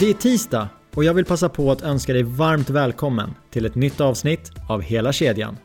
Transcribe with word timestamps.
Det 0.00 0.10
är 0.10 0.14
tisdag 0.14 0.68
och 0.94 1.04
jag 1.04 1.14
vill 1.14 1.24
passa 1.24 1.48
på 1.48 1.70
att 1.72 1.82
önska 1.82 2.12
dig 2.12 2.22
varmt 2.22 2.70
välkommen 2.70 3.34
till 3.50 3.66
ett 3.66 3.74
nytt 3.74 4.00
avsnitt 4.00 4.52
av 4.68 4.82
Hela 4.82 5.12
kedjan. 5.12 5.56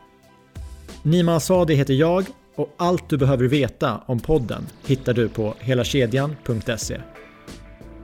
Nima 1.03 1.35
Asadi 1.35 1.75
heter 1.75 1.93
jag 1.93 2.25
och 2.55 2.75
allt 2.77 3.09
du 3.09 3.17
behöver 3.17 3.45
veta 3.45 4.01
om 4.05 4.19
podden 4.19 4.67
hittar 4.85 5.13
du 5.13 5.29
på 5.29 5.55
helakedjan.se. 5.59 7.01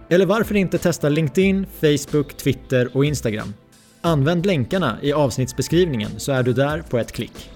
Eller 0.10 0.26
varför 0.26 0.56
inte 0.56 0.78
testa 0.78 1.10
LinkedIn, 1.10 1.66
Facebook, 1.82 2.38
Twitter 2.38 2.98
och 2.98 3.06
Instagram? 3.06 3.54
Använd 4.02 4.46
länkarna 4.46 4.98
i 5.02 5.14
avsnittsbeskrivningen 5.14 6.12
så 6.18 6.32
är 6.32 6.44
du 6.44 6.54
där 6.54 6.82
på 6.82 6.98
ett 6.98 7.12
klick. 7.12 7.50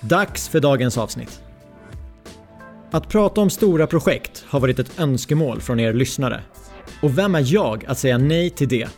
Dags 0.00 0.48
för 0.48 0.60
dagens 0.60 0.98
avsnitt. 0.98 1.40
Att 2.90 3.08
prata 3.08 3.40
om 3.40 3.50
stora 3.50 3.86
projekt 3.86 4.44
har 4.48 4.60
varit 4.60 4.78
ett 4.78 5.00
önskemål 5.00 5.60
från 5.60 5.80
er 5.80 5.92
lyssnare. 5.92 6.40
Och 7.02 7.18
vem 7.18 7.34
är 7.34 7.54
jag 7.54 7.84
att 7.86 7.98
säga 7.98 8.18
nej 8.18 8.50
till 8.50 8.68
det? 8.68 8.88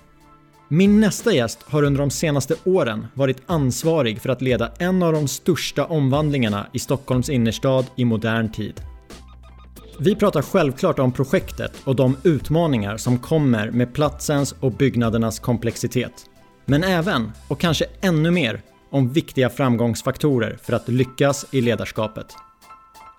Min 0.69 1.01
nästa 1.01 1.33
gäst 1.33 1.59
har 1.67 1.83
under 1.83 2.01
de 2.01 2.11
senaste 2.11 2.55
åren 2.65 3.07
varit 3.15 3.43
ansvarig 3.47 4.21
för 4.21 4.29
att 4.29 4.43
leda 4.43 4.73
en 4.79 5.03
av 5.03 5.13
de 5.13 5.29
största 5.29 5.85
omvandlingarna 5.85 6.67
i 6.73 6.79
Stockholms 6.79 7.29
innerstad 7.29 7.87
i 7.97 8.05
modern 8.05 8.53
tid. 8.53 8.81
Vi 10.01 10.15
pratar 10.15 10.43
självklart 10.43 10.99
om 10.99 11.13
projektet 11.13 11.73
och 11.85 11.97
de 11.97 12.17
utmaningar 12.23 12.97
som 12.97 13.19
kommer 13.19 13.71
med 13.71 13.95
platsens 13.95 14.55
och 14.61 14.73
byggnadernas 14.73 15.39
komplexitet. 15.39 16.13
Men 16.65 16.85
även, 16.85 17.33
och 17.49 17.61
kanske 17.61 17.85
ännu 18.01 18.31
mer, 18.31 18.63
om 18.91 19.13
viktiga 19.13 19.51
framgångsfaktorer 19.51 20.59
för 20.63 20.73
att 20.73 20.89
lyckas 20.89 21.47
i 21.51 21.61
ledarskapet. 21.61 22.27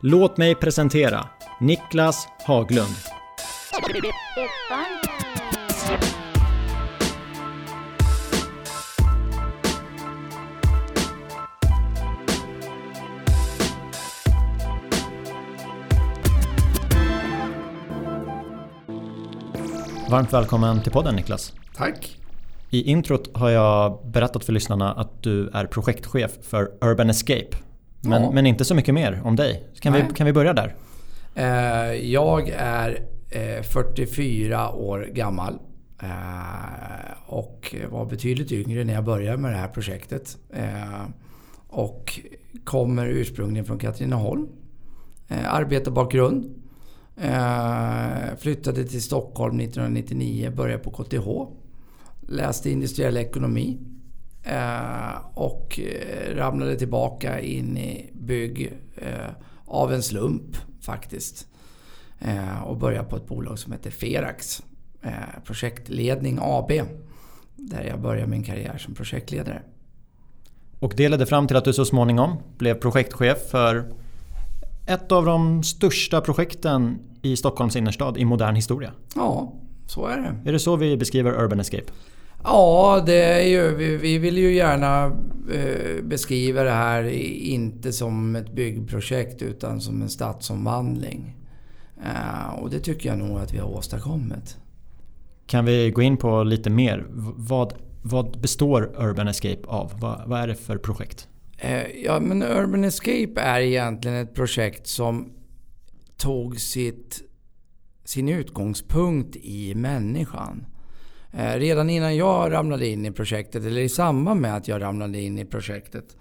Låt 0.02 0.38
mig 0.38 0.56
presentera 0.56 1.26
Niklas 1.60 2.28
Haglund. 2.46 3.19
Varmt 20.10 20.34
välkommen 20.34 20.82
till 20.82 20.92
podden 20.92 21.16
Niklas. 21.16 21.54
Tack. 21.76 22.18
I 22.70 22.84
introt 22.92 23.30
har 23.38 23.50
jag 23.50 24.00
berättat 24.06 24.46
för 24.46 24.54
lyssnarna 24.54 24.94
att 24.94 25.24
du 25.24 25.50
är 25.54 25.66
projektchef 25.66 26.32
för 26.42 26.72
Urban 26.82 27.10
Escape. 27.10 27.58
Men, 28.02 28.24
Ja. 28.24 28.32
men 28.32 28.46
inte 28.46 28.66
så 28.66 28.76
mycket 28.76 28.94
mer 28.94 29.22
om 29.24 29.36
dig. 29.36 29.64
Kan, 29.80 29.94
vi, 29.94 30.04
kan 30.16 30.26
vi 30.26 30.34
börja 30.34 30.54
där? 30.54 30.76
Eh, 31.36 31.94
Jag 32.12 32.50
är 32.58 33.00
Eh, 33.30 33.62
44 33.64 34.72
år 34.72 35.10
gammal. 35.14 35.60
Eh, 36.04 37.34
och 37.34 37.76
var 37.90 38.06
betydligt 38.06 38.52
yngre 38.52 38.84
när 38.84 38.94
jag 38.94 39.04
började 39.04 39.38
med 39.38 39.52
det 39.52 39.58
här 39.58 39.68
projektet. 39.68 40.38
Eh, 40.54 41.04
och 41.68 42.20
kommer 42.64 43.06
ursprungligen 43.08 43.66
från 43.66 43.80
Katrineholm. 43.80 44.48
Arbetarbakgrund. 45.46 46.56
Flyttade 48.38 48.84
till 48.84 49.02
Stockholm 49.02 49.60
1999, 49.60 50.52
började 50.56 50.84
på 50.84 50.92
KTH. 50.92 51.28
Läste 52.22 52.70
industriell 52.70 53.18
ekonomi. 53.18 53.78
Och 55.34 55.80
ramlade 56.36 56.76
tillbaka 56.76 57.40
in 57.40 57.78
i 57.78 58.10
bygg 58.14 58.74
av 59.66 59.94
en 59.94 60.04
slump 60.04 60.58
faktiskt. 60.82 61.49
Eh, 62.20 62.62
Och 62.64 62.78
började 62.78 63.10
på 63.10 63.16
ett 63.16 63.28
bolag 63.28 63.60
som 63.60 63.72
heter 63.72 63.92
Ferax. 63.92 64.64
eh, 65.02 65.12
Projektledning 65.46 66.40
AB. 66.42 66.72
Där 67.56 67.84
jag 67.84 68.02
började 68.02 68.28
min 68.28 68.44
karriär 68.44 68.78
som 68.78 68.94
projektledare. 68.96 69.62
Och 70.80 70.94
det 70.98 71.10
ledde 71.10 71.26
fram 71.26 71.48
till 71.48 71.58
att 71.58 71.66
du 71.66 71.74
så 71.74 71.86
småningom 71.86 72.38
blev 72.58 72.74
projektchef 72.74 73.38
för 73.52 73.86
ett 74.88 75.12
av 75.12 75.26
de 75.26 75.64
största 75.64 76.22
projekten 76.22 77.00
i 77.22 77.38
Stockholms 77.38 77.76
innerstad 77.76 78.18
i 78.18 78.26
modern 78.26 78.56
historia. 78.56 78.92
Ja, 79.16 79.54
så 79.88 80.06
är 80.08 80.18
det. 80.18 80.50
Är 80.50 80.54
det 80.54 80.60
så 80.60 80.76
vi 80.76 80.98
beskriver 80.98 81.44
Urban 81.44 81.60
Escape? 81.60 81.84
Ja, 82.44 83.04
det 83.06 83.24
är 83.24 83.48
ju, 83.48 83.76
vi, 83.76 83.98
vi 83.98 84.18
vill 84.18 84.38
ju 84.38 84.54
gärna 84.56 85.06
eh, 85.54 86.04
beskriva 86.04 86.64
det 86.64 86.72
här 86.72 87.04
inte 87.44 87.94
som 87.94 88.36
ett 88.36 88.52
byggprojekt 88.54 89.42
utan 89.42 89.82
som 89.82 90.02
en 90.02 90.10
stadsomvandling. 90.10 91.36
Eh, 92.06 92.54
och 92.54 92.70
det 92.70 92.80
tycker 92.80 93.10
jag 93.10 93.18
nog 93.18 93.40
att 93.40 93.54
vi 93.54 93.58
har 93.58 93.70
åstadkommit. 93.70 94.58
Kan 95.46 95.66
vi 95.66 95.92
gå 95.92 96.02
in 96.02 96.18
på 96.18 96.44
lite 96.44 96.70
mer? 96.70 97.06
Vad, 97.36 97.74
vad 98.02 98.40
består 98.40 98.92
Urban 98.98 99.28
Escape 99.28 99.68
av? 99.68 99.92
Vad, 100.00 100.22
vad 100.28 100.40
är 100.40 100.48
det 100.48 100.56
för 100.56 100.78
projekt? 100.78 101.28
Eh, 101.58 101.88
ja, 102.04 102.20
men 102.20 102.44
Urban 102.44 102.84
Escape 102.84 103.42
är 103.42 103.60
egentligen 103.60 104.18
ett 104.18 104.36
projekt 104.36 104.88
som 104.88 105.34
tog 106.18 106.60
sitt, 106.60 107.22
sin 108.04 108.30
utgångspunkt 108.30 109.36
i 109.36 109.76
människan. 109.76 110.66
Eh, 111.32 111.54
redan 111.54 111.90
innan 111.90 112.16
jag 112.16 112.52
ramlade 112.52 112.88
in 112.88 113.06
i 113.06 113.12
projektet, 113.12 113.66
eller 113.66 113.82
i 113.82 113.90
samband 113.90 114.42
med 114.42 114.56
att 114.56 114.68
jag 114.68 114.82
ramlade 114.82 115.22
in 115.22 115.40
i 115.40 115.46
projektet, 115.46 116.18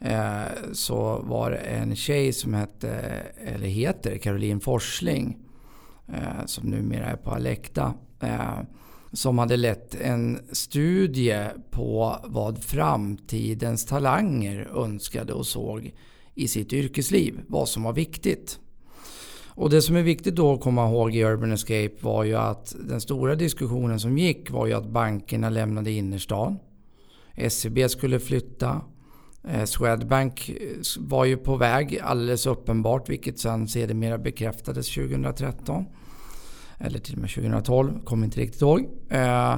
Eh, 0.00 0.72
så 0.72 1.22
var 1.24 1.50
det 1.50 1.56
en 1.56 1.96
tjej 1.96 2.32
som 2.32 2.54
hette, 2.54 2.90
eller 3.44 3.66
heter, 3.66 4.18
Caroline 4.18 4.60
Forsling, 4.60 5.38
eh, 6.08 6.46
som 6.46 6.70
numera 6.70 7.04
är 7.04 7.16
på 7.16 7.30
Alekta, 7.30 7.94
eh, 8.20 8.60
som 9.12 9.38
hade 9.38 9.56
lett 9.56 10.00
en 10.00 10.38
studie 10.52 11.46
på 11.70 12.16
vad 12.24 12.64
framtidens 12.64 13.86
talanger 13.86 14.68
önskade 14.76 15.32
och 15.32 15.46
såg 15.46 15.94
i 16.34 16.48
sitt 16.48 16.72
yrkesliv. 16.72 17.40
Vad 17.46 17.68
som 17.68 17.82
var 17.82 17.92
viktigt. 17.92 18.58
Och 19.48 19.70
det 19.70 19.82
som 19.82 19.96
är 19.96 20.02
viktigt 20.02 20.36
då 20.36 20.52
att 20.52 20.60
komma 20.60 20.88
ihåg 20.88 21.14
i 21.14 21.24
Urban 21.24 21.52
Escape 21.52 21.94
var 22.00 22.24
ju 22.24 22.34
att 22.34 22.74
den 22.88 23.00
stora 23.00 23.34
diskussionen 23.34 24.00
som 24.00 24.18
gick 24.18 24.50
var 24.50 24.66
ju 24.66 24.72
att 24.72 24.88
bankerna 24.88 25.50
lämnade 25.50 25.90
innerstan. 25.90 26.58
SEB 27.48 27.90
skulle 27.90 28.20
flytta. 28.20 28.80
Eh, 29.48 29.64
Swedbank 29.64 30.48
eh, 30.48 30.56
var 30.98 31.24
ju 31.24 31.36
på 31.36 31.56
väg 31.56 32.00
alldeles 32.02 32.46
uppenbart 32.46 33.08
vilket 33.08 33.38
sen 33.38 33.68
sedermera 33.68 34.18
bekräftades 34.18 34.94
2013. 34.94 35.84
Eller 36.78 36.98
till 36.98 37.14
och 37.14 37.20
med 37.20 37.30
2012, 37.30 38.04
kommer 38.04 38.24
inte 38.24 38.40
riktigt 38.40 38.62
ihåg. 38.62 38.88
Eh, 39.08 39.54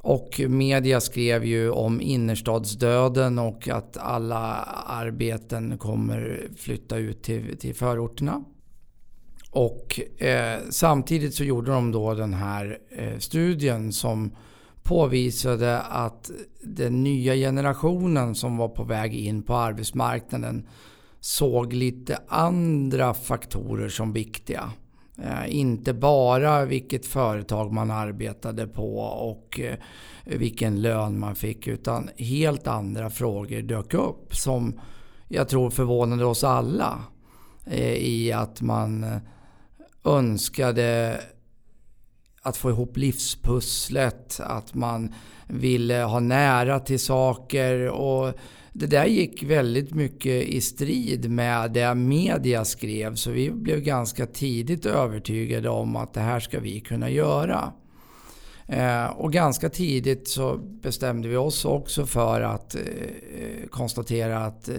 och 0.00 0.40
media 0.48 1.00
skrev 1.00 1.44
ju 1.44 1.70
om 1.70 2.00
innerstadsdöden 2.00 3.38
och 3.38 3.68
att 3.68 3.96
alla 3.96 4.54
arbeten 4.86 5.78
kommer 5.78 6.48
flytta 6.56 6.96
ut 6.96 7.22
till, 7.22 7.58
till 7.58 7.74
förorterna. 7.74 8.44
Och 9.50 10.00
eh, 10.22 10.58
samtidigt 10.70 11.34
så 11.34 11.44
gjorde 11.44 11.70
de 11.70 11.92
då 11.92 12.14
den 12.14 12.34
här 12.34 12.78
eh, 12.90 13.18
studien 13.18 13.92
som 13.92 14.36
påvisade 14.86 15.80
att 15.80 16.30
den 16.62 17.02
nya 17.02 17.34
generationen 17.34 18.34
som 18.34 18.56
var 18.56 18.68
på 18.68 18.84
väg 18.84 19.14
in 19.14 19.42
på 19.42 19.54
arbetsmarknaden 19.54 20.68
såg 21.20 21.72
lite 21.72 22.18
andra 22.28 23.14
faktorer 23.14 23.88
som 23.88 24.12
viktiga. 24.12 24.70
Eh, 25.22 25.56
inte 25.56 25.94
bara 25.94 26.64
vilket 26.64 27.06
företag 27.06 27.72
man 27.72 27.90
arbetade 27.90 28.66
på 28.66 28.98
och 28.98 29.60
eh, 29.60 29.76
vilken 30.24 30.82
lön 30.82 31.18
man 31.18 31.36
fick 31.36 31.66
utan 31.66 32.10
helt 32.18 32.66
andra 32.66 33.10
frågor 33.10 33.62
dök 33.62 33.94
upp 33.94 34.36
som 34.36 34.80
jag 35.28 35.48
tror 35.48 35.70
förvånade 35.70 36.24
oss 36.24 36.44
alla. 36.44 36.98
Eh, 37.66 37.94
I 37.94 38.32
att 38.32 38.60
man 38.60 39.06
önskade 40.04 41.20
att 42.46 42.56
få 42.56 42.70
ihop 42.70 42.96
livspusslet, 42.96 44.40
att 44.40 44.74
man 44.74 45.14
ville 45.46 46.00
eh, 46.00 46.10
ha 46.10 46.20
nära 46.20 46.80
till 46.80 47.00
saker 47.00 47.88
och 47.88 48.34
det 48.72 48.86
där 48.86 49.06
gick 49.06 49.42
väldigt 49.42 49.94
mycket 49.94 50.48
i 50.48 50.60
strid 50.60 51.30
med 51.30 51.72
det 51.72 51.94
media 51.94 52.64
skrev 52.64 53.14
så 53.14 53.30
vi 53.30 53.50
blev 53.50 53.80
ganska 53.80 54.26
tidigt 54.26 54.86
övertygade 54.86 55.68
om 55.68 55.96
att 55.96 56.14
det 56.14 56.20
här 56.20 56.40
ska 56.40 56.60
vi 56.60 56.80
kunna 56.80 57.10
göra. 57.10 57.72
Eh, 58.66 59.06
och 59.06 59.32
ganska 59.32 59.68
tidigt 59.68 60.28
så 60.28 60.56
bestämde 60.56 61.28
vi 61.28 61.36
oss 61.36 61.64
också 61.64 62.06
för 62.06 62.40
att 62.40 62.74
eh, 62.74 62.80
konstatera 63.70 64.38
att 64.38 64.70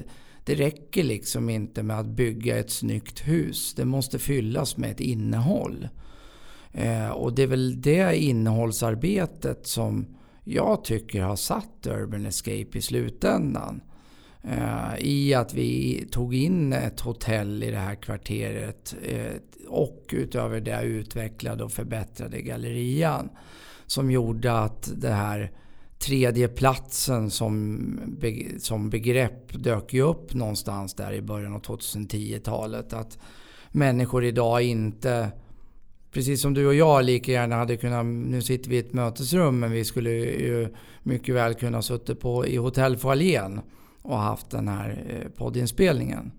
det 0.43 0.55
räcker 0.55 1.03
liksom 1.03 1.49
inte 1.49 1.83
med 1.83 1.99
att 1.99 2.07
bygga 2.07 2.57
ett 2.57 2.71
snyggt 2.71 3.27
hus. 3.27 3.73
Det 3.73 3.85
måste 3.85 4.19
fyllas 4.19 4.77
med 4.77 4.91
ett 4.91 4.99
innehåll. 4.99 5.87
Eh, 6.77 7.09
och 7.09 7.33
det 7.33 7.43
är 7.43 7.47
väl 7.47 7.81
det 7.81 8.17
innehållsarbetet 8.17 9.67
som 9.67 10.05
jag 10.43 10.83
tycker 10.83 11.21
har 11.21 11.35
satt 11.35 11.87
Urban 11.87 12.25
Escape 12.25 12.77
i 12.77 12.81
slutändan. 12.81 13.81
Eh, 14.43 14.99
I 14.99 15.33
att 15.33 15.53
vi 15.53 16.03
tog 16.11 16.35
in 16.35 16.73
ett 16.73 16.99
hotell 16.99 17.63
i 17.63 17.71
det 17.71 17.77
här 17.77 17.95
kvarteret 17.95 18.95
eh, 19.03 19.33
och 19.67 20.05
utöver 20.11 20.61
det 20.61 20.81
utvecklade 20.81 21.63
och 21.63 21.71
förbättrade 21.71 22.41
gallerian. 22.41 23.29
Som 23.85 24.11
gjorde 24.11 24.59
att 24.59 24.91
det 24.95 25.13
här 25.13 25.51
tredje 25.99 26.47
platsen 26.47 27.31
som, 27.31 27.79
som 28.59 28.89
begrepp 28.89 29.63
dök 29.63 29.93
ju 29.93 30.01
upp 30.01 30.33
någonstans 30.33 30.93
där 30.93 31.13
i 31.13 31.21
början 31.21 31.53
av 31.53 31.61
2010-talet. 31.61 32.93
Att 32.93 33.17
människor 33.71 34.25
idag 34.25 34.61
inte, 34.61 35.31
precis 36.11 36.41
som 36.41 36.53
du 36.53 36.67
och 36.67 36.75
jag 36.75 37.05
lika 37.05 37.31
gärna 37.31 37.55
hade 37.55 37.77
kunnat, 37.77 38.05
nu 38.05 38.41
sitter 38.41 38.69
vi 38.69 38.75
i 38.75 38.79
ett 38.79 38.93
mötesrum 38.93 39.59
men 39.59 39.71
vi 39.71 39.85
skulle 39.85 40.09
ju 40.11 40.69
mycket 41.03 41.35
väl 41.35 41.53
kunna 41.53 41.81
suttit 41.81 42.19
på, 42.19 42.45
i 42.45 42.57
hotellfoajén 42.57 43.61
och 44.01 44.17
haft 44.17 44.49
den 44.49 44.67
här 44.67 45.05
eh, 45.09 45.29
poddinspelningen. 45.29 46.31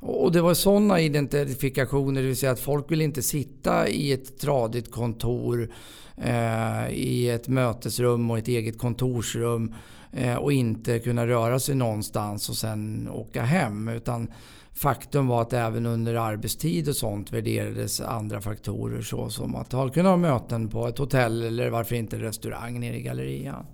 Och 0.00 0.32
det 0.32 0.40
var 0.40 0.54
sådana 0.54 1.00
identifikationer, 1.00 2.20
det 2.20 2.26
vill 2.26 2.36
säga 2.36 2.52
att 2.52 2.60
folk 2.60 2.90
vill 2.90 3.00
inte 3.00 3.22
sitta 3.22 3.88
i 3.88 4.12
ett 4.12 4.38
tradigt 4.38 4.90
kontor, 4.90 5.68
eh, 6.16 6.90
i 6.90 7.30
ett 7.30 7.48
mötesrum 7.48 8.30
och 8.30 8.38
ett 8.38 8.48
eget 8.48 8.78
kontorsrum 8.78 9.74
eh, 10.12 10.34
och 10.34 10.52
inte 10.52 10.98
kunna 10.98 11.26
röra 11.26 11.58
sig 11.60 11.74
någonstans 11.74 12.48
och 12.48 12.56
sen 12.56 13.08
åka 13.12 13.42
hem. 13.42 13.88
Utan 13.88 14.28
faktum 14.74 15.26
var 15.26 15.42
att 15.42 15.52
även 15.52 15.86
under 15.86 16.14
arbetstid 16.14 16.88
och 16.88 16.96
sånt 16.96 17.32
värderades 17.32 18.00
andra 18.00 18.40
faktorer 18.40 19.02
såsom 19.02 19.56
att 19.56 19.94
kunna 19.94 20.08
ha 20.08 20.16
möten 20.16 20.68
på 20.68 20.88
ett 20.88 20.98
hotell 20.98 21.42
eller 21.42 21.70
varför 21.70 21.94
inte 21.94 22.16
restaurang 22.16 22.80
nere 22.80 22.96
i 22.96 23.02
gallerian. 23.02 23.66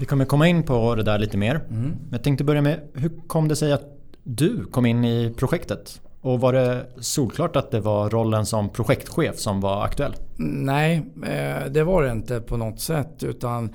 Vi 0.00 0.06
kommer 0.06 0.24
komma 0.24 0.48
in 0.48 0.62
på 0.62 0.94
det 0.94 1.02
där 1.02 1.18
lite 1.18 1.36
mer. 1.36 1.54
Mm. 1.54 1.82
Men 1.82 2.08
jag 2.10 2.22
tänkte 2.22 2.44
börja 2.44 2.62
med, 2.62 2.80
hur 2.94 3.10
kom 3.26 3.48
det 3.48 3.56
sig 3.56 3.72
att 3.72 3.84
du 4.22 4.64
kom 4.64 4.86
in 4.86 5.04
i 5.04 5.34
projektet? 5.36 6.00
Och 6.20 6.40
var 6.40 6.52
det 6.52 6.86
solklart 7.00 7.56
att 7.56 7.70
det 7.70 7.80
var 7.80 8.10
rollen 8.10 8.46
som 8.46 8.68
projektchef 8.68 9.38
som 9.38 9.60
var 9.60 9.84
aktuell? 9.84 10.14
Nej, 10.36 11.02
eh, 11.22 11.70
det 11.70 11.84
var 11.84 12.02
det 12.02 12.12
inte 12.12 12.40
på 12.40 12.56
något 12.56 12.80
sätt. 12.80 13.22
Utan, 13.22 13.74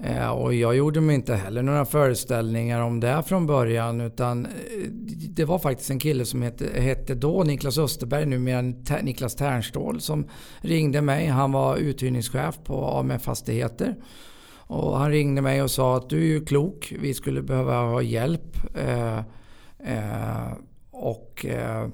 Eh, 0.00 0.28
och 0.28 0.54
jag 0.54 0.76
gjorde 0.76 1.00
mig 1.00 1.14
inte 1.14 1.34
heller 1.34 1.62
några 1.62 1.84
föreställningar 1.84 2.80
om 2.80 3.00
det 3.00 3.22
från 3.26 3.46
början. 3.46 4.00
Utan 4.00 4.46
eh, 4.46 4.52
det 5.28 5.44
var 5.44 5.58
faktiskt 5.58 5.90
en 5.90 5.98
kille 5.98 6.24
som 6.24 6.42
hette, 6.42 6.80
hette 6.80 7.14
då 7.14 7.42
Niklas 7.44 7.78
Österberg, 7.78 8.26
numera 8.26 8.62
Niklas 9.02 9.34
Ternstål, 9.34 10.00
som 10.00 10.28
ringde 10.60 11.00
mig. 11.00 11.26
Han 11.26 11.52
var 11.52 11.76
uthyrningschef 11.76 12.58
på 12.64 12.84
AMF 12.84 13.22
Fastigheter. 13.22 13.96
Och 14.68 14.98
han 14.98 15.10
ringde 15.10 15.42
mig 15.42 15.62
och 15.62 15.70
sa 15.70 15.96
att 15.96 16.10
du 16.10 16.16
är 16.16 16.26
ju 16.26 16.44
klok, 16.44 16.94
vi 17.00 17.14
skulle 17.14 17.42
behöva 17.42 17.80
ha 17.80 18.02
hjälp. 18.02 18.56
Eh, 18.74 19.18
eh, 19.78 20.52
och 20.90 21.46
eh, 21.46 21.88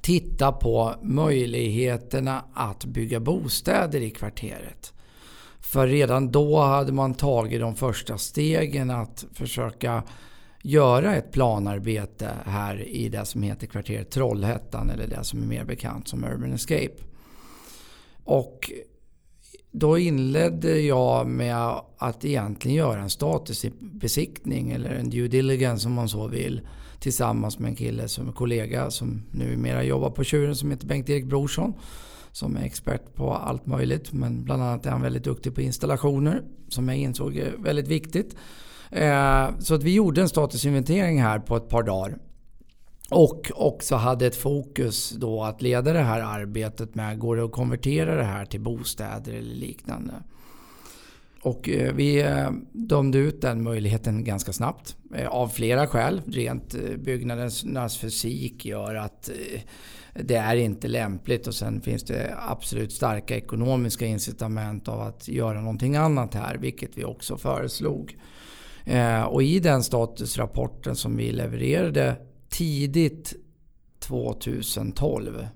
titta 0.00 0.52
på 0.52 0.94
möjligheterna 1.02 2.44
att 2.54 2.84
bygga 2.84 3.20
bostäder 3.20 4.00
i 4.00 4.10
kvarteret. 4.10 4.91
För 5.72 5.86
redan 5.86 6.32
då 6.32 6.60
hade 6.60 6.92
man 6.92 7.14
tagit 7.14 7.60
de 7.60 7.74
första 7.74 8.18
stegen 8.18 8.90
att 8.90 9.24
försöka 9.32 10.02
göra 10.62 11.16
ett 11.16 11.32
planarbete 11.32 12.30
här 12.46 12.88
i 12.88 13.08
det 13.08 13.24
som 13.24 13.42
heter 13.42 13.66
kvarteret 13.66 14.10
Trollhättan 14.10 14.90
eller 14.90 15.06
det 15.06 15.24
som 15.24 15.42
är 15.42 15.46
mer 15.46 15.64
bekant 15.64 16.08
som 16.08 16.24
Urban 16.24 16.52
Escape. 16.52 16.94
Och 18.24 18.72
då 19.70 19.98
inledde 19.98 20.80
jag 20.80 21.26
med 21.26 21.80
att 21.98 22.24
egentligen 22.24 22.76
göra 22.76 23.00
en 23.00 23.10
statusbesiktning 23.10 24.70
eller 24.70 24.90
en 24.90 25.10
due 25.10 25.28
diligence 25.28 25.88
om 25.88 25.94
man 25.94 26.08
så 26.08 26.26
vill. 26.28 26.60
Tillsammans 27.00 27.58
med 27.58 27.68
en 27.68 27.76
kille 27.76 28.08
som 28.08 28.28
är 28.28 28.32
kollega 28.32 28.90
som 28.90 29.22
numera 29.30 29.84
jobbar 29.84 30.10
på 30.10 30.24
Tjuren 30.24 30.56
som 30.56 30.70
heter 30.70 30.86
Bengt-Erik 30.86 31.24
Brorsson. 31.24 31.74
Som 32.32 32.56
är 32.56 32.64
expert 32.64 33.14
på 33.14 33.34
allt 33.34 33.66
möjligt 33.66 34.12
men 34.12 34.44
bland 34.44 34.62
annat 34.62 34.86
är 34.86 34.90
han 34.90 35.02
väldigt 35.02 35.24
duktig 35.24 35.54
på 35.54 35.60
installationer 35.60 36.42
som 36.68 36.88
jag 36.88 36.98
insåg 36.98 37.36
är 37.36 37.54
väldigt 37.58 37.88
viktigt. 37.88 38.36
Eh, 38.90 39.58
så 39.58 39.74
att 39.74 39.82
vi 39.82 39.94
gjorde 39.94 40.20
en 40.20 40.28
statusinventering 40.28 41.22
här 41.22 41.38
på 41.38 41.56
ett 41.56 41.68
par 41.68 41.82
dagar. 41.82 42.18
Och 43.10 43.50
också 43.54 43.94
hade 43.96 44.26
ett 44.26 44.36
fokus 44.36 45.10
då 45.10 45.42
att 45.42 45.62
leda 45.62 45.92
det 45.92 46.02
här 46.02 46.20
arbetet 46.20 46.94
med, 46.94 47.18
går 47.18 47.36
det 47.36 47.44
att 47.44 47.52
konvertera 47.52 48.16
det 48.16 48.24
här 48.24 48.44
till 48.44 48.60
bostäder 48.60 49.32
eller 49.32 49.54
liknande? 49.54 50.14
Och 51.42 51.68
eh, 51.68 51.94
vi 51.94 52.22
eh, 52.22 52.50
dömde 52.72 53.18
ut 53.18 53.40
den 53.40 53.62
möjligheten 53.62 54.24
ganska 54.24 54.52
snabbt. 54.52 54.96
Av 55.28 55.48
flera 55.48 55.86
skäl. 55.86 56.22
Rent 56.26 56.74
byggnadens 56.98 57.98
fysik 57.98 58.64
gör 58.64 58.94
att 58.94 59.30
det 60.14 60.34
är 60.34 60.56
inte 60.56 60.88
lämpligt 60.88 61.46
och 61.46 61.54
sen 61.54 61.80
finns 61.80 62.04
det 62.04 62.34
absolut 62.48 62.92
starka 62.92 63.36
ekonomiska 63.36 64.06
incitament 64.06 64.88
av 64.88 65.00
att 65.00 65.28
göra 65.28 65.60
någonting 65.60 65.96
annat 65.96 66.34
här, 66.34 66.56
vilket 66.56 66.98
vi 66.98 67.04
också 67.04 67.36
föreslog. 67.36 68.16
Eh, 68.84 69.22
och 69.22 69.42
i 69.42 69.60
den 69.60 69.82
statusrapporten 69.82 70.96
som 70.96 71.16
vi 71.16 71.32
levererade 71.32 72.16
tidigt 72.48 73.34
2012 74.00 75.46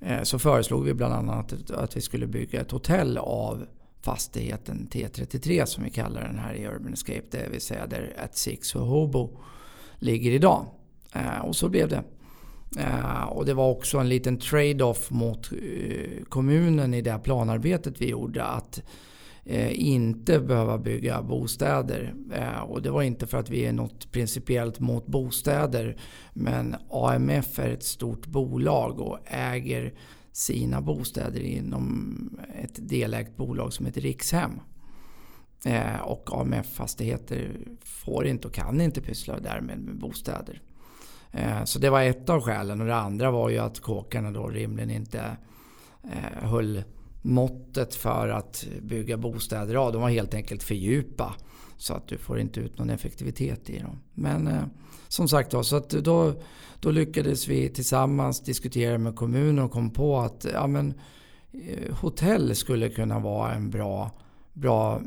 eh, 0.00 0.22
så 0.22 0.38
föreslog 0.38 0.84
vi 0.84 0.94
bland 0.94 1.14
annat 1.14 1.70
att 1.70 1.96
vi 1.96 2.00
skulle 2.00 2.26
bygga 2.26 2.60
ett 2.60 2.70
hotell 2.70 3.18
av 3.18 3.66
fastigheten 4.02 4.88
T33 4.92 5.64
som 5.64 5.84
vi 5.84 5.90
kallar 5.90 6.22
den 6.22 6.38
här 6.38 6.54
i 6.54 6.66
Urban 6.66 6.92
Escape. 6.92 7.22
Det 7.30 7.48
vill 7.50 7.60
säga 7.60 7.86
där 7.86 8.16
At 8.24 8.36
Six 8.36 8.74
och 8.74 8.86
Hobo 8.86 9.38
ligger 9.98 10.30
idag. 10.30 10.66
Eh, 11.12 11.38
och 11.38 11.56
så 11.56 11.68
blev 11.68 11.88
det. 11.88 12.02
Eh, 12.78 13.24
och 13.24 13.46
det 13.46 13.54
var 13.54 13.70
också 13.70 13.98
en 13.98 14.08
liten 14.08 14.38
trade-off 14.38 15.10
mot 15.10 15.52
eh, 15.52 16.24
kommunen 16.28 16.94
i 16.94 17.02
det 17.02 17.18
planarbetet 17.18 18.00
vi 18.00 18.08
gjorde. 18.08 18.44
Att 18.44 18.82
eh, 19.44 19.80
inte 19.80 20.40
behöva 20.40 20.78
bygga 20.78 21.22
bostäder. 21.22 22.14
Eh, 22.34 22.60
och 22.60 22.82
det 22.82 22.90
var 22.90 23.02
inte 23.02 23.26
för 23.26 23.38
att 23.38 23.50
vi 23.50 23.64
är 23.64 23.72
något 23.72 24.12
principiellt 24.12 24.80
mot 24.80 25.06
bostäder. 25.06 25.96
Men 26.32 26.76
AMF 26.90 27.58
är 27.58 27.70
ett 27.70 27.84
stort 27.84 28.26
bolag 28.26 29.00
och 29.00 29.18
äger 29.24 29.94
sina 30.32 30.80
bostäder 30.80 31.40
inom 31.40 32.40
ett 32.62 32.88
delägt 32.88 33.36
bolag 33.36 33.72
som 33.72 33.86
heter 33.86 34.00
Rikshem. 34.00 34.60
Eh, 35.64 36.00
och 36.00 36.40
AMF 36.40 36.66
Fastigheter 36.66 37.56
får 37.84 38.26
inte 38.26 38.48
och 38.48 38.54
kan 38.54 38.80
inte 38.80 39.00
pyssla 39.00 39.40
därmed 39.40 39.78
med 39.78 39.98
bostäder. 39.98 40.62
Eh, 41.34 41.64
så 41.64 41.78
det 41.78 41.90
var 41.90 42.02
ett 42.02 42.30
av 42.30 42.40
skälen. 42.40 42.80
Och 42.80 42.86
det 42.86 42.96
andra 42.96 43.30
var 43.30 43.48
ju 43.48 43.58
att 43.58 43.80
kåkarna 43.80 44.30
då 44.30 44.48
rimligen 44.48 44.90
inte 44.90 45.36
eh, 46.04 46.48
höll 46.48 46.82
måttet 47.22 47.94
för 47.94 48.28
att 48.28 48.66
bygga 48.82 49.16
bostäder. 49.16 49.74
av. 49.74 49.92
de 49.92 50.02
var 50.02 50.10
helt 50.10 50.34
enkelt 50.34 50.62
för 50.62 50.74
djupa. 50.74 51.34
Så 51.76 51.94
att 51.94 52.08
du 52.08 52.18
får 52.18 52.40
inte 52.40 52.60
ut 52.60 52.78
någon 52.78 52.90
effektivitet 52.90 53.70
i 53.70 53.78
dem. 53.78 54.00
Men 54.14 54.46
eh, 54.46 54.62
som 55.08 55.28
sagt 55.28 55.50
då, 55.50 55.64
så 55.64 55.76
att 55.76 55.90
då, 55.90 56.34
då 56.80 56.90
lyckades 56.90 57.48
vi 57.48 57.68
tillsammans 57.68 58.40
diskutera 58.40 58.98
med 58.98 59.16
kommunen 59.16 59.58
och 59.64 59.70
kom 59.70 59.90
på 59.90 60.18
att 60.18 60.46
ja, 60.52 60.66
men, 60.66 60.94
eh, 61.52 61.94
hotell 61.94 62.56
skulle 62.56 62.88
kunna 62.88 63.18
vara 63.18 63.52
en 63.52 63.70
bra, 63.70 64.10
bra 64.54 65.00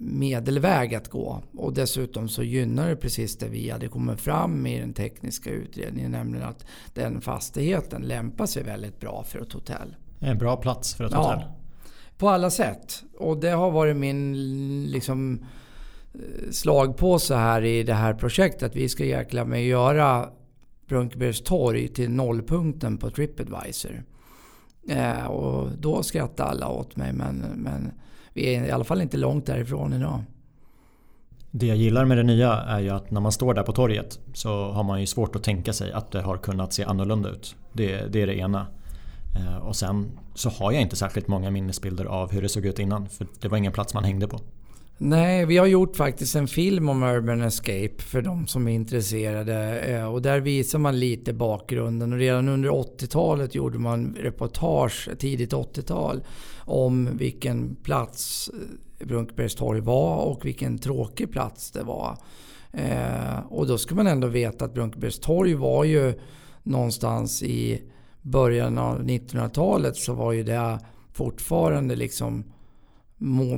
medelväg 0.00 0.94
att 0.94 1.08
gå. 1.08 1.42
Och 1.56 1.72
dessutom 1.72 2.28
så 2.28 2.42
gynnar 2.42 2.88
det 2.88 2.96
precis 2.96 3.36
det 3.36 3.48
vi 3.48 3.70
hade 3.70 3.88
kommit 3.88 4.20
fram 4.20 4.66
i 4.66 4.80
den 4.80 4.92
tekniska 4.92 5.50
utredningen. 5.50 6.10
Nämligen 6.10 6.48
att 6.48 6.66
den 6.94 7.20
fastigheten 7.20 8.02
lämpar 8.02 8.46
sig 8.46 8.62
väldigt 8.62 9.00
bra 9.00 9.24
för 9.24 9.40
ett 9.40 9.52
hotell. 9.52 9.96
En 10.20 10.38
bra 10.38 10.56
plats 10.56 10.94
för 10.94 11.04
ett 11.04 11.12
ja, 11.12 11.22
hotell. 11.22 11.48
På 12.18 12.28
alla 12.28 12.50
sätt. 12.50 13.02
Och 13.18 13.36
det 13.36 13.50
har 13.50 13.70
varit 13.70 13.96
min 13.96 14.84
liksom, 14.90 15.44
slagpåse 16.50 17.34
här 17.34 17.64
i 17.64 17.82
det 17.82 17.94
här 17.94 18.14
projektet. 18.14 18.76
Vi 18.76 18.88
ska 18.88 19.04
jäkla 19.04 19.44
med 19.44 19.66
göra 19.66 20.28
Brunkebergs 20.88 21.42
torg 21.42 21.88
till 21.88 22.10
nollpunkten 22.10 22.98
på 22.98 23.10
Tripadvisor. 23.10 24.04
Eh, 24.88 25.26
och 25.26 25.70
då 25.78 26.02
skrattade 26.02 26.50
alla 26.50 26.68
åt 26.68 26.96
mig 26.96 27.12
men, 27.12 27.36
men 27.38 27.92
vi 28.36 28.54
är 28.54 28.64
i 28.64 28.70
alla 28.70 28.84
fall 28.84 29.02
inte 29.02 29.16
långt 29.16 29.46
därifrån 29.46 29.92
idag. 29.92 30.22
Det 31.50 31.66
jag 31.66 31.76
gillar 31.76 32.04
med 32.04 32.16
det 32.16 32.22
nya 32.22 32.52
är 32.52 32.80
ju 32.80 32.90
att 32.90 33.10
när 33.10 33.20
man 33.20 33.32
står 33.32 33.54
där 33.54 33.62
på 33.62 33.72
torget 33.72 34.18
så 34.34 34.70
har 34.70 34.82
man 34.82 35.00
ju 35.00 35.06
svårt 35.06 35.36
att 35.36 35.42
tänka 35.42 35.72
sig 35.72 35.92
att 35.92 36.10
det 36.12 36.20
har 36.20 36.36
kunnat 36.36 36.72
se 36.72 36.84
annorlunda 36.84 37.28
ut. 37.28 37.56
Det, 37.72 38.12
det 38.12 38.22
är 38.22 38.26
det 38.26 38.38
ena. 38.38 38.66
Eh, 39.36 39.56
och 39.56 39.76
sen 39.76 40.06
så 40.34 40.50
har 40.50 40.72
jag 40.72 40.82
inte 40.82 40.96
särskilt 40.96 41.28
många 41.28 41.50
minnesbilder 41.50 42.04
av 42.04 42.32
hur 42.32 42.42
det 42.42 42.48
såg 42.48 42.66
ut 42.66 42.78
innan. 42.78 43.08
För 43.08 43.26
det 43.40 43.48
var 43.48 43.58
ingen 43.58 43.72
plats 43.72 43.94
man 43.94 44.04
hängde 44.04 44.28
på. 44.28 44.40
Nej, 44.98 45.46
vi 45.46 45.56
har 45.56 45.66
gjort 45.66 45.96
faktiskt 45.96 46.36
en 46.36 46.48
film 46.48 46.88
om 46.88 47.02
Urban 47.02 47.42
Escape 47.42 47.94
för 47.98 48.22
de 48.22 48.46
som 48.46 48.68
är 48.68 48.72
intresserade. 48.72 49.80
Eh, 49.80 50.12
och 50.12 50.22
där 50.22 50.40
visar 50.40 50.78
man 50.78 50.98
lite 50.98 51.32
bakgrunden. 51.32 52.12
Och 52.12 52.18
redan 52.18 52.48
under 52.48 52.70
80-talet 52.70 53.54
gjorde 53.54 53.78
man 53.78 54.16
reportage, 54.20 55.08
tidigt 55.18 55.52
80-tal, 55.52 56.20
om 56.58 57.16
vilken 57.16 57.76
plats 57.82 58.50
eh, 59.00 59.06
Brunkebergstorg 59.06 59.80
var 59.80 60.16
och 60.16 60.44
vilken 60.44 60.78
tråkig 60.78 61.32
plats 61.32 61.70
det 61.70 61.82
var. 61.82 62.18
Eh, 62.72 63.38
och 63.48 63.66
då 63.66 63.78
ska 63.78 63.94
man 63.94 64.06
ändå 64.06 64.26
veta 64.26 64.64
att 64.64 64.74
Brunkebergstorg 64.74 65.54
var 65.54 65.84
ju 65.84 66.14
någonstans 66.62 67.42
i 67.42 67.82
början 68.22 68.78
av 68.78 69.02
1900-talet 69.02 69.96
så 69.96 70.12
var 70.12 70.32
ju 70.32 70.42
det 70.42 70.78
fortfarande 71.12 71.96
liksom 71.96 72.44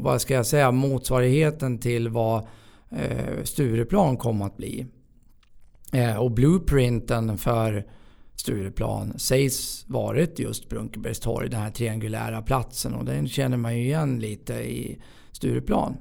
vad 0.00 0.20
ska 0.20 0.34
jag 0.34 0.46
säga, 0.46 0.70
motsvarigheten 0.70 1.78
till 1.78 2.08
vad 2.08 2.46
eh, 2.90 3.44
Stureplan 3.44 4.16
kom 4.16 4.42
att 4.42 4.56
bli. 4.56 4.86
Eh, 5.92 6.16
och 6.16 6.30
blueprinten 6.30 7.38
för 7.38 7.86
Stureplan 8.36 9.18
sägs 9.18 9.84
varit 9.88 10.38
just 10.38 10.68
Brunkebergstorg, 10.68 11.48
den 11.48 11.60
här 11.60 11.70
triangulära 11.70 12.42
platsen. 12.42 12.94
Och 12.94 13.04
den 13.04 13.28
känner 13.28 13.56
man 13.56 13.76
ju 13.76 13.84
igen 13.84 14.18
lite 14.20 14.54
i 14.54 14.98
Stureplan. 15.32 15.96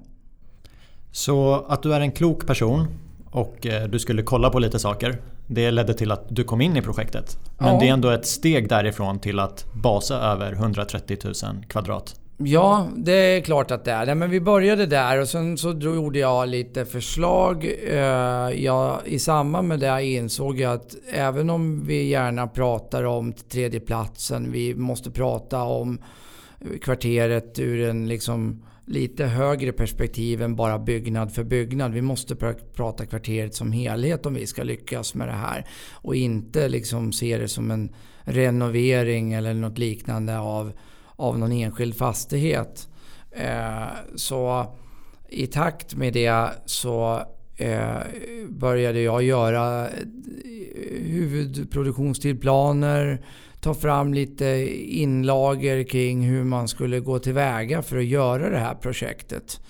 Så 1.11 1.65
att 1.67 1.83
du 1.83 1.93
är 1.93 2.01
en 2.01 2.11
klok 2.11 2.47
person 2.47 2.87
och 3.25 3.65
eh, 3.65 3.87
du 3.87 3.99
skulle 3.99 4.23
kolla 4.23 4.49
på 4.49 4.59
lite 4.59 4.79
saker. 4.79 5.21
Det 5.47 5.71
ledde 5.71 5.93
till 5.93 6.11
att 6.11 6.25
du 6.29 6.43
kom 6.43 6.61
in 6.61 6.77
i 6.77 6.81
projektet. 6.81 7.37
Men 7.57 7.73
ja. 7.73 7.79
det 7.79 7.87
är 7.87 7.93
ändå 7.93 8.09
ett 8.09 8.27
steg 8.27 8.69
därifrån 8.69 9.19
till 9.19 9.39
att 9.39 9.65
basa 9.73 10.15
över 10.15 10.53
130 10.53 11.17
000 11.23 11.33
kvadrat. 11.67 12.15
Ja, 12.39 12.89
det 12.95 13.11
är 13.11 13.41
klart 13.41 13.71
att 13.71 13.85
det 13.85 13.91
är. 13.91 14.15
Men 14.15 14.29
vi 14.29 14.41
började 14.41 14.85
där 14.85 15.21
och 15.21 15.27
sen 15.27 15.57
så 15.57 15.71
gjorde 15.71 16.19
jag 16.19 16.49
lite 16.49 16.85
förslag. 16.85 17.65
Eh, 17.87 18.63
jag, 18.63 19.01
I 19.05 19.19
samband 19.19 19.67
med 19.67 19.79
det 19.79 20.05
insåg 20.05 20.59
jag 20.59 20.73
att 20.73 20.95
även 21.13 21.49
om 21.49 21.85
vi 21.85 22.03
gärna 22.03 22.47
pratar 22.47 23.03
om 23.03 23.33
tredjeplatsen, 23.33 24.51
vi 24.51 24.75
måste 24.75 25.11
prata 25.11 25.61
om 25.63 25.99
kvarteret 26.81 27.59
ur 27.59 27.89
en 27.89 28.07
liksom 28.07 28.63
lite 28.85 29.25
högre 29.25 29.71
perspektiv 29.71 30.41
än 30.41 30.55
bara 30.55 30.79
byggnad 30.79 31.33
för 31.33 31.43
byggnad. 31.43 31.93
Vi 31.93 32.01
måste 32.01 32.35
pr 32.35 32.53
prata 32.75 33.05
kvarteret 33.05 33.55
som 33.55 33.71
helhet 33.71 34.25
om 34.25 34.33
vi 34.33 34.47
ska 34.47 34.63
lyckas 34.63 35.15
med 35.15 35.27
det 35.27 35.33
här. 35.33 35.65
Och 35.91 36.15
inte 36.15 36.69
liksom 36.69 37.11
se 37.11 37.37
det 37.37 37.47
som 37.47 37.71
en 37.71 37.89
renovering 38.21 39.33
eller 39.33 39.53
något 39.53 39.77
liknande 39.77 40.39
av 40.39 40.71
av 41.17 41.39
någon 41.39 41.51
enskild 41.51 41.95
fastighet. 41.95 42.87
Eh, 43.31 43.87
så 44.15 44.73
i 45.29 45.47
takt 45.47 45.95
med 45.95 46.13
det 46.13 46.49
så 46.65 47.21
eh, 47.55 47.97
började 48.49 49.01
jag 49.01 49.23
göra 49.23 49.87
eh, 49.87 49.93
huvudproduktionstidplaner, 51.05 53.25
ta 53.59 53.73
fram 53.73 54.13
lite 54.13 54.45
inlager 54.87 55.83
kring 55.83 56.21
hur 56.21 56.43
man 56.43 56.67
skulle 56.67 56.99
gå 56.99 57.19
tillväga 57.19 57.81
för 57.81 57.97
att 57.97 58.05
göra 58.05 58.49
det 58.49 58.59
här 58.59 58.75
projektet. 58.75 59.61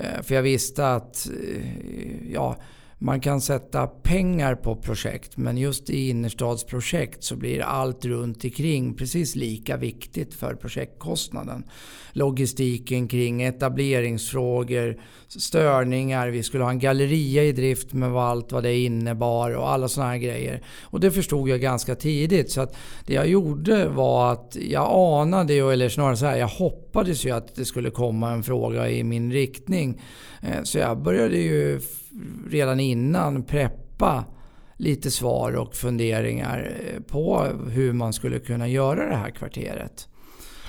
Eh, 0.00 0.22
för 0.22 0.34
jag 0.34 0.42
visste 0.42 0.88
att 0.88 1.26
eh, 1.26 2.32
ja, 2.32 2.56
man 2.98 3.20
kan 3.20 3.40
sätta 3.40 3.86
pengar 3.86 4.54
på 4.54 4.76
projekt 4.76 5.36
men 5.36 5.56
just 5.56 5.90
i 5.90 6.08
innerstadsprojekt 6.08 7.24
så 7.24 7.36
blir 7.36 7.60
allt 7.60 8.04
runt 8.04 8.44
omkring 8.44 8.94
precis 8.94 9.36
lika 9.36 9.76
viktigt 9.76 10.34
för 10.34 10.54
projektkostnaden. 10.54 11.64
Logistiken 12.12 13.08
kring 13.08 13.42
etableringsfrågor, 13.42 15.00
störningar, 15.28 16.28
vi 16.28 16.42
skulle 16.42 16.64
ha 16.64 16.70
en 16.70 16.78
galleria 16.78 17.44
i 17.44 17.52
drift 17.52 17.92
med 17.92 18.16
allt 18.16 18.52
vad 18.52 18.62
det 18.62 18.78
innebar 18.78 19.56
och 19.56 19.70
alla 19.70 19.88
sådana 19.88 20.10
här 20.10 20.18
grejer. 20.18 20.62
Och 20.82 21.00
det 21.00 21.10
förstod 21.10 21.48
jag 21.48 21.60
ganska 21.60 21.94
tidigt 21.94 22.50
så 22.50 22.60
att 22.60 22.76
det 23.06 23.14
jag 23.14 23.28
gjorde 23.28 23.88
var 23.88 24.32
att 24.32 24.56
jag 24.60 24.90
anade, 25.22 25.54
eller 25.54 25.88
snarare 25.88 26.16
så 26.16 26.26
här, 26.26 26.36
jag 26.36 26.48
hoppades 26.48 27.26
ju 27.26 27.30
att 27.30 27.54
det 27.54 27.64
skulle 27.64 27.90
komma 27.90 28.30
en 28.30 28.42
fråga 28.42 28.90
i 28.90 29.04
min 29.04 29.32
riktning. 29.32 30.02
Eh, 30.42 30.62
så 30.62 30.78
jag 30.78 31.02
började 31.02 31.36
ju 31.36 31.80
redan 32.50 32.80
innan 32.80 33.42
preppa 33.42 34.24
lite 34.76 35.10
svar 35.10 35.52
och 35.52 35.74
funderingar 35.74 36.72
eh, 36.80 37.02
på 37.02 37.44
hur 37.70 37.92
man 37.92 38.12
skulle 38.12 38.38
kunna 38.38 38.68
göra 38.68 39.08
det 39.08 39.16
här 39.16 39.30
kvarteret. 39.30 40.08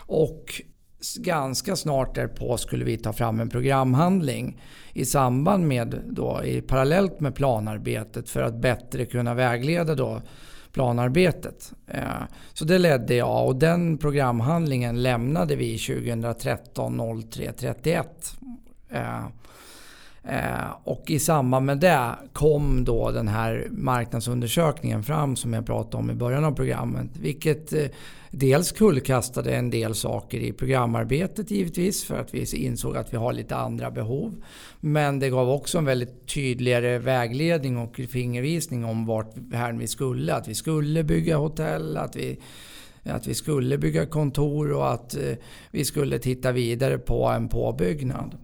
Och 0.05 0.61
ganska 1.17 1.75
snart 1.75 2.15
därpå 2.15 2.57
skulle 2.57 2.85
vi 2.85 2.97
ta 2.97 3.13
fram 3.13 3.39
en 3.39 3.49
programhandling 3.49 4.61
i 4.93 5.05
samband 5.05 5.67
med 5.67 6.01
då, 6.05 6.43
i 6.43 6.61
parallellt 6.61 7.19
med 7.19 7.35
planarbetet 7.35 8.29
för 8.29 8.41
att 8.41 8.61
bättre 8.61 9.05
kunna 9.05 9.33
vägleda 9.33 9.95
då 9.95 10.21
planarbetet. 10.71 11.73
Eh, 11.87 12.01
så 12.53 12.65
det 12.65 12.77
ledde 12.77 13.15
jag 13.15 13.47
och 13.47 13.55
den 13.55 13.97
programhandlingen 13.97 15.01
lämnade 15.03 15.55
vi 15.55 15.77
2013 15.77 17.23
03 17.31 17.51
31. 17.51 18.07
Eh, 18.89 19.25
Eh, 20.29 20.71
och 20.83 21.03
i 21.07 21.19
samband 21.19 21.65
med 21.65 21.77
det 21.77 22.15
kom 22.33 22.85
då 22.85 23.11
den 23.11 23.27
här 23.27 23.67
marknadsundersökningen 23.71 25.03
fram 25.03 25.35
som 25.35 25.53
jag 25.53 25.65
pratade 25.65 25.97
om 25.97 26.11
i 26.11 26.13
början 26.13 26.45
av 26.45 26.51
programmet. 26.51 27.07
Vilket 27.13 27.73
eh, 27.73 27.85
dels 28.31 28.71
kullkastade 28.71 29.55
en 29.55 29.69
del 29.69 29.95
saker 29.95 30.39
i 30.39 30.53
programarbetet 30.53 31.51
givetvis 31.51 32.05
för 32.05 32.19
att 32.19 32.33
vi 32.33 32.55
insåg 32.55 32.97
att 32.97 33.13
vi 33.13 33.17
har 33.17 33.33
lite 33.33 33.55
andra 33.55 33.91
behov. 33.91 34.43
Men 34.79 35.19
det 35.19 35.29
gav 35.29 35.49
också 35.49 35.77
en 35.77 35.85
väldigt 35.85 36.27
tydligare 36.27 36.99
vägledning 36.99 37.77
och 37.77 37.95
fingervisning 37.95 38.85
om 38.85 39.05
vart 39.05 39.33
här 39.53 39.73
vi 39.73 39.87
skulle. 39.87 40.33
Att 40.33 40.47
vi 40.47 40.55
skulle 40.55 41.03
bygga 41.03 41.37
hotell, 41.37 41.97
att 41.97 42.15
vi 42.15 42.39
att 43.03 43.27
vi 43.27 43.33
skulle 43.33 43.77
bygga 43.77 44.05
kontor 44.05 44.71
och 44.71 44.93
att 44.93 45.15
eh, 45.15 45.33
vi 45.71 45.85
skulle 45.85 46.19
titta 46.19 46.51
vidare 46.51 46.97
på 46.97 47.25
en 47.25 47.49
påbyggnad. 47.49 48.37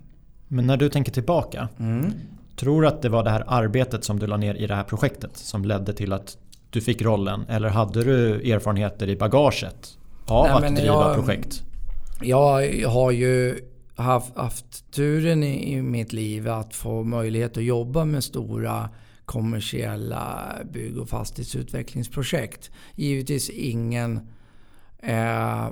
Men 0.54 0.68
när 0.68 0.78
du 0.78 0.90
tänker 0.90 1.12
tillbaka, 1.12 1.70
mm. 1.80 2.12
tror 2.56 2.82
du 2.82 2.88
att 2.88 3.02
det 3.02 3.10
var 3.10 3.24
det 3.24 3.30
här 3.30 3.44
arbetet 3.48 4.04
som 4.04 4.20
du 4.20 4.28
la 4.28 4.38
ner 4.38 4.56
i 4.56 4.68
det 4.68 4.76
här 4.76 4.84
projektet 4.84 5.38
som 5.38 5.66
ledde 5.66 5.94
till 5.94 6.14
att 6.14 6.38
du 6.70 6.82
fick 6.82 7.02
rollen? 7.02 7.46
Eller 7.50 7.70
hade 7.70 8.04
du 8.04 8.52
erfarenheter 8.52 9.10
i 9.10 9.16
bagaget 9.16 9.98
av 10.28 10.46
Nej, 10.46 10.56
att 10.56 10.76
driva 10.76 10.94
jag, 10.94 11.16
projekt? 11.16 11.64
Jag 12.22 12.88
har 12.88 13.12
ju 13.12 13.60
haft, 13.96 14.38
haft 14.38 14.92
turen 14.92 15.44
i, 15.44 15.74
i 15.74 15.82
mitt 15.82 16.14
liv 16.14 16.50
att 16.50 16.76
få 16.76 17.04
möjlighet 17.04 17.58
att 17.58 17.64
jobba 17.64 18.06
med 18.06 18.24
stora 18.24 18.90
kommersiella 19.26 20.54
bygg 20.72 20.98
och 20.98 21.10
fastighetsutvecklingsprojekt. 21.10 22.72
Givetvis 22.96 23.50
ingen, 23.50 24.20
eh, 25.00 25.68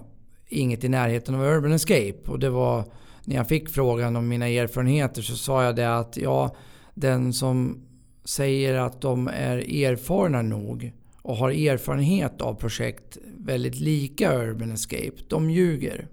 inget 0.50 0.84
i 0.84 0.90
närheten 0.90 1.36
av 1.36 1.42
Urban 1.42 1.72
Escape. 1.72 2.22
Och 2.28 2.40
det 2.40 2.50
var 2.50 2.86
när 3.26 3.36
jag 3.36 3.48
fick 3.48 3.70
frågan 3.70 4.16
om 4.16 4.28
mina 4.28 4.48
erfarenheter 4.48 5.22
så 5.22 5.36
sa 5.36 5.64
jag 5.64 5.76
det 5.76 5.98
att 5.98 6.18
ja, 6.18 6.56
den 6.94 7.34
som 7.34 7.86
säger 8.24 8.76
att 8.76 9.02
de 9.02 9.28
är 9.28 9.84
erfarna 9.84 10.42
nog 10.42 10.94
och 11.22 11.36
har 11.36 11.52
erfarenhet 11.52 12.42
av 12.42 12.54
projekt 12.54 13.18
väldigt 13.38 13.76
lika 13.76 14.38
Urban 14.38 14.72
Escape, 14.72 15.14
de 15.28 15.50
ljuger. 15.50 16.08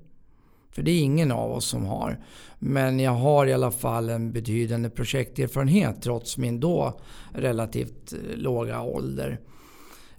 För 0.71 0.83
det 0.83 0.91
är 0.91 1.01
ingen 1.01 1.33
av 1.33 1.53
oss 1.53 1.65
som 1.65 1.87
har. 1.87 2.19
Men 2.59 3.01
jag 3.01 3.13
har 3.13 3.47
i 3.47 3.53
alla 3.53 3.71
fall 3.71 4.09
en 4.09 4.33
betydande 4.33 4.91
projekterfarenhet 4.91 6.03
trots 6.03 6.39
min 6.39 6.61
då 6.61 7.01
relativt 7.33 8.13
eh, 8.13 8.37
låga 8.37 8.83
ålder. 8.83 9.41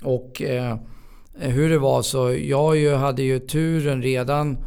Och 0.03 0.41
eh, 0.41 0.77
hur 1.33 1.69
det 1.69 1.79
var 1.79 2.01
så, 2.01 2.33
jag 2.33 2.97
hade 2.97 3.23
ju 3.23 3.39
turen 3.39 4.01
redan 4.01 4.57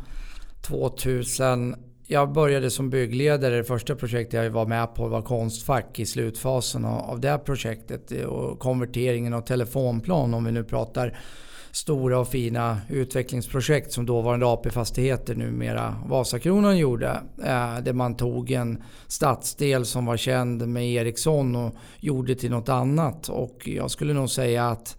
2000 0.63 1.75
jag 2.13 2.33
började 2.33 2.71
som 2.71 2.91
byggledare. 2.91 3.57
Det 3.57 3.65
första 3.65 3.95
projektet 3.95 4.45
jag 4.45 4.51
var 4.51 4.67
med 4.67 4.95
på 4.95 5.09
var 5.09 5.23
Konstfack 5.23 5.99
i 5.99 6.07
slutfasen 6.07 6.85
av 6.85 7.21
det 7.21 7.39
projektet. 7.39 8.13
Eh, 8.13 8.25
och 8.25 8.59
konverteringen 8.59 9.35
av 9.35 9.41
telefonplan 9.41 10.35
om 10.35 10.45
vi 10.45 10.53
nu 10.53 10.65
pratar 10.65 11.19
stora 11.71 12.19
och 12.19 12.29
fina 12.29 12.79
utvecklingsprojekt 12.89 13.93
som 13.93 14.07
dåvarande 14.07 14.47
AP-fastigheter, 14.47 15.35
numera 15.35 15.97
Vasakronan, 16.07 16.79
gjorde. 16.79 17.23
Eh, 17.39 17.79
där 17.83 17.93
man 17.93 18.17
tog 18.17 18.51
en 18.51 18.83
stadsdel 19.07 19.87
som 19.87 20.07
var 20.07 20.17
känd 20.17 20.69
med 20.69 20.93
Ericsson 20.93 21.57
och 21.57 21.75
gjorde 22.01 22.35
till 22.35 22.51
något 22.51 22.69
annat. 22.69 23.29
Och 23.29 23.69
jag 23.69 23.91
skulle 23.91 24.13
nog 24.13 24.31
säga 24.31 24.69
att 24.69 24.97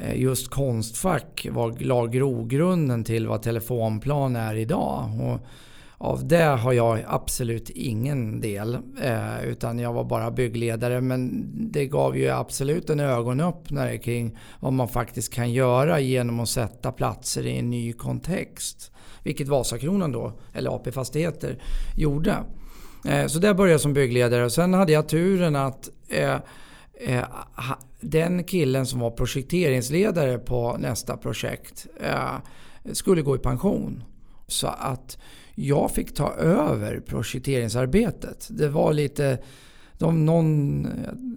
eh, 0.00 0.20
just 0.20 0.50
Konstfack 0.50 1.46
var, 1.50 1.76
la 1.80 2.06
grogrunden 2.06 3.04
till 3.04 3.26
vad 3.26 3.42
telefonplan 3.42 4.36
är 4.36 4.54
idag. 4.54 5.10
Och 5.22 5.40
av 5.98 6.28
det 6.28 6.44
har 6.44 6.72
jag 6.72 7.04
absolut 7.06 7.70
ingen 7.70 8.40
del. 8.40 8.74
Eh, 9.02 9.44
utan 9.44 9.78
jag 9.78 9.92
var 9.92 10.04
bara 10.04 10.30
byggledare. 10.30 11.00
Men 11.00 11.50
det 11.72 11.86
gav 11.86 12.16
ju 12.16 12.28
absolut 12.28 12.90
en 12.90 13.00
ögonöppnare 13.00 13.98
kring 13.98 14.38
vad 14.60 14.72
man 14.72 14.88
faktiskt 14.88 15.34
kan 15.34 15.52
göra 15.52 16.00
genom 16.00 16.40
att 16.40 16.48
sätta 16.48 16.92
platser 16.92 17.46
i 17.46 17.58
en 17.58 17.70
ny 17.70 17.92
kontext. 17.92 18.92
Vilket 19.22 19.48
Vasakronan 19.48 20.12
då, 20.12 20.32
eller 20.52 20.70
AP 20.70 20.92
Fastigheter, 20.92 21.62
gjorde. 21.96 22.36
Eh, 23.08 23.26
så 23.26 23.38
där 23.38 23.54
började 23.54 23.72
jag 23.72 23.80
som 23.80 23.92
byggledare. 23.92 24.50
Sen 24.50 24.74
hade 24.74 24.92
jag 24.92 25.08
turen 25.08 25.56
att 25.56 25.90
eh, 26.08 26.34
eh 27.00 27.24
den 28.00 28.44
killen 28.44 28.86
som 28.86 29.00
var 29.00 29.10
projekteringsledare 29.10 30.38
på 30.38 30.76
nästa 30.78 31.16
projekt 31.16 31.86
eh, 32.00 32.34
skulle 32.92 33.22
gå 33.22 33.36
i 33.36 33.38
pension. 33.38 34.04
Så 34.46 34.66
att 34.66 35.18
jag 35.54 35.90
fick 35.90 36.14
ta 36.14 36.32
över 36.32 37.00
projekteringsarbetet. 37.00 38.48
Det 38.50 38.68
var 38.68 38.92
lite 38.92 39.38
de, 39.98 40.26
någon, 40.26 40.86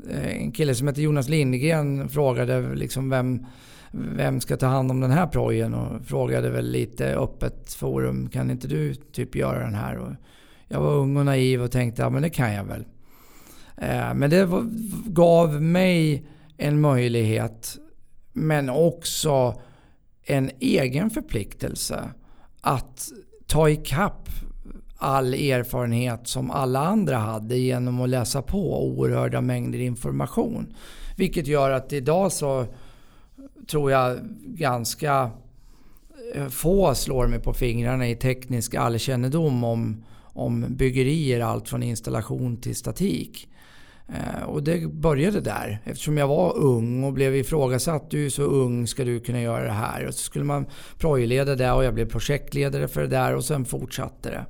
en 0.10 0.52
kille 0.52 0.76
som 0.76 0.88
heter 0.88 1.02
Jonas 1.02 1.30
Lindgren 1.30 2.10
frågade 2.10 2.76
liksom 2.76 3.10
vem, 3.10 3.46
vem 3.92 4.42
ska 4.42 4.58
ta 4.58 4.66
hand 4.66 4.92
om 4.92 5.00
den 5.00 5.12
här 5.12 5.28
projen 5.28 5.74
och 5.74 6.06
frågade 6.06 6.50
väl 6.50 6.72
lite 6.72 7.16
öppet 7.16 7.74
forum, 7.74 8.30
kan 8.30 8.52
inte 8.52 8.68
du 8.68 8.94
typ 8.96 9.36
göra 9.36 9.60
den 9.60 9.76
här? 9.76 9.98
Och 9.98 10.12
jag 10.68 10.82
var 10.82 10.94
ung 10.94 11.18
och 11.18 11.26
naiv 11.26 11.62
och 11.62 11.72
tänkte, 11.72 12.02
ja 12.02 12.10
men 12.10 12.22
det 12.22 12.30
kan 12.30 12.54
jag 12.54 12.64
väl. 12.64 12.86
Eh, 13.78 14.14
men 14.14 14.30
det 14.30 14.50
gav 15.06 15.62
mig 15.62 16.28
en 16.58 16.82
möjlighet, 16.82 17.78
men 18.34 18.70
också 18.70 19.62
en 20.24 20.52
egen 20.60 21.10
förpliktelse 21.10 22.10
att 22.62 23.10
ta 23.48 23.70
ikapp 23.70 24.30
all 24.98 25.34
erfarenhet 25.34 26.28
som 26.28 26.52
alla 26.52 26.80
andra 26.80 27.18
hade 27.18 27.58
genom 27.58 28.02
att 28.02 28.10
läsa 28.10 28.42
på 28.42 28.88
oerhörda 28.88 29.42
mängder 29.42 29.80
information. 29.80 30.74
Vilket 31.16 31.48
gör 31.48 31.72
att 31.72 31.94
idag 31.94 32.32
så 32.32 32.66
tror 33.68 33.92
jag 33.92 34.18
ganska 34.46 35.32
eh, 36.36 36.48
få 36.48 36.96
slår 36.96 37.28
mig 37.28 37.40
på 37.40 37.54
fingrarna 37.54 38.08
i 38.08 38.16
teknisk 38.16 38.76
allkännedom 38.76 39.64
om, 39.64 40.04
om 40.22 40.66
byggerier, 40.70 41.42
allt 41.42 41.70
från 41.70 41.84
installation 41.84 42.58
till 42.58 42.76
statik. 42.76 43.50
Eh, 44.10 44.44
och 44.44 44.64
det 44.64 44.88
började 44.88 45.42
där. 45.42 45.82
Eftersom 45.84 46.18
jag 46.18 46.28
var 46.28 46.58
ung 46.58 47.04
och 47.04 47.14
blev 47.14 47.36
ifrågasatt. 47.36 48.12
Du 48.12 48.26
är 48.26 48.30
så 48.30 48.44
ung, 48.44 48.88
ska 48.88 49.04
du 49.04 49.20
kunna 49.20 49.42
göra 49.42 49.64
det 49.64 49.72
här? 49.72 50.06
Och 50.06 50.14
så 50.14 50.24
skulle 50.24 50.46
man 50.46 50.66
projleda 50.98 51.56
det 51.56 51.72
och 51.72 51.84
jag 51.84 51.94
blev 51.94 52.10
projektledare 52.10 52.88
för 52.88 53.02
det 53.02 53.08
där 53.08 53.36
och 53.36 53.46
sen 53.46 53.66
fortsatte 53.66 54.30
det. 54.30 54.46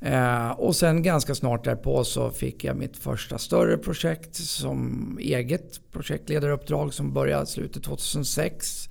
Eh, 0.00 0.50
och 0.50 0.76
sen 0.76 1.02
ganska 1.02 1.34
snart 1.34 1.64
därpå 1.64 2.04
så 2.04 2.30
fick 2.30 2.64
jag 2.64 2.76
mitt 2.76 2.96
första 2.96 3.38
större 3.38 3.78
projekt 3.78 4.34
som 4.34 5.18
eget 5.20 5.92
projektledaruppdrag 5.92 6.94
som 6.94 7.12
började 7.12 7.46
slutet 7.46 7.82
2006. 7.82 8.88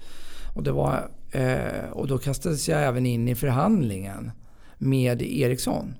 Och, 0.55 0.63
det 0.63 0.71
var, 0.71 1.09
eh, 1.31 1.89
och 1.91 2.07
då 2.07 2.17
kastades 2.17 2.69
jag 2.69 2.83
även 2.83 3.05
in 3.05 3.27
i 3.27 3.35
förhandlingen 3.35 4.31
med 4.77 5.21
Ericsson. 5.21 5.95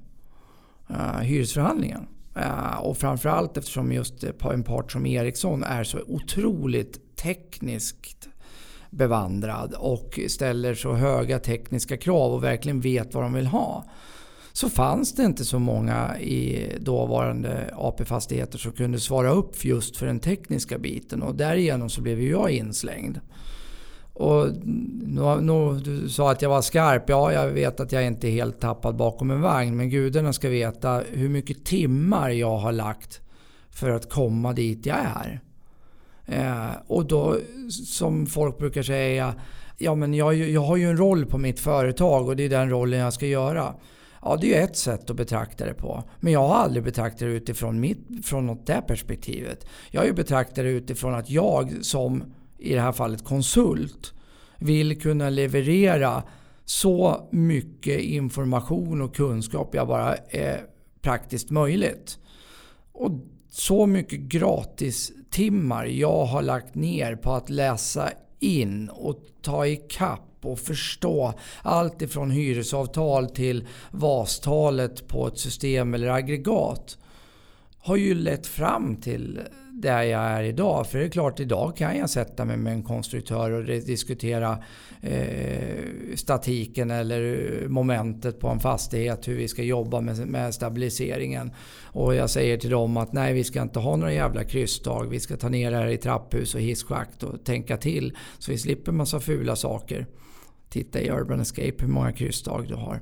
Hyresförhandlingen. 1.21 2.07
Eh, 2.39 2.79
och 2.79 2.97
framförallt 2.97 3.57
eftersom 3.57 3.91
just 3.91 4.23
eh, 4.23 4.31
en 4.53 4.63
part 4.63 4.91
som 4.91 5.05
Ericsson 5.05 5.63
är 5.63 5.83
så 5.83 5.99
otroligt 6.07 7.15
tekniskt 7.15 8.29
bevandrad 8.89 9.73
och 9.73 10.19
ställer 10.27 10.75
så 10.75 10.93
höga 10.93 11.39
tekniska 11.39 11.97
krav 11.97 12.33
och 12.33 12.43
verkligen 12.43 12.81
vet 12.81 13.13
vad 13.13 13.23
de 13.23 13.33
vill 13.33 13.47
ha 13.47 13.85
så 14.53 14.69
fanns 14.69 15.13
det 15.13 15.23
inte 15.23 15.45
så 15.45 15.59
många 15.59 16.19
i 16.19 16.71
dåvarande 16.79 17.73
AP-fastigheter 17.75 18.57
som 18.57 18.71
kunde 18.71 18.99
svara 18.99 19.29
upp 19.29 19.65
just 19.65 19.97
för 19.97 20.05
den 20.05 20.19
tekniska 20.19 20.77
biten 20.77 21.21
och 21.21 21.35
därigenom 21.35 21.89
så 21.89 22.01
blev 22.01 22.21
jag 22.21 22.51
inslängd. 22.51 23.19
Och 24.19 24.47
nu, 24.63 25.41
nu, 25.41 25.79
du 25.79 26.09
sa 26.09 26.31
att 26.31 26.41
jag 26.41 26.49
var 26.49 26.61
skarp. 26.61 27.09
Ja, 27.09 27.33
jag 27.33 27.47
vet 27.47 27.79
att 27.79 27.91
jag 27.91 28.05
inte 28.05 28.27
är 28.27 28.31
helt 28.31 28.59
tappad 28.59 28.95
bakom 28.95 29.31
en 29.31 29.41
vagn. 29.41 29.77
Men 29.77 29.89
gudarna 29.89 30.33
ska 30.33 30.49
veta 30.49 31.01
hur 31.11 31.29
mycket 31.29 31.65
timmar 31.65 32.29
jag 32.29 32.57
har 32.57 32.71
lagt 32.71 33.21
för 33.69 33.89
att 33.89 34.09
komma 34.09 34.53
dit 34.53 34.85
jag 34.85 34.97
är. 34.97 35.41
Eh, 36.25 36.75
och 36.87 37.05
då, 37.05 37.37
som 37.85 38.25
folk 38.27 38.57
brukar 38.57 38.83
säga, 38.83 39.35
ja 39.77 39.95
men 39.95 40.13
jag, 40.13 40.35
jag 40.35 40.61
har 40.61 40.77
ju 40.77 40.89
en 40.89 40.97
roll 40.97 41.25
på 41.25 41.37
mitt 41.37 41.59
företag 41.59 42.27
och 42.27 42.35
det 42.35 42.43
är 42.43 42.49
den 42.49 42.69
rollen 42.69 42.99
jag 42.99 43.13
ska 43.13 43.25
göra. 43.25 43.73
Ja, 44.21 44.37
det 44.41 44.53
är 44.53 44.59
ju 44.59 44.63
ett 44.63 44.77
sätt 44.77 45.09
att 45.09 45.15
betrakta 45.15 45.65
det 45.65 45.73
på. 45.73 46.03
Men 46.19 46.33
jag 46.33 46.47
har 46.47 46.55
aldrig 46.55 46.83
betraktat 46.83 47.19
det 47.19 47.25
utifrån, 47.25 47.79
mitt, 47.79 48.07
från 48.23 48.45
något 48.45 48.65
det 48.65 48.81
perspektivet. 48.87 49.65
Jag 49.91 50.01
har 50.01 50.05
ju 50.05 50.13
betraktat 50.13 50.55
det 50.55 50.69
utifrån 50.69 51.13
att 51.13 51.29
jag 51.29 51.73
som, 51.81 52.23
i 52.57 52.73
det 52.73 52.81
här 52.81 52.91
fallet 52.91 53.23
konsult, 53.23 54.13
vill 54.59 55.01
kunna 55.01 55.29
leverera 55.29 56.23
så 56.65 57.27
mycket 57.31 58.01
information 58.01 59.01
och 59.01 59.15
kunskap 59.15 59.75
jag 59.75 59.87
bara 59.87 60.15
är 60.15 60.65
praktiskt 61.01 61.49
möjligt. 61.49 62.19
Och 62.91 63.11
så 63.49 63.85
mycket 63.85 64.19
gratis 64.19 65.11
timmar 65.29 65.85
jag 65.85 66.25
har 66.25 66.41
lagt 66.41 66.75
ner 66.75 67.15
på 67.15 67.31
att 67.31 67.49
läsa 67.49 68.09
in 68.39 68.89
och 68.89 69.19
ta 69.41 69.67
ikapp 69.67 70.21
och 70.41 70.59
förstå 70.59 71.33
allt 71.61 72.01
ifrån 72.01 72.31
hyresavtal 72.31 73.29
till 73.29 73.67
VAS-talet 73.91 75.07
på 75.07 75.27
ett 75.27 75.37
system 75.37 75.93
eller 75.93 76.07
aggregat 76.07 76.97
har 77.79 77.95
ju 77.95 78.13
lett 78.13 78.47
fram 78.47 78.95
till 78.95 79.39
där 79.81 80.03
jag 80.03 80.21
är 80.21 80.43
idag. 80.43 80.87
För 80.87 80.99
det 80.99 81.05
är 81.05 81.09
klart, 81.09 81.39
idag 81.39 81.77
kan 81.77 81.97
jag 81.97 82.09
sätta 82.09 82.45
mig 82.45 82.57
med 82.57 82.73
en 82.73 82.83
konstruktör 82.83 83.51
och 83.51 83.65
diskutera 83.65 84.57
eh, 85.01 86.15
statiken 86.15 86.91
eller 86.91 87.63
momentet 87.67 88.39
på 88.39 88.47
en 88.47 88.59
fastighet, 88.59 89.27
hur 89.27 89.35
vi 89.35 89.47
ska 89.47 89.63
jobba 89.63 90.01
med, 90.01 90.27
med, 90.27 90.53
stabiliseringen. 90.53 91.51
Och 91.83 92.15
jag 92.15 92.29
säger 92.29 92.57
till 92.57 92.69
dem 92.69 92.97
att 92.97 93.13
nej, 93.13 93.33
vi 93.33 93.43
ska 93.43 93.61
inte 93.61 93.79
ha 93.79 93.95
några 93.95 94.13
jävla 94.13 94.43
krysstag. 94.43 95.09
Vi 95.09 95.19
ska 95.19 95.37
ta 95.37 95.49
ner 95.49 95.71
det 95.71 95.77
här 95.77 95.87
i 95.87 95.97
trapphus 95.97 96.55
och 96.55 96.61
hisschakt 96.61 97.23
och 97.23 97.43
tänka 97.43 97.77
till 97.77 98.17
så 98.39 98.51
vi 98.51 98.57
slipper 98.57 98.91
massa 98.91 99.19
fula 99.19 99.55
saker. 99.55 100.07
Titta 100.69 101.01
i 101.01 101.09
Urban 101.09 101.39
Escape 101.39 101.73
hur 101.79 101.87
många 101.87 102.11
kryssdag 102.11 102.65
du 102.67 102.75
har. 102.75 103.01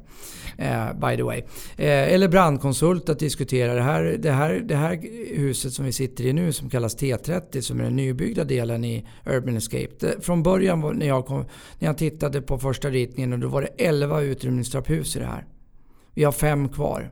Eh, 0.58 0.93
by 0.93 1.17
the 1.17 1.23
way. 1.23 1.39
Eh, 1.78 2.13
eller 2.13 2.28
brandkonsult 2.28 3.10
att 3.10 3.19
diskutera 3.19 3.73
det 3.73 3.82
här, 3.82 4.04
det, 4.04 4.32
här, 4.32 4.54
det 4.65 4.75
här 4.75 4.99
huset 5.36 5.73
som 5.73 5.86
vi 5.86 5.91
sitter 5.91 6.25
i 6.25 6.34
nu 6.34 6.54
som 6.54 6.69
kallas 6.69 6.97
T30 6.97 7.62
som 7.62 7.80
är 7.80 7.84
den 7.84 7.95
nybyggda 7.95 8.43
delen 8.43 8.86
i 8.86 9.06
Urban 9.25 9.58
Escape. 9.58 9.89
Det, 9.99 10.25
från 10.25 10.43
början 10.43 10.97
när, 10.97 11.08
jag 11.08 11.25
kom, 11.25 11.45
när 11.80 11.88
jag 11.88 11.97
tittade 11.97 12.41
på 12.41 12.58
första 12.58 12.89
ritningen 12.89 13.34
och 13.34 13.39
då 13.39 13.47
var 13.47 13.62
det 13.62 13.86
11 13.86 14.21
utrymningstrapphus 14.21 15.15
i 15.15 15.19
det 15.19 15.25
här. 15.25 15.45
Vi 16.13 16.23
har 16.23 16.32
fem 16.32 16.69
kvar. 16.69 17.12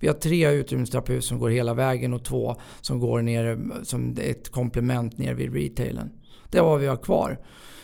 Vi 0.00 0.08
har 0.08 0.14
tre 0.14 0.50
utrymningstrapphus 0.50 1.26
som 1.26 1.38
går 1.38 1.50
hela 1.50 1.74
vägen 1.74 2.12
och 2.12 2.24
två 2.24 2.56
som 2.80 3.00
går 3.00 3.22
ner 3.22 3.58
som 3.82 4.16
ett 4.20 4.48
komplement 4.48 5.18
ner 5.18 5.34
vid 5.34 5.54
retailen. 5.54 6.10
Det 6.50 6.58
är 6.58 6.62
vad 6.62 6.80
vi 6.80 6.86
har 6.86 6.96
kvar. 6.96 7.38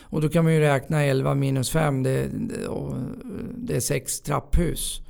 Och 0.09 0.21
då 0.21 0.29
kan 0.29 0.43
man 0.43 0.53
ju 0.53 0.59
räkna 0.59 1.03
11 1.03 1.35
minus 1.35 1.69
5, 1.69 2.03
det, 2.03 2.29
det 3.55 3.75
är 3.75 3.79
6 3.79 4.21
trapphus. 4.21 5.01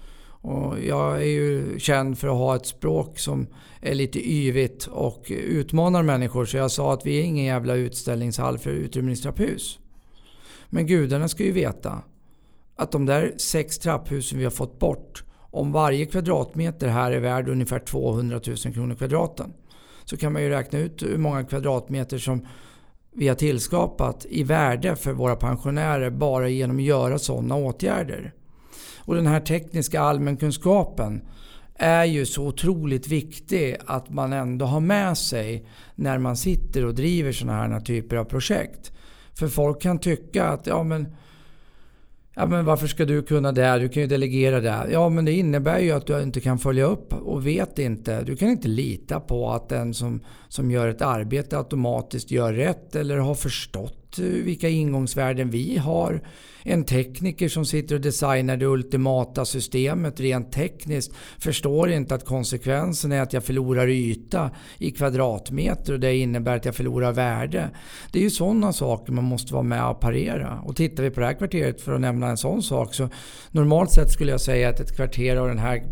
Och 0.41 0.79
jag 0.79 1.17
är 1.17 1.27
ju 1.27 1.79
känd 1.79 2.17
för 2.17 2.27
att 2.27 2.37
ha 2.37 2.55
ett 2.55 2.65
språk 2.65 3.19
som 3.19 3.47
är 3.81 3.95
lite 3.95 4.31
yvigt 4.31 4.87
och 4.87 5.25
utmanar 5.29 6.03
människor. 6.03 6.45
Så 6.45 6.57
jag 6.57 6.71
sa 6.71 6.93
att 6.93 7.05
vi 7.05 7.19
är 7.19 7.23
ingen 7.23 7.45
jävla 7.45 7.75
utställningshall 7.75 8.57
för 8.57 8.69
utrymningstrapphus. 8.69 9.79
Men 10.69 10.87
gudarna 10.87 11.27
ska 11.27 11.43
ju 11.43 11.51
veta 11.51 12.01
att 12.75 12.91
de 12.91 13.05
där 13.05 13.33
sex 13.37 13.79
trapphusen 13.79 14.37
vi 14.37 14.43
har 14.43 14.51
fått 14.51 14.79
bort, 14.79 15.23
om 15.51 15.71
varje 15.71 16.05
kvadratmeter 16.05 16.87
här 16.87 17.11
är 17.11 17.19
värd 17.19 17.49
ungefär 17.49 17.79
200 17.79 18.41
000 18.47 18.73
kronor 18.73 18.95
kvadraten. 18.95 19.53
Så 20.05 20.17
kan 20.17 20.33
man 20.33 20.43
ju 20.43 20.49
räkna 20.49 20.79
ut 20.79 21.03
hur 21.03 21.17
många 21.17 21.43
kvadratmeter 21.43 22.17
som 22.17 22.45
vi 23.19 23.27
har 23.27 23.35
tillskapat 23.35 24.25
i 24.29 24.43
värde 24.43 24.95
för 24.95 25.13
våra 25.13 25.35
pensionärer 25.35 26.09
bara 26.09 26.49
genom 26.49 26.77
att 26.77 26.83
göra 26.83 27.19
sådana 27.19 27.55
åtgärder. 27.55 28.33
Och 28.97 29.15
den 29.15 29.27
här 29.27 29.39
tekniska 29.39 30.01
allmänkunskapen 30.01 31.21
är 31.75 32.05
ju 32.05 32.25
så 32.25 32.47
otroligt 32.47 33.07
viktig 33.07 33.77
att 33.85 34.09
man 34.09 34.33
ändå 34.33 34.65
har 34.65 34.79
med 34.79 35.17
sig 35.17 35.65
när 35.95 36.17
man 36.17 36.37
sitter 36.37 36.85
och 36.85 36.95
driver 36.95 37.31
sådana 37.31 37.73
här 37.73 37.79
typer 37.79 38.15
av 38.15 38.23
projekt. 38.23 38.91
För 39.33 39.47
folk 39.47 39.81
kan 39.81 39.99
tycka 39.99 40.47
att 40.47 40.67
ja 40.67 40.83
men 40.83 41.15
Ja, 42.39 42.45
men 42.45 42.65
varför 42.65 42.87
ska 42.87 43.05
du 43.05 43.21
kunna 43.21 43.51
det? 43.51 43.79
Du 43.79 43.89
kan 43.89 44.01
ju 44.01 44.07
delegera 44.07 44.59
det. 44.59 44.87
Ja, 44.91 45.09
men 45.09 45.25
det 45.25 45.31
innebär 45.31 45.79
ju 45.79 45.91
att 45.91 46.05
du 46.05 46.21
inte 46.21 46.41
kan 46.41 46.59
följa 46.59 46.85
upp 46.85 47.13
och 47.13 47.47
vet 47.47 47.79
inte. 47.79 48.23
Du 48.23 48.35
kan 48.35 48.49
inte 48.49 48.67
lita 48.67 49.19
på 49.19 49.51
att 49.51 49.69
den 49.69 49.93
som, 49.93 50.21
som 50.47 50.71
gör 50.71 50.87
ett 50.87 51.01
arbete 51.01 51.57
automatiskt 51.57 52.31
gör 52.31 52.53
rätt 52.53 52.95
eller 52.95 53.17
har 53.17 53.35
förstått 53.35 53.98
Eh, 54.17 54.23
vilka 54.23 54.69
ingångsvärden 54.69 55.49
vi 55.49 55.77
har. 55.77 56.21
En 56.63 56.83
tekniker 56.83 57.49
som 57.49 57.65
sitter 57.65 57.95
och 57.95 58.01
designar 58.01 58.57
det 58.57 58.65
ultimata 58.65 59.45
systemet 59.45 60.19
rent 60.19 60.51
tekniskt 60.51 61.13
förstår 61.37 61.91
inte 61.91 62.15
att 62.15 62.25
konsekvensen 62.25 63.11
är 63.11 63.21
att 63.21 63.33
jag 63.33 63.43
förlorar 63.43 63.87
yta 63.89 64.51
i 64.77 64.91
kvadratmeter 64.91 65.93
och 65.93 65.99
det 65.99 66.15
innebär 66.15 66.55
att 66.55 66.65
jag 66.65 66.75
förlorar 66.75 67.11
värde. 67.11 67.69
Det 68.11 68.19
är 68.19 68.23
ju 68.23 68.29
sådana 68.29 68.73
saker 68.73 69.13
man 69.13 69.23
måste 69.23 69.53
vara 69.53 69.63
med 69.63 69.89
och 69.89 69.99
parera. 69.99 70.59
Och 70.65 70.75
tittar 70.75 71.03
vi 71.03 71.09
på 71.09 71.19
det 71.19 71.25
här 71.25 71.33
kvarteret 71.33 71.81
för 71.81 71.93
att 71.93 72.01
nämna 72.01 72.27
en 72.27 72.37
sån 72.37 72.63
sak 72.63 72.93
så 72.93 73.09
normalt 73.51 73.91
sett 73.91 74.11
skulle 74.11 74.31
jag 74.31 74.41
säga 74.41 74.69
att 74.69 74.79
ett 74.79 74.95
kvarter 74.95 75.35
av 75.35 75.47
den 75.47 75.59
här 75.59 75.83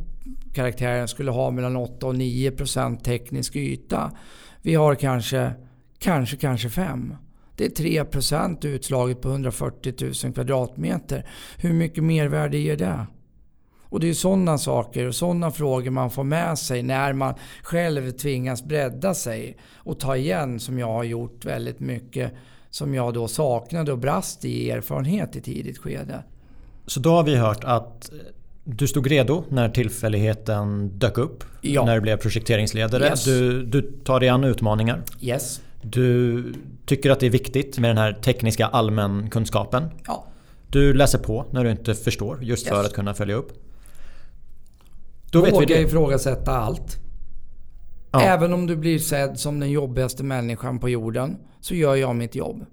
karaktären 0.53 1.07
skulle 1.07 1.31
ha 1.31 1.51
mellan 1.51 1.75
8 1.75 2.07
och 2.07 2.15
9 2.15 2.51
procent 2.51 3.03
teknisk 3.03 3.55
yta. 3.55 4.11
Vi 4.61 4.75
har 4.75 4.95
kanske, 4.95 5.51
kanske, 5.99 6.37
kanske 6.37 6.69
5. 6.69 7.13
Det 7.57 7.65
är 7.65 7.69
3% 7.69 8.65
utslaget 8.65 9.21
på 9.21 9.29
140 9.29 9.93
000 10.23 10.33
kvadratmeter. 10.33 11.25
Hur 11.57 11.73
mycket 11.73 12.03
mervärde 12.03 12.57
ger 12.57 12.77
det? 12.77 13.05
Och 13.89 13.99
det 13.99 14.09
är 14.09 14.13
sådana 14.13 14.57
saker 14.57 15.07
och 15.07 15.15
sådana 15.15 15.51
frågor 15.51 15.91
man 15.91 16.11
får 16.11 16.23
med 16.23 16.59
sig 16.59 16.83
när 16.83 17.13
man 17.13 17.33
själv 17.63 18.11
tvingas 18.11 18.63
bredda 18.63 19.13
sig 19.13 19.57
och 19.75 19.99
ta 19.99 20.17
igen 20.17 20.59
som 20.59 20.79
jag 20.79 20.87
har 20.87 21.03
gjort 21.03 21.45
väldigt 21.45 21.79
mycket 21.79 22.33
som 22.69 22.93
jag 22.93 23.13
då 23.13 23.27
saknade 23.27 23.91
och 23.91 23.97
brast 23.97 24.45
i 24.45 24.71
erfarenhet 24.71 25.35
i 25.35 25.41
tidigt 25.41 25.77
skede. 25.77 26.23
Så 26.85 26.99
då 26.99 27.09
har 27.09 27.23
vi 27.23 27.35
hört 27.35 27.63
att 27.63 28.11
du 28.63 28.87
stod 28.87 29.07
redo 29.07 29.43
när 29.49 29.69
tillfälligheten 29.69 30.89
dök 30.99 31.17
upp. 31.17 31.43
Ja. 31.61 31.85
När 31.85 31.95
du 31.95 32.01
blev 32.01 32.17
projekteringsledare. 32.17 33.03
Yes. 33.03 33.25
Du, 33.25 33.65
du 33.65 33.81
tar 33.81 34.19
dig 34.19 34.29
an 34.29 34.43
utmaningar. 34.43 35.03
Yes. 35.21 35.61
Du 35.81 36.43
tycker 36.87 37.09
att 37.11 37.19
det 37.19 37.25
är 37.25 37.29
viktigt 37.29 37.77
med 37.79 37.89
den 37.89 37.97
här 37.97 38.13
tekniska 38.13 38.65
allmänkunskapen. 38.67 39.83
Ja. 40.07 40.25
Du 40.69 40.93
läser 40.93 41.19
på 41.19 41.45
när 41.51 41.63
du 41.63 41.71
inte 41.71 41.93
förstår 41.95 42.43
just 42.43 42.65
Yes. 42.67 42.75
för 42.75 42.83
att 42.83 42.93
kunna 42.93 43.13
följa 43.13 43.35
upp. 43.35 43.51
Då 45.31 45.41
vet 45.41 45.49
vi 45.49 45.53
Våga 45.53 45.65
det. 45.75 45.81
ifrågasätta 45.81 46.51
allt. 46.51 46.97
Ja. 48.11 48.21
Även 48.21 48.53
om 48.53 48.67
du 48.67 48.75
blir 48.75 48.99
sedd 48.99 49.39
som 49.39 49.59
den 49.59 49.71
jobbigaste 49.71 50.23
människan 50.23 50.79
på 50.79 50.89
jorden 50.89 51.37
så 51.59 51.75
gör 51.75 51.95
jag 51.95 52.15
mitt 52.15 52.35
jobb. 52.35 52.65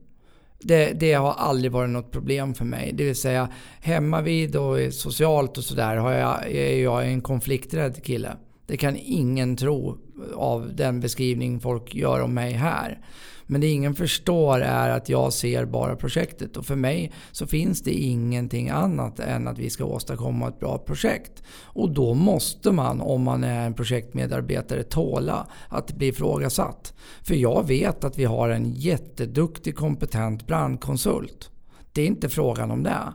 Det, 0.61 0.93
det 0.93 1.13
har 1.13 1.33
aldrig 1.33 1.73
varit 1.73 1.91
något 1.91 2.11
problem 2.13 2.55
för 2.55 2.65
mig. 2.65 2.93
Det 2.95 3.05
vill 3.05 3.17
säga 3.17 3.49
hemma 3.81 4.21
vid 4.21 4.57
och 4.57 4.77
socialt 4.95 5.59
och 5.59 5.65
sådär 5.65 5.97
har 5.97 6.13
jag, 6.13 6.51
är 6.51 6.83
jag 6.83 7.07
en 7.07 7.21
konflikträdd 7.21 8.05
kille. 8.05 8.33
Det 8.67 8.77
kan 8.77 8.97
ingen 8.97 9.57
tro 9.57 9.99
av 10.35 10.71
den 10.77 11.01
beskrivning 11.01 11.61
folk 11.61 11.95
gör 11.95 12.21
om 12.21 12.35
mig 12.35 12.53
här. 12.53 12.99
Men 13.47 13.61
det 13.61 13.67
ingen 13.67 13.95
förstår 13.95 14.61
är 14.61 14.91
att 14.91 15.09
jag 15.09 15.33
ser 15.33 15.65
bara 15.65 15.97
projektet 15.97 16.57
och 16.57 16.67
för 16.67 16.77
mig 16.77 17.13
så 17.33 17.47
finns 17.47 17.83
det 17.83 17.93
ingenting 17.93 18.71
annat 18.71 19.21
än 19.21 19.49
att 19.49 19.59
vi 19.59 19.71
ska 19.71 19.85
åstadkomma 19.85 20.49
ett 20.49 20.61
bra 20.61 20.79
projekt. 20.79 21.43
Och 21.63 21.91
då 21.91 22.15
måste 22.15 22.73
man, 22.73 23.01
om 23.01 23.23
man 23.23 23.45
är 23.45 23.67
en 23.67 23.75
projektmedarbetare, 23.75 24.83
tåla 24.83 25.47
att 25.69 25.93
bli 25.93 26.07
ifrågasatt. 26.07 26.95
För 27.23 27.35
jag 27.35 27.67
vet 27.67 28.05
att 28.05 28.19
vi 28.19 28.25
har 28.25 28.49
en 28.49 28.73
jätteduktig 28.73 29.77
kompetent 29.77 30.47
brandkonsult. 30.47 31.51
Det 31.93 32.03
är 32.03 32.07
inte 32.07 32.29
frågan 32.29 32.71
om 32.71 32.83
det. 32.83 33.13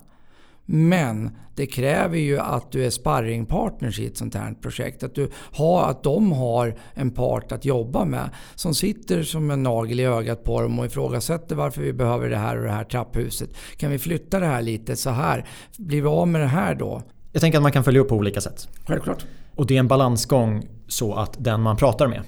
Men 0.72 1.30
det 1.56 1.66
kräver 1.66 2.18
ju 2.18 2.40
att 2.40 2.72
du 2.72 2.86
är 2.86 2.90
sparringpartners 2.90 4.00
i 4.00 4.06
ett 4.06 4.18
sånt 4.18 4.36
här 4.36 4.54
projekt. 4.62 5.04
Att, 5.04 5.16
du 5.16 5.30
har, 5.34 5.90
att 5.90 6.04
de 6.04 6.32
har 6.32 6.76
en 6.94 7.12
part 7.12 7.52
att 7.52 7.66
jobba 7.66 8.06
med 8.06 8.30
som 8.56 8.76
sitter 8.76 9.24
som 9.24 9.52
en 9.52 9.64
nagel 9.64 10.00
i 10.00 10.06
ögat 10.06 10.44
på 10.44 10.62
dem 10.62 10.80
och 10.80 10.86
ifrågasätter 10.86 11.56
varför 11.56 11.82
vi 11.82 11.94
behöver 11.94 12.30
det 12.30 12.38
här 12.38 12.58
och 12.58 12.64
det 12.64 12.72
här 12.72 12.84
trapphuset. 12.84 13.50
Kan 13.78 13.92
vi 13.92 14.00
flytta 14.00 14.40
det 14.40 14.46
här 14.46 14.62
lite 14.62 14.96
så 14.96 15.10
här? 15.10 15.46
Blir 15.78 16.02
vi 16.02 16.08
av 16.08 16.28
med 16.28 16.42
det 16.42 16.48
här 16.48 16.76
då? 16.76 17.02
Jag 17.32 17.42
tänker 17.42 17.58
att 17.58 17.64
man 17.64 17.72
kan 17.72 17.84
följa 17.84 18.02
upp 18.02 18.10
på 18.10 18.16
olika 18.16 18.42
sätt. 18.42 18.68
Självklart. 18.88 19.26
Och 19.56 19.66
det 19.66 19.76
är 19.76 19.80
en 19.80 19.88
balansgång 19.88 20.68
så 20.88 21.14
att 21.14 21.36
den 21.40 21.62
man 21.62 21.78
pratar 21.78 22.08
med 22.08 22.22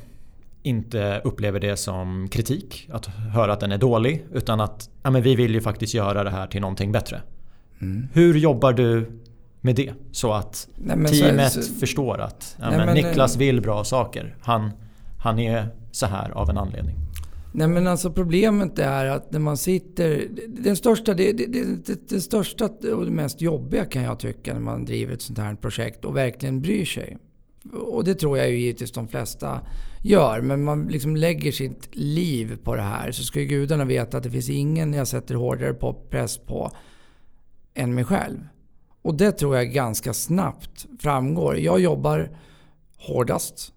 inte 0.64 1.22
upplever 1.24 1.60
det 1.60 1.78
som 1.78 2.28
kritik, 2.32 2.90
att 2.92 3.06
höra 3.06 3.54
att 3.54 3.60
den 3.60 3.72
är 3.72 3.78
dålig. 3.78 4.26
Utan 4.32 4.62
att 4.62 4.90
ja, 5.04 5.10
men 5.10 5.22
vi 5.22 5.36
vill 5.36 5.54
ju 5.54 5.62
faktiskt 5.62 5.94
göra 5.94 6.24
det 6.24 6.30
här 6.30 6.48
till 6.48 6.62
någonting 6.62 6.92
bättre. 6.92 7.22
Mm. 7.82 8.08
Hur 8.14 8.34
jobbar 8.38 8.74
du 8.74 9.06
med 9.62 9.76
det? 9.76 9.94
Så 10.12 10.34
att 10.34 10.68
Nej, 10.76 10.98
men 10.98 11.08
så- 11.08 11.16
teamet 11.16 11.52
så- 11.52 11.74
förstår 11.74 12.18
att 12.22 12.56
ja, 12.60 12.70
Nej, 12.70 12.78
men 12.78 12.86
men- 12.86 12.96
Niklas 12.96 13.38
vill 13.38 13.62
bra 13.62 13.84
saker. 13.84 14.36
Han, 14.42 14.72
han 15.20 15.40
är 15.40 15.68
så 15.92 16.06
här 16.06 16.30
av 16.32 16.50
en 16.50 16.58
anledning. 16.58 16.96
Nej 17.54 17.68
men 17.68 17.88
alltså 17.88 18.12
problemet 18.12 18.80
är 18.80 19.06
att 19.06 19.32
när 19.32 19.40
man 19.40 19.58
sitter... 19.58 20.28
Den 20.48 20.76
största, 20.76 21.14
det, 21.14 21.32
det, 21.32 21.46
det, 21.46 21.86
det, 21.86 22.10
det 22.10 22.22
största 22.22 22.66
och 22.96 23.06
det 23.06 23.12
mest 23.12 23.42
jobbiga 23.42 23.86
kan 23.86 24.04
jag 24.04 24.20
tycka 24.20 24.54
när 24.54 24.62
man 24.62 24.86
driver 24.86 25.14
ett 25.14 25.22
sånt 25.22 25.40
här 25.40 25.56
projekt 25.56 26.06
och 26.06 26.18
verkligen 26.18 26.62
bryr 26.62 26.86
sig. 26.86 27.18
Och 27.74 28.04
det 28.04 28.14
tror 28.16 28.38
jag 28.38 28.50
ju 28.50 28.58
givetvis 28.60 28.92
de 28.92 29.08
flesta 29.08 29.62
gör. 30.04 30.42
Men 30.42 30.64
man 30.64 30.88
liksom 30.88 31.16
lägger 31.16 31.52
sitt 31.52 31.90
liv 31.92 32.58
på 32.64 32.76
det 32.76 32.82
här 32.82 33.12
så 33.12 33.24
ska 33.24 33.40
ju 33.40 33.46
gudarna 33.46 33.86
veta 33.86 34.18
att 34.18 34.24
det 34.24 34.30
finns 34.32 34.50
ingen 34.50 34.94
jag 34.94 35.08
sätter 35.08 35.36
hårdare 35.36 35.74
på 35.74 35.94
press 35.94 36.38
på 36.38 36.72
än 37.74 37.96
mig 37.96 38.04
själv. 38.04 38.38
Och 39.02 39.16
det 39.16 39.32
tror 39.32 39.56
jag 39.56 39.72
ganska 39.72 40.14
snabbt 40.14 40.86
framgår. 41.00 41.58
Jag 41.58 41.80
jobbar 41.80 42.30
hårdast. 42.98 43.74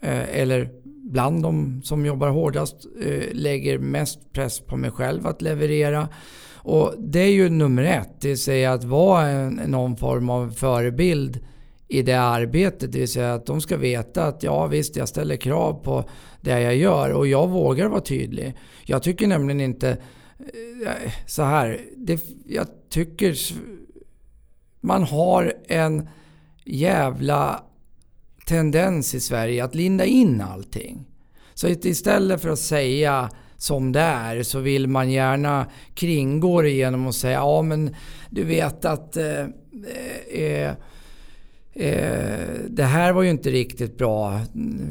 Eh, 0.00 0.40
eller 0.40 0.70
bland 1.10 1.42
de 1.42 1.82
som 1.82 2.06
jobbar 2.06 2.28
hårdast 2.28 2.86
eh, 3.00 3.22
lägger 3.32 3.78
mest 3.78 4.32
press 4.32 4.60
på 4.60 4.76
mig 4.76 4.90
själv 4.90 5.26
att 5.26 5.42
leverera. 5.42 6.08
Och 6.54 6.94
det 6.98 7.20
är 7.20 7.32
ju 7.32 7.48
nummer 7.48 7.82
ett, 7.82 8.20
det 8.20 8.28
vill 8.28 8.42
säga 8.42 8.72
att 8.72 8.84
vara 8.84 9.26
en, 9.26 9.54
någon 9.54 9.96
form 9.96 10.30
av 10.30 10.50
förebild 10.50 11.40
i 11.88 12.02
det 12.02 12.20
arbetet. 12.20 12.92
Det 12.92 12.98
vill 12.98 13.12
säga 13.12 13.34
att 13.34 13.46
de 13.46 13.60
ska 13.60 13.76
veta 13.76 14.24
att 14.24 14.42
ja 14.42 14.66
visst, 14.66 14.96
jag 14.96 15.08
ställer 15.08 15.36
krav 15.36 15.72
på 15.72 16.04
det 16.40 16.60
jag 16.60 16.76
gör 16.76 17.10
och 17.10 17.26
jag 17.26 17.48
vågar 17.48 17.88
vara 17.88 18.00
tydlig. 18.00 18.54
Jag 18.84 19.02
tycker 19.02 19.26
nämligen 19.26 19.60
inte 19.60 19.90
eh, 20.38 21.12
så 21.26 21.42
här. 21.42 21.80
Det, 21.96 22.24
jag 22.46 22.66
tycker 22.88 23.36
man 24.80 25.02
har 25.02 25.54
en 25.68 26.08
jävla 26.64 27.62
tendens 28.46 29.14
i 29.14 29.20
Sverige 29.20 29.64
att 29.64 29.74
linda 29.74 30.04
in 30.04 30.40
allting. 30.40 31.04
Så 31.54 31.68
istället 31.68 32.42
för 32.42 32.48
att 32.48 32.58
säga 32.58 33.30
som 33.56 33.92
det 33.92 34.00
är 34.00 34.42
så 34.42 34.58
vill 34.58 34.86
man 34.86 35.10
gärna 35.10 35.66
kringgå 35.94 36.62
det 36.62 36.70
genom 36.70 37.06
att 37.06 37.14
säga 37.14 37.34
ja 37.34 37.62
men 37.62 37.94
du 38.30 38.44
vet 38.44 38.84
att 38.84 39.16
eh, 39.16 39.46
eh, 40.42 40.72
det 42.68 42.84
här 42.84 43.12
var 43.12 43.22
ju 43.22 43.30
inte 43.30 43.50
riktigt 43.50 43.98
bra. 43.98 44.40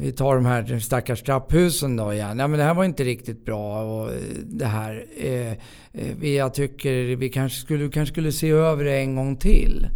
Vi 0.00 0.12
tar 0.12 0.34
de 0.34 0.46
här 0.46 0.78
stackars 0.78 1.22
trapphusen 1.22 1.96
då 1.96 2.12
igen. 2.12 2.38
Ja, 2.38 2.48
men 2.48 2.58
det 2.58 2.64
här 2.64 2.74
var 2.74 2.84
inte 2.84 3.04
riktigt 3.04 3.44
bra. 3.44 3.82
Och 3.82 4.10
eh, 4.10 4.18
det 4.44 4.66
här, 4.66 5.06
eh, 5.16 5.50
eh, 5.50 5.56
vi, 5.92 6.36
jag 6.36 6.54
tycker 6.54 7.16
vi 7.16 7.28
kanske 7.28 7.60
skulle, 7.60 7.88
kanske 7.88 8.12
skulle 8.12 8.32
se 8.32 8.50
över 8.50 8.84
det 8.84 8.98
en 8.98 9.16
gång 9.16 9.36
till. 9.36 9.86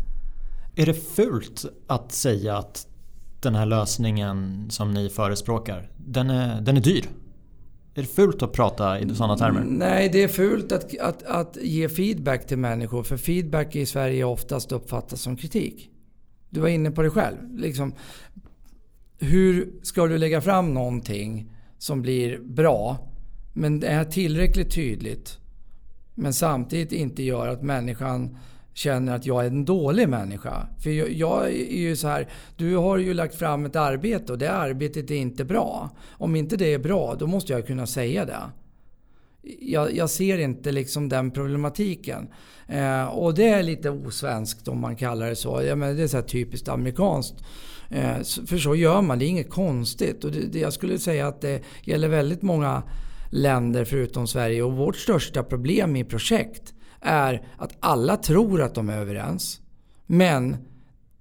Är 0.77 0.87
det 0.87 0.95
fult 0.95 1.65
att 1.87 2.13
säga 2.13 2.57
att 2.57 2.87
den 3.41 3.55
här 3.55 3.67
lösningen 3.67 4.67
som 4.71 4.95
ni 4.95 5.09
förespråkar, 5.09 5.91
den 5.97 6.31
är, 6.31 6.61
den 6.61 6.77
är 6.77 6.81
dyr? 6.81 7.05
Är 7.95 8.03
det 8.03 8.09
fult 8.09 8.43
att 8.43 8.53
prata 8.53 9.01
i 9.01 9.15
sådana 9.15 9.37
termer? 9.37 9.65
Nej, 9.67 10.09
det 10.13 10.23
är 10.23 10.29
fult 10.29 10.73
att, 10.73 10.99
att, 10.99 11.23
att 11.23 11.59
ge 11.63 11.89
feedback 11.89 12.47
till 12.47 12.59
människor. 12.59 13.03
För 13.03 13.17
feedback 13.17 13.77
i 13.77 13.87
Sverige 13.87 14.25
oftast 14.25 14.73
uppfattas 14.73 15.21
som 15.21 15.37
kritik. 15.37 15.91
Du 16.51 16.61
var 16.61 16.69
inne 16.69 16.91
på 16.91 17.03
det 17.03 17.11
själv. 17.11 17.37
Liksom, 17.57 17.95
hur 19.19 19.73
ska 19.83 20.07
du 20.07 20.19
lägga 20.19 20.41
fram 20.41 20.75
någonting 20.75 21.53
som 21.79 22.03
blir 22.03 22.39
bra, 22.39 23.09
men 23.53 23.81
det 23.81 23.87
är 23.87 24.05
tillräckligt 24.05 24.75
tydligt, 24.75 25.39
men 26.15 26.33
samtidigt 26.33 26.93
inte 26.93 27.23
gör 27.23 27.49
att 27.49 27.63
människan 27.63 28.37
känner 28.73 29.17
att 29.17 29.27
jag 29.27 29.43
är 29.43 29.47
en 29.47 29.65
dålig 29.65 30.09
människa. 30.09 30.67
För 30.79 30.91
jag, 30.91 31.13
jag 31.13 31.47
är 31.51 31.79
ju 31.79 31.97
så 31.97 32.09
här, 32.09 32.29
du 32.57 32.77
har 32.77 32.99
ju 32.99 33.15
lagt 33.15 33.35
fram 33.35 33.67
ett 33.67 33.77
arbete 33.77 34.33
och 34.33 34.39
det 34.39 34.53
arbetet 34.53 35.11
är 35.11 35.17
inte 35.17 35.45
bra. 35.45 35.91
Om 36.09 36.37
inte 36.37 36.57
det 36.57 36.75
är 36.75 36.79
bra, 36.79 37.15
då 37.19 37.27
måste 37.27 37.53
jag 37.53 37.67
kunna 37.67 37.87
säga 37.87 38.25
det. 38.25 38.41
Jag, 39.61 39.97
jag 39.97 40.11
ser 40.11 40.39
inte 40.39 40.73
liksom 40.73 41.09
den 41.09 41.31
problematiken. 41.31 42.29
Eh, 42.69 43.05
och 43.05 43.35
det 43.35 43.49
är 43.49 43.63
lite 43.63 43.91
osvenskt 43.91 44.69
om 44.69 44.81
man 44.81 44.97
kallar 44.97 45.29
det 45.29 45.37
så. 45.37 45.63
Jag 45.63 45.79
menar, 45.79 45.95
det 45.95 46.03
är 46.03 46.09
så 46.09 46.17
här 46.17 46.25
typiskt 46.25 46.69
amerikanskt. 46.69 47.35
Eh, 47.91 48.17
för 48.47 48.59
så 48.59 48.75
gör 48.75 49.03
man, 49.03 49.19
det 49.19 49.25
är 49.25 49.29
inget 49.29 49.51
konstigt. 49.51 50.25
Och 50.25 50.33
det, 50.33 50.41
det, 50.41 50.59
jag 50.59 50.73
skulle 50.73 50.99
säga 50.99 51.29
att 51.29 51.41
det 51.41 51.63
gäller 51.83 52.09
väldigt 52.09 52.43
många 52.43 52.83
länder 53.31 53.85
förutom 53.85 54.27
Sverige. 54.27 54.63
Och 54.63 54.73
vårt 54.73 54.97
största 54.97 55.43
problem 55.43 55.97
i 55.97 56.05
projekt 56.05 56.75
är 57.01 57.47
att 57.57 57.77
alla 57.81 58.17
tror 58.17 58.63
att 58.63 58.75
de 58.75 58.89
är 58.89 58.99
överens. 58.99 59.61
Men 60.07 60.57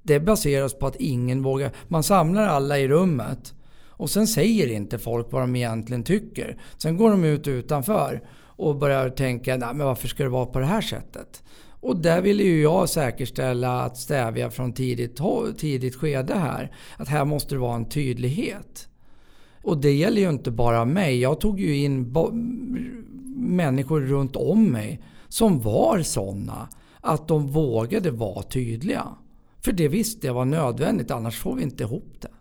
det 0.04 0.20
baseras 0.20 0.74
på 0.74 0.88
att 0.88 0.96
ingen 0.96 1.44
vågar. 1.44 1.72
Man 1.88 2.04
samlar 2.04 2.48
alla 2.48 2.80
i 2.80 2.88
rummet 2.88 3.54
och 4.00 4.10
sen 4.10 4.28
säger 4.28 4.68
inte 4.68 5.00
folk 5.00 5.32
vad 5.32 5.42
de 5.42 5.56
egentligen 5.56 6.04
tycker. 6.04 6.58
Sen 6.78 6.98
går 6.98 7.10
de 7.10 7.24
ut 7.24 7.48
utanför 7.48 8.22
och 8.40 8.76
börjar 8.76 9.10
tänka, 9.10 9.58
Nej, 9.58 9.74
men 9.74 9.88
varför 9.88 10.08
ska 10.08 10.24
det 10.24 10.30
vara 10.30 10.46
på 10.46 10.60
det 10.60 10.66
här 10.66 10.82
sättet? 10.82 11.44
Och 11.82 11.98
där 11.98 12.22
vill 12.22 12.40
ju 12.40 12.62
jag 12.62 12.90
säkerställa 12.90 13.82
att 13.82 13.98
stävja 13.98 14.50
från 14.50 14.74
tidigt, 14.74 15.20
tidigt 15.58 15.96
skede 15.96 16.36
här. 16.36 16.72
Att 16.98 17.08
här 17.08 17.26
måste 17.26 17.56
det 17.56 17.60
vara 17.60 17.76
en 17.76 17.90
tydlighet. 17.90 18.90
Och 19.64 19.78
det 19.78 19.92
gäller 19.92 20.22
ju 20.22 20.30
inte 20.30 20.52
bara 20.52 20.86
mig. 20.86 21.20
Jag 21.20 21.40
tog 21.40 21.60
ju 21.60 21.78
in 21.78 22.16
människor 23.36 24.02
runt 24.02 24.36
om 24.36 24.72
mig 24.72 25.02
som 25.28 25.62
var 25.62 26.02
sådana 26.02 26.70
att 27.02 27.28
de 27.28 27.48
vågade 27.48 28.12
vara 28.12 28.44
tydliga. 28.44 29.08
För 29.62 29.72
det 29.72 29.88
visste 29.88 30.28
jag 30.28 30.34
var 30.34 30.46
nödvändigt, 30.46 31.12
annars 31.12 31.40
får 31.40 31.56
vi 31.56 31.64
inte 31.64 31.84
ihop 31.84 32.16
det. 32.22 32.32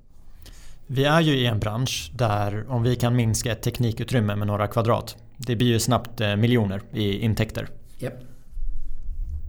Vi 0.90 1.04
är 1.04 1.20
ju 1.20 1.36
i 1.36 1.46
en 1.46 1.58
bransch 1.58 2.12
där 2.14 2.70
om 2.70 2.82
vi 2.82 2.96
kan 2.96 3.16
minska 3.16 3.52
ett 3.52 3.62
teknikutrymme 3.62 4.36
med 4.36 4.46
några 4.46 4.66
kvadrat. 4.66 5.16
Det 5.36 5.56
blir 5.56 5.68
ju 5.68 5.80
snabbt 5.80 6.20
eh, 6.20 6.36
miljoner 6.36 6.82
i 6.92 7.18
intäkter. 7.18 7.68
Yep. 8.00 8.14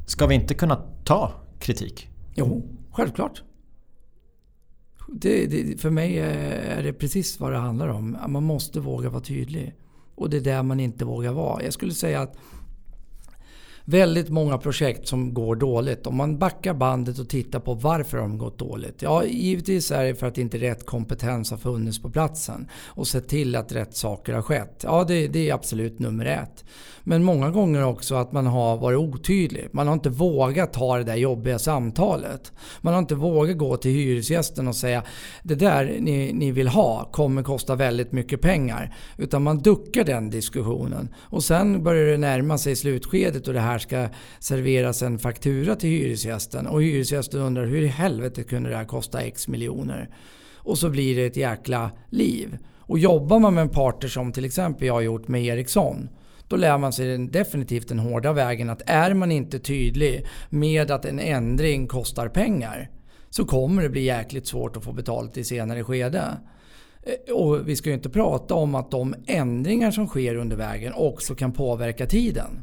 Ska 0.06 0.28
vi 0.28 0.36
inte 0.36 0.54
kunna 0.54 0.76
ta 1.06 1.34
kritik? 1.60 2.10
Jo, 2.36 2.64
Självklart. 2.92 3.44
Det, 5.08 5.46
det, 5.46 5.82
för 5.82 5.90
mig 5.90 6.20
är 6.20 6.84
det 6.84 6.94
precis 6.94 7.40
vad 7.40 7.52
det 7.52 7.58
handlar 7.58 7.88
om. 7.88 8.18
Man 8.28 8.44
måste 8.44 8.80
våga 8.80 9.10
vara 9.10 9.22
tydlig. 9.22 9.76
Och 10.16 10.30
det 10.30 10.38
är 10.38 10.42
där 10.42 10.64
man 10.64 10.80
inte 10.80 11.06
vågar 11.06 11.32
vara. 11.32 11.64
Jag 11.64 11.74
skulle 11.74 11.94
säga 11.94 12.22
att 12.22 12.38
väldigt 13.90 14.30
många 14.30 14.58
projekt 14.58 15.08
som 15.08 15.34
går 15.34 15.56
dåligt. 15.56 16.08
Om 16.08 16.16
man 16.16 16.38
backar 16.38 16.74
bandet 16.74 17.20
och 17.20 17.30
tittar 17.30 17.60
på 17.60 17.74
varför 17.74 18.18
de 18.18 18.38
gått 18.38 18.60
dåligt. 18.60 19.02
Ja, 19.02 19.26
givetvis 19.26 19.92
är 19.92 20.04
det 20.04 20.16
för 20.16 20.28
att 20.28 20.38
inte 20.38 20.58
rätt 20.58 20.86
kompetens 20.86 21.52
har 21.52 21.58
funnits 21.58 22.02
på 22.02 22.10
platsen 22.10 22.68
och 22.86 23.08
sett 23.08 23.28
till 23.28 23.56
att 23.56 23.72
rätt 23.72 23.96
saker 23.96 24.34
har 24.34 24.42
skett. 24.42 24.82
Ja, 24.84 25.04
det, 25.04 25.28
det 25.28 25.50
är 25.50 25.54
absolut 25.54 26.00
nummer 26.00 26.26
ett. 26.26 26.66
Men 27.10 27.24
många 27.24 27.50
gånger 27.50 27.86
också 27.86 28.16
att 28.16 28.32
man 28.32 28.48
har 28.48 28.78
varit 28.78 28.98
otydlig. 28.98 29.68
Man 29.72 29.88
har 29.88 29.94
inte 29.94 30.10
vågat 30.10 30.74
ta 30.74 30.98
det 30.98 31.04
där 31.04 31.16
jobbiga 31.16 31.60
samtalet. 31.60 32.52
Man 32.82 32.94
har 32.94 33.00
inte 33.00 33.16
vågat 33.16 33.58
gå 33.58 33.78
till 33.78 33.92
hyresgästen 33.92 34.68
och 34.68 34.76
säga 34.76 35.04
det 35.44 35.56
där 35.56 35.98
ni, 36.00 36.34
ni 36.34 36.52
vill 36.52 36.68
ha 36.68 37.10
kommer 37.12 37.44
kosta 37.44 37.76
väldigt 37.76 38.12
mycket 38.12 38.42
pengar. 38.42 38.96
Utan 39.18 39.44
man 39.44 39.58
duckar 39.58 40.04
den 40.04 40.30
diskussionen. 40.30 41.14
Och 41.20 41.44
sen 41.44 41.84
börjar 41.84 42.06
det 42.06 42.18
närma 42.18 42.58
sig 42.58 42.76
slutskedet 42.76 43.48
och 43.48 43.54
det 43.54 43.60
här 43.60 43.80
ska 43.80 44.08
serveras 44.40 45.02
en 45.02 45.20
faktura 45.20 45.76
till 45.76 45.90
hyresgästen. 45.90 46.68
Och 46.68 46.84
hyresgästen 46.84 47.42
undrar 47.42 47.66
hur 47.66 47.82
i 47.82 47.88
helvete 47.88 48.44
kunde 48.44 48.70
det 48.70 48.76
här 48.76 48.86
kosta 48.86 49.22
X 49.22 49.48
miljoner? 49.48 50.10
Och 50.56 50.78
så 50.78 50.90
blir 50.90 51.16
det 51.16 51.26
ett 51.26 51.38
jäkla 51.38 51.92
liv. 52.10 52.58
Och 52.80 53.00
jobbar 53.00 53.40
man 53.40 53.54
med 53.54 53.62
en 53.62 53.70
partner 53.70 54.10
som 54.10 54.32
till 54.32 54.46
exempel 54.46 54.88
jag 54.88 54.94
har 54.94 55.02
gjort 55.02 55.28
med 55.28 55.46
Ericsson 55.46 56.10
då 56.50 56.56
lär 56.56 56.78
man 56.78 56.94
sig 56.94 57.18
definitivt 57.18 57.88
den 57.88 58.00
hårda 58.00 58.34
vägen 58.34 58.70
att 58.70 58.82
är 58.86 59.14
man 59.14 59.32
inte 59.32 59.60
tydlig 59.60 60.26
med 60.50 60.92
att 60.92 61.06
en 61.06 61.20
ändring 61.20 61.88
kostar 61.88 62.28
pengar 62.28 62.90
så 63.30 63.46
kommer 63.46 63.84
det 63.84 63.90
bli 63.90 64.02
jäkligt 64.02 64.48
svårt 64.48 64.78
att 64.78 64.84
få 64.84 64.92
betalt 64.92 65.38
i 65.38 65.44
senare 65.44 65.84
skede. 65.84 66.24
Eh, 67.04 67.34
och 67.34 67.70
vi 67.70 67.76
ska 67.76 67.90
ju 67.90 67.96
inte 67.96 68.10
prata 68.10 68.54
om 68.54 68.76
att 68.76 68.92
de 68.92 69.16
ändringar 69.28 69.92
som 69.92 70.08
sker 70.08 70.36
under 70.36 70.56
vägen 70.56 70.94
också 70.94 71.36
kan 71.36 71.52
påverka 71.52 72.06
tiden. 72.06 72.62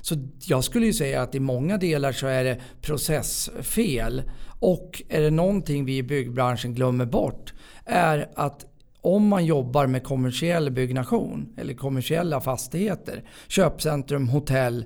Så 0.00 0.14
jag 0.46 0.64
skulle 0.64 0.86
ju 0.86 0.92
säga 0.92 1.22
att 1.22 1.34
i 1.34 1.40
många 1.40 1.76
delar 1.76 2.12
så 2.12 2.26
är 2.26 2.44
det 2.44 2.60
processfel. 2.80 4.22
Och 4.60 5.02
är 5.08 5.20
det 5.20 5.30
någonting 5.30 5.84
vi 5.84 5.96
i 5.96 6.02
byggbranschen 6.02 6.74
glömmer 6.74 7.06
bort 7.06 7.54
är 7.84 8.28
att 8.34 8.66
om 9.04 9.28
man 9.28 9.46
jobbar 9.46 9.86
med 9.86 10.04
kommersiell 10.04 10.70
byggnation 10.70 11.48
eller 11.56 11.74
kommersiella 11.74 12.40
fastigheter, 12.40 13.24
köpcentrum, 13.48 14.28
hotell, 14.28 14.84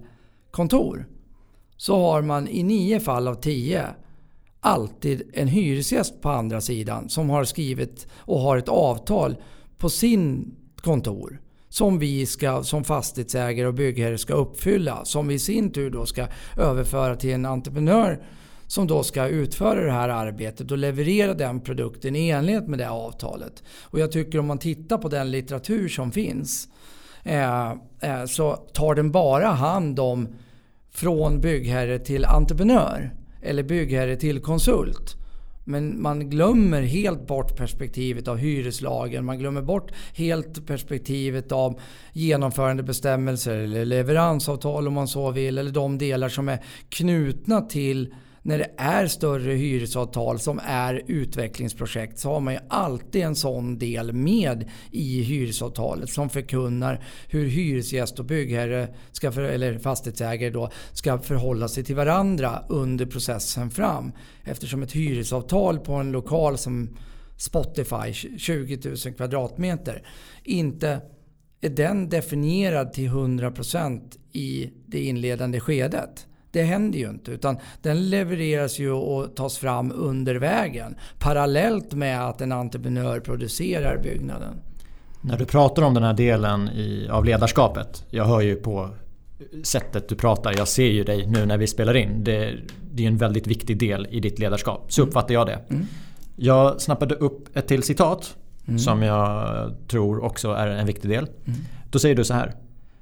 kontor. 0.51 1.07
Så 1.77 1.99
har 1.99 2.23
man 2.23 2.49
i 2.49 2.63
nio 2.63 3.01
fall 3.01 3.29
av 3.29 3.35
tio 3.35 3.85
alltid 4.61 5.31
en 5.35 5.49
hyresgäst 5.49 6.23
på 6.23 6.29
andra 6.29 6.61
sidan 6.61 7.09
som 7.09 7.31
har 7.31 7.45
skrivit 7.45 8.07
och 8.15 8.41
har 8.41 8.57
ett 8.57 8.69
avtal 8.69 9.37
på 9.79 9.91
sin 9.91 10.55
kontor 10.77 11.41
som 11.69 11.99
vi 11.99 12.27
ska, 12.27 12.63
som 12.63 12.85
fastighetsägare 12.85 13.67
och 13.67 13.75
byggherre 13.75 14.19
ska 14.19 14.35
uppfylla. 14.35 15.05
Som 15.05 15.29
vi 15.29 15.35
i 15.35 15.39
sin 15.39 15.73
tur 15.73 15.91
då 15.91 16.07
ska 16.07 16.27
överföra 16.57 17.17
till 17.17 17.33
en 17.33 17.47
entreprenör 17.47 18.23
som 18.69 18.87
då 18.87 19.03
ska 19.03 19.27
utföra 19.27 19.85
det 19.85 19.93
här 19.93 20.09
arbetet 20.09 20.71
och 20.71 20.79
leverera 20.79 21.35
den 21.35 21.61
produkten 21.61 22.17
i 22.17 22.29
enlighet 22.29 22.69
med 22.69 22.79
det 22.79 22.91
avtalet. 22.91 23.63
Och 23.83 24.01
jag 24.01 24.13
tycker 24.13 24.39
om 24.39 24.47
man 24.47 24.59
tittar 24.59 24.99
på 24.99 25.09
den 25.09 25.31
litteratur 25.31 25.89
som 25.89 26.13
finns 26.13 26.69
eh, 27.23 27.71
eh, 28.01 28.25
så 28.27 28.53
tar 28.53 28.95
den 28.95 29.13
bara 29.13 29.47
hand 29.47 30.01
om 30.01 30.29
från 30.91 31.41
byggherre 31.41 31.99
till 31.99 32.25
entreprenör 32.25 33.15
eller 33.43 33.63
byggherre 33.63 34.17
till 34.17 34.41
konsult. 34.41 35.15
Men 35.65 36.03
man 36.03 36.31
glömmer 36.31 36.83
helt 36.83 37.27
bort 37.27 37.57
perspektivet 37.57 38.29
av 38.29 38.37
hyreslagen. 38.37 39.25
Man 39.25 39.39
glömmer 39.39 39.63
bort 39.63 39.93
helt 40.15 40.67
perspektivet 40.67 41.53
av 41.53 41.81
genomförandebestämmelser 42.13 43.59
eller 43.59 43.85
leveransavtal 43.85 44.89
om 44.89 44.95
man 44.95 45.09
så 45.09 45.31
vill. 45.31 45.59
Eller 45.59 45.71
de 45.71 45.99
delar 45.99 46.29
som 46.29 46.49
är 46.49 46.65
knutna 46.89 47.61
till 47.61 48.15
när 48.49 48.59
det 48.59 48.71
är 48.77 49.07
större 49.07 49.53
hyresavtal 49.53 50.39
som 50.39 50.61
är 50.65 51.03
utvecklingsprojekt 51.07 52.19
så 52.19 52.33
har 52.33 52.41
man 52.41 52.55
ju 52.55 52.61
alltid 52.69 53.23
en 53.23 53.35
sån 53.35 53.79
del 53.79 54.13
med 54.13 54.71
i 54.91 55.23
hyresavtalet 55.23 56.11
som 56.11 56.31
förkunnar 56.31 57.05
hur 57.29 57.47
hyresgäst 57.47 58.19
och 58.19 58.25
byggherre, 58.25 58.89
ska 59.13 59.33
för, 59.33 59.43
eller 59.43 59.79
fastighetsägare 59.79 60.51
då, 60.51 60.71
ska 60.93 61.19
förhålla 61.19 61.69
sig 61.69 61.85
till 61.85 61.97
varandra 61.97 62.63
under 62.69 63.07
processen 63.07 63.71
fram. 63.71 64.13
Eftersom 64.45 64.83
ett 64.83 64.93
hyresavtal 64.93 65.79
på 65.79 65.93
en 65.93 66.13
lokal 66.13 66.59
som 66.59 66.97
Spotify, 67.37 68.13
20 68.39 68.79
000 69.07 69.15
kvadratmeter, 69.15 70.03
inte 70.45 71.01
är 71.61 71.71
den 71.71 72.09
definierad 72.09 72.93
till 72.93 73.09
100% 73.09 74.19
i 74.33 74.71
det 74.87 75.01
inledande 75.01 75.61
skedet. 75.61 76.27
Det 76.51 76.63
händer 76.63 76.99
ju 76.99 77.11
inte. 77.11 77.31
Utan 77.31 77.57
den 77.83 78.11
levereras 78.11 78.79
ju 78.79 78.91
och 78.93 79.37
tas 79.37 79.59
fram 79.59 79.93
under 79.95 80.35
vägen. 80.35 80.97
Parallellt 81.19 81.93
med 81.93 82.29
att 82.29 82.41
en 82.41 82.53
entreprenör 82.53 83.21
producerar 83.21 83.99
byggnaden. 84.03 84.55
När 85.21 85.39
du 85.39 85.45
pratar 85.45 85.83
om 85.83 85.95
den 85.95 86.03
här 86.03 86.15
delen 86.15 86.69
i, 86.69 87.09
av 87.11 87.25
ledarskapet. 87.25 88.05
Jag 88.11 88.25
hör 88.25 88.41
ju 88.41 88.57
på 88.57 88.91
sättet 89.63 90.09
du 90.09 90.15
pratar. 90.15 90.55
Jag 90.57 90.69
ser 90.69 90.91
ju 90.91 91.05
dig 91.05 91.27
nu 91.27 91.47
när 91.47 91.59
vi 91.59 91.67
spelar 91.67 91.97
in. 91.97 92.25
Det, 92.25 92.55
det 92.93 93.03
är 93.03 93.09
en 93.09 93.17
väldigt 93.17 93.47
viktig 93.47 93.79
del 93.79 94.07
i 94.11 94.21
ditt 94.21 94.39
ledarskap. 94.39 94.93
Så 94.93 95.03
mm. 95.03 95.09
uppfattar 95.09 95.35
jag 95.35 95.47
det. 95.47 95.59
Mm. 95.71 95.87
Jag 96.37 96.81
snappade 96.81 97.15
upp 97.15 97.57
ett 97.57 97.69
till 97.69 97.83
citat. 97.83 98.37
Mm. 98.67 98.79
Som 98.79 99.03
jag 99.03 99.75
tror 99.89 100.25
också 100.25 100.53
är 100.53 100.67
en 100.67 100.87
viktig 100.87 101.11
del. 101.11 101.25
Mm. 101.25 101.59
Då 101.91 101.99
säger 101.99 102.15
du 102.15 102.25
så 102.25 102.35
här. 102.35 102.55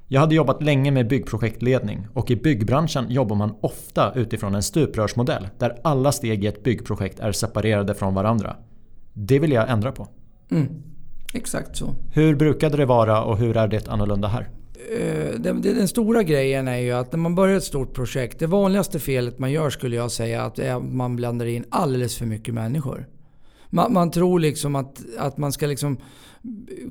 Jag 0.08 0.20
hade 0.20 0.34
jobbat 0.34 0.62
länge 0.62 0.90
med 0.90 1.08
byggprojektledning 1.08 2.06
och 2.12 2.30
i 2.30 2.36
byggbranschen 2.36 3.10
jobbar 3.10 3.36
man 3.36 3.54
ofta 3.60 4.12
utifrån 4.14 4.54
en 4.54 4.62
stuprörsmodell 4.62 5.48
där 5.58 5.78
alla 5.84 6.12
steg 6.12 6.44
i 6.44 6.46
ett 6.46 6.62
byggprojekt 6.62 7.20
är 7.20 7.32
separerade 7.32 7.94
från 7.94 8.14
varandra. 8.14 8.56
Det 9.12 9.38
vill 9.38 9.52
jag 9.52 9.70
ändra 9.70 9.92
på. 9.92 10.08
Mm, 10.50 10.82
exakt 11.34 11.76
så. 11.76 11.94
Hur 12.12 12.34
brukade 12.34 12.76
det 12.76 12.86
vara 12.86 13.22
och 13.24 13.38
hur 13.38 13.56
är 13.56 13.68
det 13.68 13.88
annorlunda 13.88 14.28
här? 14.28 14.48
Eh, 14.98 15.40
den, 15.40 15.88
stora 15.88 16.22
grejen 16.22 16.68
är 16.68 16.78
ju 16.78 16.92
att 16.92 17.12
när 17.12 17.18
man 17.18 17.34
börjar 17.34 17.56
ett 17.56 17.64
stort 17.64 17.94
projekt, 17.94 18.38
det 18.38 18.46
vanligaste 18.46 18.98
felet 18.98 19.38
man 19.38 19.52
gör 19.52 19.70
skulle 19.70 19.96
jag 19.96 20.10
säga 20.10 20.52
är 20.56 20.74
att 20.74 20.84
man 20.84 21.16
blandar 21.16 21.46
in 21.46 21.64
alldeles 21.70 22.16
för 22.18 22.26
mycket 22.26 22.54
människor. 22.54 23.06
Man, 23.70 23.92
man 23.92 24.10
tror 24.10 24.40
liksom 24.40 24.76
att, 24.76 25.02
att 25.18 25.36
man 25.36 25.52
ska 25.52 25.66
liksom 25.66 25.98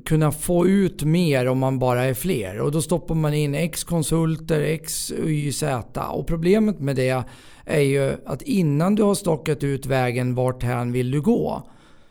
kunna 0.04 0.32
få 0.32 0.66
ut 0.66 1.02
mer 1.02 1.46
om 1.46 1.58
man 1.58 1.78
bara 1.78 2.04
är 2.04 2.14
fler. 2.14 2.60
Och 2.60 2.72
då 2.72 2.82
stoppar 2.82 3.14
man 3.14 3.34
in 3.34 3.54
X 3.54 3.84
konsulter, 3.84 4.60
X, 4.60 5.12
Y, 5.12 5.52
Z. 5.52 6.08
Och 6.08 6.26
problemet 6.26 6.80
med 6.80 6.96
det 6.96 7.24
är 7.64 7.80
ju 7.80 8.16
att 8.26 8.42
innan 8.42 8.94
du 8.94 9.02
har 9.02 9.14
stakat 9.14 9.64
ut 9.64 9.86
vägen 9.86 10.34
vart 10.34 10.62
hän 10.62 10.92
vill 10.92 11.10
du 11.10 11.20
gå 11.20 11.62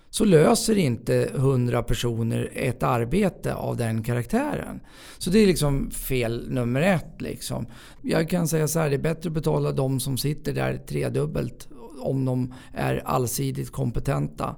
så 0.10 0.26
löser 0.26 0.78
inte 0.78 1.30
100 1.36 1.84
personer 1.84 2.50
ett 2.54 2.84
arbete 2.84 3.54
av 3.54 3.78
den 3.78 4.04
karaktären. 4.04 4.80
Så 5.18 5.30
det 5.30 5.40
är 5.40 5.48
liksom 5.48 5.92
fel 5.92 6.46
nummer 6.50 6.82
ett. 6.82 7.22
Liksom. 7.22 7.66
Jag 8.02 8.30
kan 8.30 8.48
säga 8.48 8.68
så 8.68 8.80
här, 8.80 8.90
det 8.90 8.96
är 8.96 9.00
bättre 9.00 9.28
att 9.28 9.34
betala 9.34 9.72
de 9.72 10.00
som 10.00 10.18
sitter 10.18 10.54
där 10.54 10.78
tredubbelt 10.78 11.68
om 12.02 12.26
de 12.26 12.54
är 12.74 13.02
allsidigt 13.06 13.72
kompetenta 13.72 14.56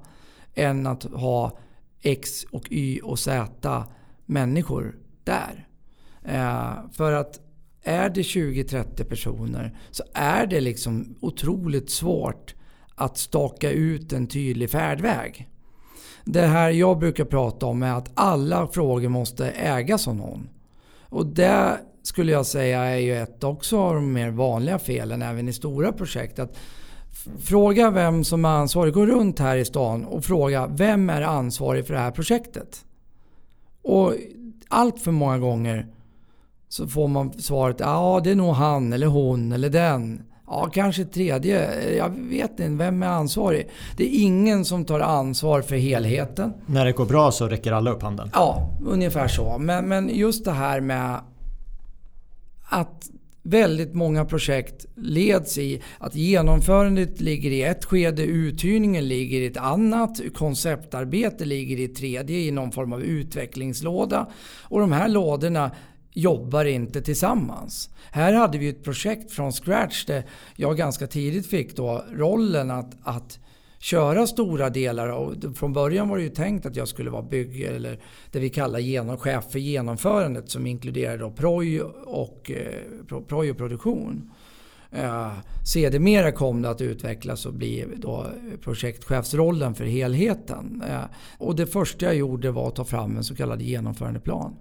än 0.54 0.86
att 0.86 1.02
ha 1.04 1.58
X 2.02 2.44
och 2.50 2.66
Y 2.70 3.00
och 3.00 3.18
Z 3.18 3.84
människor 4.26 4.96
där. 5.24 5.68
Eh, 6.24 6.72
för 6.92 7.12
att 7.12 7.40
är 7.82 8.10
det 8.10 8.22
20-30 8.22 9.04
personer 9.04 9.78
så 9.90 10.02
är 10.14 10.46
det 10.46 10.60
liksom 10.60 11.16
otroligt 11.20 11.90
svårt 11.90 12.54
att 12.94 13.18
staka 13.18 13.70
ut 13.70 14.12
en 14.12 14.26
tydlig 14.26 14.70
färdväg. 14.70 15.48
Det 16.24 16.46
här 16.46 16.70
jag 16.70 16.98
brukar 16.98 17.24
prata 17.24 17.66
om 17.66 17.82
är 17.82 17.92
att 17.92 18.10
alla 18.14 18.66
frågor 18.66 19.08
måste 19.08 19.50
ägas 19.50 20.08
av 20.08 20.16
någon. 20.16 20.48
Och 21.00 21.26
det 21.26 21.78
skulle 22.02 22.32
jag 22.32 22.46
säga 22.46 22.84
är 22.84 22.98
ju 22.98 23.16
ett 23.16 23.44
också 23.44 23.78
av 23.78 23.94
de 23.94 24.12
mer 24.12 24.30
vanliga 24.30 24.78
felen 24.78 25.22
även 25.22 25.48
i 25.48 25.52
stora 25.52 25.92
projekt. 25.92 26.38
Att 26.38 26.58
Fråga 27.40 27.90
vem 27.90 28.24
som 28.24 28.44
är 28.44 28.48
ansvarig. 28.48 28.94
Gå 28.94 29.06
runt 29.06 29.38
här 29.38 29.56
i 29.56 29.64
stan 29.64 30.04
och 30.04 30.24
fråga 30.24 30.66
vem 30.66 31.10
är 31.10 31.22
ansvarig 31.22 31.86
för 31.86 31.94
det 31.94 32.00
här 32.00 32.10
projektet? 32.10 32.84
Och 33.82 34.14
allt 34.68 35.00
för 35.00 35.10
många 35.10 35.38
gånger 35.38 35.86
så 36.68 36.88
får 36.88 37.08
man 37.08 37.32
svaret 37.32 37.76
ja 37.80 38.20
det 38.24 38.30
är 38.30 38.34
nog 38.34 38.54
han 38.54 38.92
eller 38.92 39.06
hon 39.06 39.52
eller 39.52 39.70
den. 39.70 40.22
Ja, 40.46 40.70
kanske 40.72 41.04
tredje. 41.04 41.90
Jag 41.96 42.10
vet 42.10 42.50
inte. 42.50 42.84
Vem 42.84 43.02
är 43.02 43.06
ansvarig? 43.06 43.68
Det 43.96 44.04
är 44.04 44.22
ingen 44.22 44.64
som 44.64 44.84
tar 44.84 45.00
ansvar 45.00 45.62
för 45.62 45.76
helheten. 45.76 46.52
När 46.66 46.84
det 46.84 46.92
går 46.92 47.06
bra 47.06 47.32
så 47.32 47.46
räcker 47.46 47.72
alla 47.72 47.90
upp 47.90 48.02
handen? 48.02 48.30
Ja, 48.34 48.70
ungefär 48.86 49.28
så. 49.28 49.58
Men, 49.58 49.88
men 49.88 50.08
just 50.08 50.44
det 50.44 50.52
här 50.52 50.80
med 50.80 51.20
att 52.68 53.08
väldigt 53.48 53.94
många 53.94 54.24
projekt 54.24 54.86
leds 54.96 55.58
i 55.58 55.82
att 55.98 56.14
genomförandet 56.14 57.20
ligger 57.20 57.50
i 57.50 57.62
ett 57.62 57.84
skede, 57.84 58.22
uthyrningen 58.22 59.08
ligger 59.08 59.40
i 59.40 59.46
ett 59.46 59.56
annat, 59.56 60.20
konceptarbete 60.34 61.44
ligger 61.44 61.76
i 61.76 61.84
ett 61.84 61.94
tredje 61.94 62.38
i 62.38 62.50
någon 62.50 62.72
form 62.72 62.92
av 62.92 63.02
utvecklingslåda. 63.02 64.26
Och 64.62 64.80
de 64.80 64.92
här 64.92 65.08
lådorna 65.08 65.70
jobbar 66.12 66.64
inte 66.64 67.02
tillsammans. 67.02 67.90
Här 68.10 68.32
hade 68.32 68.58
vi 68.58 68.68
ett 68.68 68.84
projekt 68.84 69.32
från 69.32 69.52
scratch 69.52 70.04
där 70.04 70.24
jag 70.56 70.76
ganska 70.76 71.06
tidigt 71.06 71.46
fick 71.46 71.76
då 71.76 72.04
rollen 72.12 72.70
att, 72.70 72.96
att 73.02 73.38
köra 73.78 74.26
stora 74.26 74.70
delar. 74.70 75.08
Och 75.08 75.56
från 75.56 75.72
början 75.72 76.08
var 76.08 76.16
det 76.16 76.22
ju 76.22 76.30
tänkt 76.30 76.66
att 76.66 76.76
jag 76.76 76.88
skulle 76.88 77.10
vara 77.10 77.22
bygg 77.22 77.62
eller 77.62 77.98
det 78.32 78.38
vi 78.38 78.50
kallar 78.50 78.78
genom, 78.78 79.16
chef 79.16 79.44
för 79.50 79.58
genomförandet 79.58 80.50
som 80.50 80.66
inkluderar 80.66 81.18
då 81.18 81.30
proj 81.30 81.82
och, 82.06 82.50
eh, 82.50 83.20
proj 83.28 83.50
och 83.50 83.56
produktion. 83.56 84.30
Eh, 84.90 85.32
sedermera 85.64 86.32
kom 86.32 86.62
det 86.62 86.70
att 86.70 86.80
utvecklas 86.80 87.46
och 87.46 87.54
bli 87.54 87.84
då 87.96 88.26
projektchefsrollen 88.60 89.74
för 89.74 89.84
helheten. 89.84 90.82
Eh, 90.88 91.04
och 91.38 91.56
det 91.56 91.66
första 91.66 92.06
jag 92.06 92.14
gjorde 92.14 92.50
var 92.50 92.68
att 92.68 92.76
ta 92.76 92.84
fram 92.84 93.16
en 93.16 93.24
så 93.24 93.34
kallad 93.34 93.62
genomförandeplan 93.62 94.56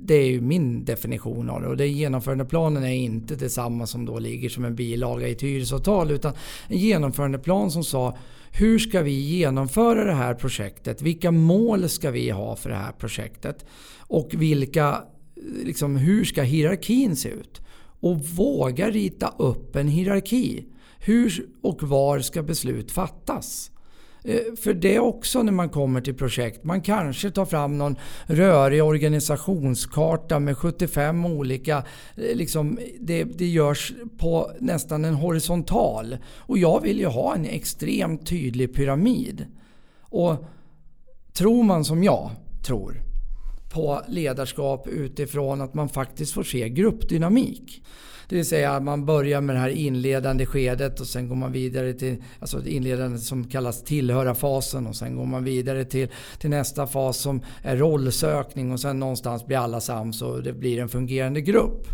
det 0.00 0.14
är 0.14 0.26
ju 0.26 0.40
min 0.40 0.84
definition 0.84 1.50
av 1.50 1.62
det. 1.62 1.68
Och 1.68 1.76
den 1.76 1.92
genomförandeplanen 1.92 2.84
är 2.84 2.94
inte 2.94 3.36
detsamma 3.36 3.86
som 3.86 4.04
då 4.04 4.18
ligger 4.18 4.48
som 4.48 4.64
en 4.64 4.74
bilaga 4.74 5.28
i 5.28 5.32
ett 5.32 5.42
hyresavtal. 5.42 6.10
Utan 6.10 6.32
en 6.68 6.78
genomförandeplan 6.78 7.70
som 7.70 7.84
sa 7.84 8.16
hur 8.52 8.78
ska 8.78 9.02
vi 9.02 9.12
genomföra 9.12 10.04
det 10.04 10.12
här 10.12 10.34
projektet? 10.34 11.02
Vilka 11.02 11.30
mål 11.30 11.88
ska 11.88 12.10
vi 12.10 12.30
ha 12.30 12.56
för 12.56 12.70
det 12.70 12.76
här 12.76 12.92
projektet? 12.92 13.66
Och 13.98 14.30
vilka, 14.34 15.02
liksom, 15.64 15.96
hur 15.96 16.24
ska 16.24 16.42
hierarkin 16.42 17.16
se 17.16 17.28
ut? 17.28 17.60
Och 18.00 18.24
våga 18.24 18.90
rita 18.90 19.34
upp 19.38 19.76
en 19.76 19.88
hierarki. 19.88 20.64
Hur 20.98 21.46
och 21.62 21.82
var 21.82 22.20
ska 22.20 22.42
beslut 22.42 22.90
fattas? 22.90 23.70
Eh, 24.24 24.54
för 24.56 24.74
det 24.74 24.98
också 24.98 25.42
när 25.42 25.52
man 25.52 25.68
kommer 25.68 26.00
till 26.00 26.14
projekt. 26.14 26.64
Man 26.64 26.80
kanske 26.80 27.30
tar 27.30 27.44
fram 27.44 27.78
någon 27.78 27.96
rörig 28.26 28.84
organisationskarta 28.84 30.38
med 30.38 30.58
75 30.58 31.24
olika... 31.26 31.76
Eh, 32.16 32.36
liksom, 32.36 32.78
det, 33.00 33.24
det 33.24 33.46
görs 33.46 33.92
på 34.18 34.50
nästan 34.60 35.04
en 35.04 35.14
horisontal. 35.14 36.16
Och 36.26 36.58
jag 36.58 36.80
vill 36.82 36.98
ju 36.98 37.06
ha 37.06 37.34
en 37.34 37.44
extremt 37.44 38.26
tydlig 38.26 38.74
pyramid. 38.74 39.46
Och 40.00 40.44
tror 41.32 41.62
man 41.62 41.84
som 41.84 42.04
jag 42.04 42.30
tror 42.66 43.02
på 43.68 44.02
ledarskap 44.08 44.88
utifrån 44.88 45.60
att 45.60 45.74
man 45.74 45.88
faktiskt 45.88 46.32
får 46.32 46.42
se 46.42 46.68
gruppdynamik. 46.68 47.82
Det 48.28 48.36
vill 48.36 48.46
säga 48.46 48.80
man 48.80 49.06
börjar 49.06 49.40
med 49.40 49.56
det 49.56 49.60
här 49.60 49.68
inledande 49.68 50.46
skedet 50.46 51.00
och 51.00 51.06
sen 51.06 51.28
går 51.28 51.36
man 51.36 51.52
vidare 51.52 51.92
till 51.92 52.16
alltså 52.40 52.66
inledande 52.66 53.18
som 53.18 53.44
kallas 53.44 53.84
tillhöra-fasen 53.84 54.86
och 54.86 54.96
sen 54.96 55.16
går 55.16 55.26
man 55.26 55.44
vidare 55.44 55.84
till, 55.84 56.08
till 56.38 56.50
nästa 56.50 56.86
fas 56.86 57.18
som 57.18 57.42
är 57.62 57.76
rollsökning 57.76 58.72
och 58.72 58.80
sen 58.80 58.98
någonstans 58.98 59.46
blir 59.46 59.56
alla 59.56 59.80
sams 59.80 60.22
och 60.22 60.42
det 60.42 60.52
blir 60.52 60.80
en 60.80 60.88
fungerande 60.88 61.40
grupp. 61.40 61.88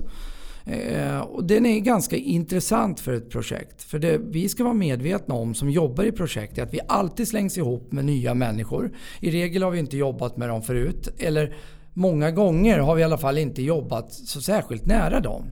Eh, 0.67 1.19
och 1.19 1.45
den 1.45 1.67
är 1.67 1.81
ganska 1.81 2.17
intressant 2.17 3.01
för 3.01 3.13
ett 3.13 3.31
projekt. 3.31 3.83
För 3.83 3.99
det 3.99 4.19
vi 4.19 4.49
ska 4.49 4.65
vara 4.65 4.75
medvetna 4.75 5.35
om 5.35 5.55
som 5.55 5.71
jobbar 5.71 6.05
i 6.05 6.13
projekt 6.13 6.59
är 6.59 6.63
att 6.63 6.75
vi 6.75 6.81
alltid 6.89 7.29
slängs 7.29 7.59
ihop 7.59 7.93
med 7.93 8.05
nya 8.05 8.35
människor. 8.35 8.91
I 9.21 9.31
regel 9.31 9.63
har 9.63 9.71
vi 9.71 9.79
inte 9.79 9.97
jobbat 9.97 10.37
med 10.37 10.49
dem 10.49 10.63
förut. 10.63 11.09
Eller 11.19 11.57
många 11.93 12.31
gånger 12.31 12.79
har 12.79 12.95
vi 12.95 13.01
i 13.01 13.05
alla 13.05 13.19
fall 13.19 13.39
inte 13.39 13.63
jobbat 13.63 14.13
så 14.13 14.41
särskilt 14.41 14.87
nära 14.87 15.21
dem. 15.21 15.51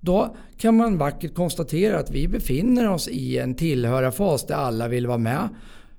Då 0.00 0.36
kan 0.58 0.76
man 0.76 0.98
vackert 0.98 1.34
konstatera 1.34 1.98
att 1.98 2.10
vi 2.10 2.28
befinner 2.28 2.90
oss 2.90 3.08
i 3.08 3.38
en 3.38 3.54
tillhörarfas 3.54 4.46
där 4.46 4.54
alla 4.54 4.88
vill 4.88 5.06
vara 5.06 5.18
med. 5.18 5.48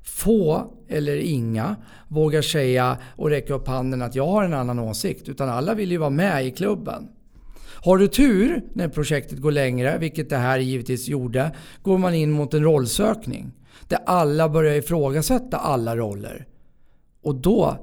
Få 0.04 0.74
eller 0.88 1.18
inga 1.18 1.76
vågar 2.08 2.42
säga 2.42 2.98
och 3.16 3.30
räcka 3.30 3.54
upp 3.54 3.68
handen 3.68 4.02
att 4.02 4.16
jag 4.16 4.28
har 4.28 4.44
en 4.44 4.54
annan 4.54 4.80
åsikt. 4.80 5.30
Utan 5.30 5.50
alla 5.50 5.74
vill 5.74 5.92
ju 5.92 5.98
vara 5.98 6.10
med 6.10 6.46
i 6.46 6.52
klubben. 6.52 7.08
Har 7.84 7.98
du 7.98 8.08
tur 8.08 8.64
när 8.74 8.88
projektet 8.88 9.40
går 9.40 9.52
längre, 9.52 9.98
vilket 9.98 10.30
det 10.30 10.38
här 10.38 10.60
givetvis 10.60 11.08
gjorde, 11.08 11.52
går 11.82 11.98
man 11.98 12.14
in 12.14 12.32
mot 12.32 12.54
en 12.54 12.64
rollsökning. 12.64 13.52
Där 13.88 14.00
alla 14.06 14.50
börjar 14.50 14.76
ifrågasätta 14.76 15.58
alla 15.58 15.96
roller. 15.96 16.48
Och 17.24 17.36
då, 17.36 17.78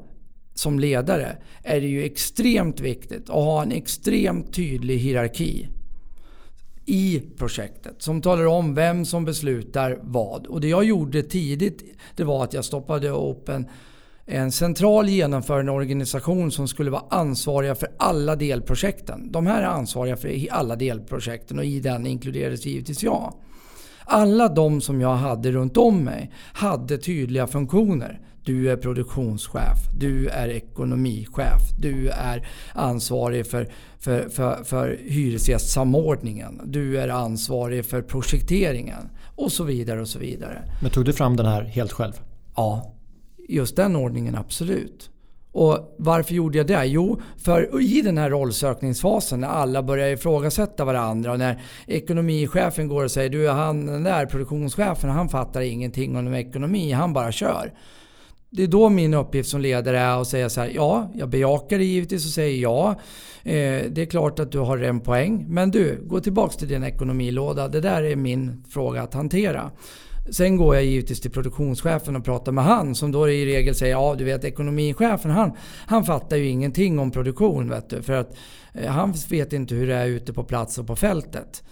som 0.54 0.78
ledare, 0.78 1.36
är 1.62 1.80
det 1.80 1.86
ju 1.86 2.04
extremt 2.04 2.80
viktigt 2.80 3.30
att 3.30 3.44
ha 3.44 3.62
en 3.62 3.72
extremt 3.72 4.54
tydlig 4.54 4.98
hierarki 4.98 5.68
i 6.86 7.22
projektet 7.36 8.02
som 8.02 8.22
talar 8.22 8.46
om 8.46 8.74
vem 8.74 9.04
som 9.04 9.24
beslutar 9.24 9.98
vad. 10.02 10.46
Och 10.46 10.60
det 10.60 10.68
jag 10.68 10.84
gjorde 10.84 11.22
tidigt 11.22 11.84
det 12.16 12.24
var 12.24 12.44
att 12.44 12.52
jag 12.54 12.64
stoppade 12.64 13.08
upp 13.08 13.48
en, 13.48 13.66
en 14.24 14.52
central 14.52 15.08
genomförande 15.08 15.72
organisation 15.72 16.50
som 16.50 16.68
skulle 16.68 16.90
vara 16.90 17.04
ansvariga 17.10 17.74
för 17.74 17.88
alla 17.96 18.36
delprojekten. 18.36 19.32
De 19.32 19.46
här 19.46 19.62
är 19.62 19.66
ansvariga 19.66 20.16
för 20.16 20.46
alla 20.50 20.76
delprojekten 20.76 21.58
och 21.58 21.64
i 21.64 21.80
den 21.80 22.06
inkluderades 22.06 22.66
givetvis 22.66 23.02
jag. 23.02 23.34
Alla 24.04 24.48
de 24.48 24.80
som 24.80 25.00
jag 25.00 25.14
hade 25.14 25.52
runt 25.52 25.76
om 25.76 26.04
mig 26.04 26.32
hade 26.52 26.98
tydliga 26.98 27.46
funktioner. 27.46 28.20
Du 28.46 28.70
är 28.70 28.76
produktionschef, 28.76 29.78
du 29.98 30.28
är 30.28 30.48
ekonomichef, 30.48 31.62
du 31.78 32.08
är 32.08 32.48
ansvarig 32.72 33.46
för, 33.46 33.68
för, 33.98 34.28
för, 34.28 34.64
för 34.64 34.98
hyresgästsamordningen, 35.04 36.60
du 36.64 36.98
är 36.98 37.08
ansvarig 37.08 37.84
för 37.86 38.02
projekteringen 38.02 39.08
och 39.36 39.52
så 39.52 39.64
vidare. 39.64 40.00
och 40.00 40.08
så 40.08 40.18
vidare. 40.18 40.62
Men 40.82 40.90
tog 40.90 41.04
du 41.04 41.12
fram 41.12 41.36
den 41.36 41.46
här 41.46 41.62
helt 41.62 41.92
själv? 41.92 42.12
Ja, 42.56 42.94
just 43.48 43.76
den 43.76 43.96
ordningen 43.96 44.34
absolut. 44.34 45.10
Och 45.52 45.94
varför 45.98 46.34
gjorde 46.34 46.58
jag 46.58 46.66
det? 46.66 46.84
Jo, 46.84 47.20
för 47.36 47.82
i 47.82 48.02
den 48.02 48.18
här 48.18 48.30
rollsökningsfasen 48.30 49.40
när 49.40 49.48
alla 49.48 49.82
börjar 49.82 50.08
ifrågasätta 50.08 50.84
varandra 50.84 51.32
och 51.32 51.38
när 51.38 51.62
ekonomichefen 51.86 52.88
går 52.88 53.04
och 53.04 53.10
säger 53.10 53.30
du 53.30 53.48
han 53.48 53.86
den 53.86 54.02
där 54.02 54.26
produktionschefen 54.26 55.10
han 55.10 55.28
fattar 55.28 55.60
ingenting 55.60 56.16
om 56.16 56.34
ekonomi, 56.34 56.92
han 56.92 57.12
bara 57.12 57.32
kör. 57.32 57.72
Det 58.50 58.62
är 58.62 58.66
då 58.66 58.88
min 58.88 59.14
uppgift 59.14 59.48
som 59.48 59.60
ledare 59.60 59.98
är 59.98 60.20
att 60.20 60.28
säga 60.28 60.48
så 60.48 60.60
här, 60.60 60.72
ja, 60.74 61.10
jag 61.14 61.28
bejakar 61.28 61.78
det 61.78 61.84
givetvis 61.84 62.26
och 62.26 62.32
säger 62.32 62.62
ja. 62.62 62.90
Eh, 63.42 63.82
det 63.90 63.98
är 63.98 64.06
klart 64.06 64.38
att 64.38 64.52
du 64.52 64.58
har 64.58 64.78
en 64.78 65.00
poäng, 65.00 65.44
men 65.48 65.70
du, 65.70 66.00
gå 66.04 66.20
tillbaks 66.20 66.56
till 66.56 66.68
din 66.68 66.84
ekonomilåda. 66.84 67.68
Det 67.68 67.80
där 67.80 68.02
är 68.02 68.16
min 68.16 68.64
fråga 68.68 69.02
att 69.02 69.14
hantera. 69.14 69.70
Sen 70.30 70.56
går 70.56 70.74
jag 70.74 70.84
givetvis 70.84 71.20
till 71.20 71.30
produktionschefen 71.30 72.16
och 72.16 72.24
pratar 72.24 72.52
med 72.52 72.64
han 72.64 72.94
som 72.94 73.12
då 73.12 73.28
i 73.28 73.46
regel 73.46 73.74
säger 73.74 73.92
ja 73.92 74.14
du 74.18 74.24
vet 74.24 74.44
ekonomichefen 74.44 75.30
han, 75.30 75.52
han 75.86 76.04
fattar 76.04 76.36
ju 76.36 76.48
ingenting 76.48 76.98
om 76.98 77.10
produktion 77.10 77.68
vet 77.68 77.90
du. 77.90 78.02
För 78.02 78.12
att 78.12 78.36
eh, 78.74 78.90
han 78.90 79.14
vet 79.30 79.52
inte 79.52 79.74
hur 79.74 79.86
det 79.86 79.94
är 79.94 80.06
ute 80.06 80.32
på 80.32 80.44
plats 80.44 80.78
och 80.78 80.86
på 80.86 80.96
fältet. 80.96 81.62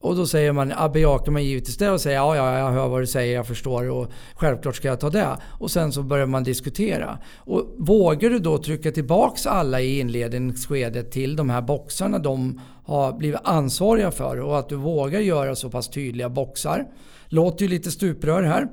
Och 0.00 0.16
då 0.16 0.26
säger 0.26 0.52
man, 0.52 0.70
ja, 0.70 0.88
bejakar 0.88 1.32
man 1.32 1.44
givetvis 1.44 1.76
det 1.76 1.90
och 1.90 2.00
säger 2.00 2.16
ja, 2.16 2.36
ja, 2.36 2.58
jag 2.58 2.70
hör 2.70 2.88
vad 2.88 3.02
du 3.02 3.06
säger, 3.06 3.34
jag 3.34 3.46
förstår 3.46 3.90
och 3.90 4.10
självklart 4.34 4.76
ska 4.76 4.88
jag 4.88 5.00
ta 5.00 5.10
det. 5.10 5.36
Och 5.42 5.70
sen 5.70 5.92
så 5.92 6.02
börjar 6.02 6.26
man 6.26 6.44
diskutera. 6.44 7.18
Och 7.36 7.74
vågar 7.78 8.30
du 8.30 8.38
då 8.38 8.58
trycka 8.58 8.92
tillbaks 8.92 9.46
alla 9.46 9.80
i 9.80 10.00
inledningsskedet 10.00 11.10
till 11.10 11.36
de 11.36 11.50
här 11.50 11.62
boxarna 11.62 12.18
de 12.18 12.60
har 12.84 13.12
blivit 13.12 13.40
ansvariga 13.44 14.10
för 14.10 14.40
och 14.40 14.58
att 14.58 14.68
du 14.68 14.76
vågar 14.76 15.20
göra 15.20 15.54
så 15.54 15.70
pass 15.70 15.88
tydliga 15.88 16.28
boxar. 16.28 16.86
Låter 17.28 17.64
ju 17.64 17.68
lite 17.68 17.90
stuprör 17.90 18.42
här. 18.42 18.68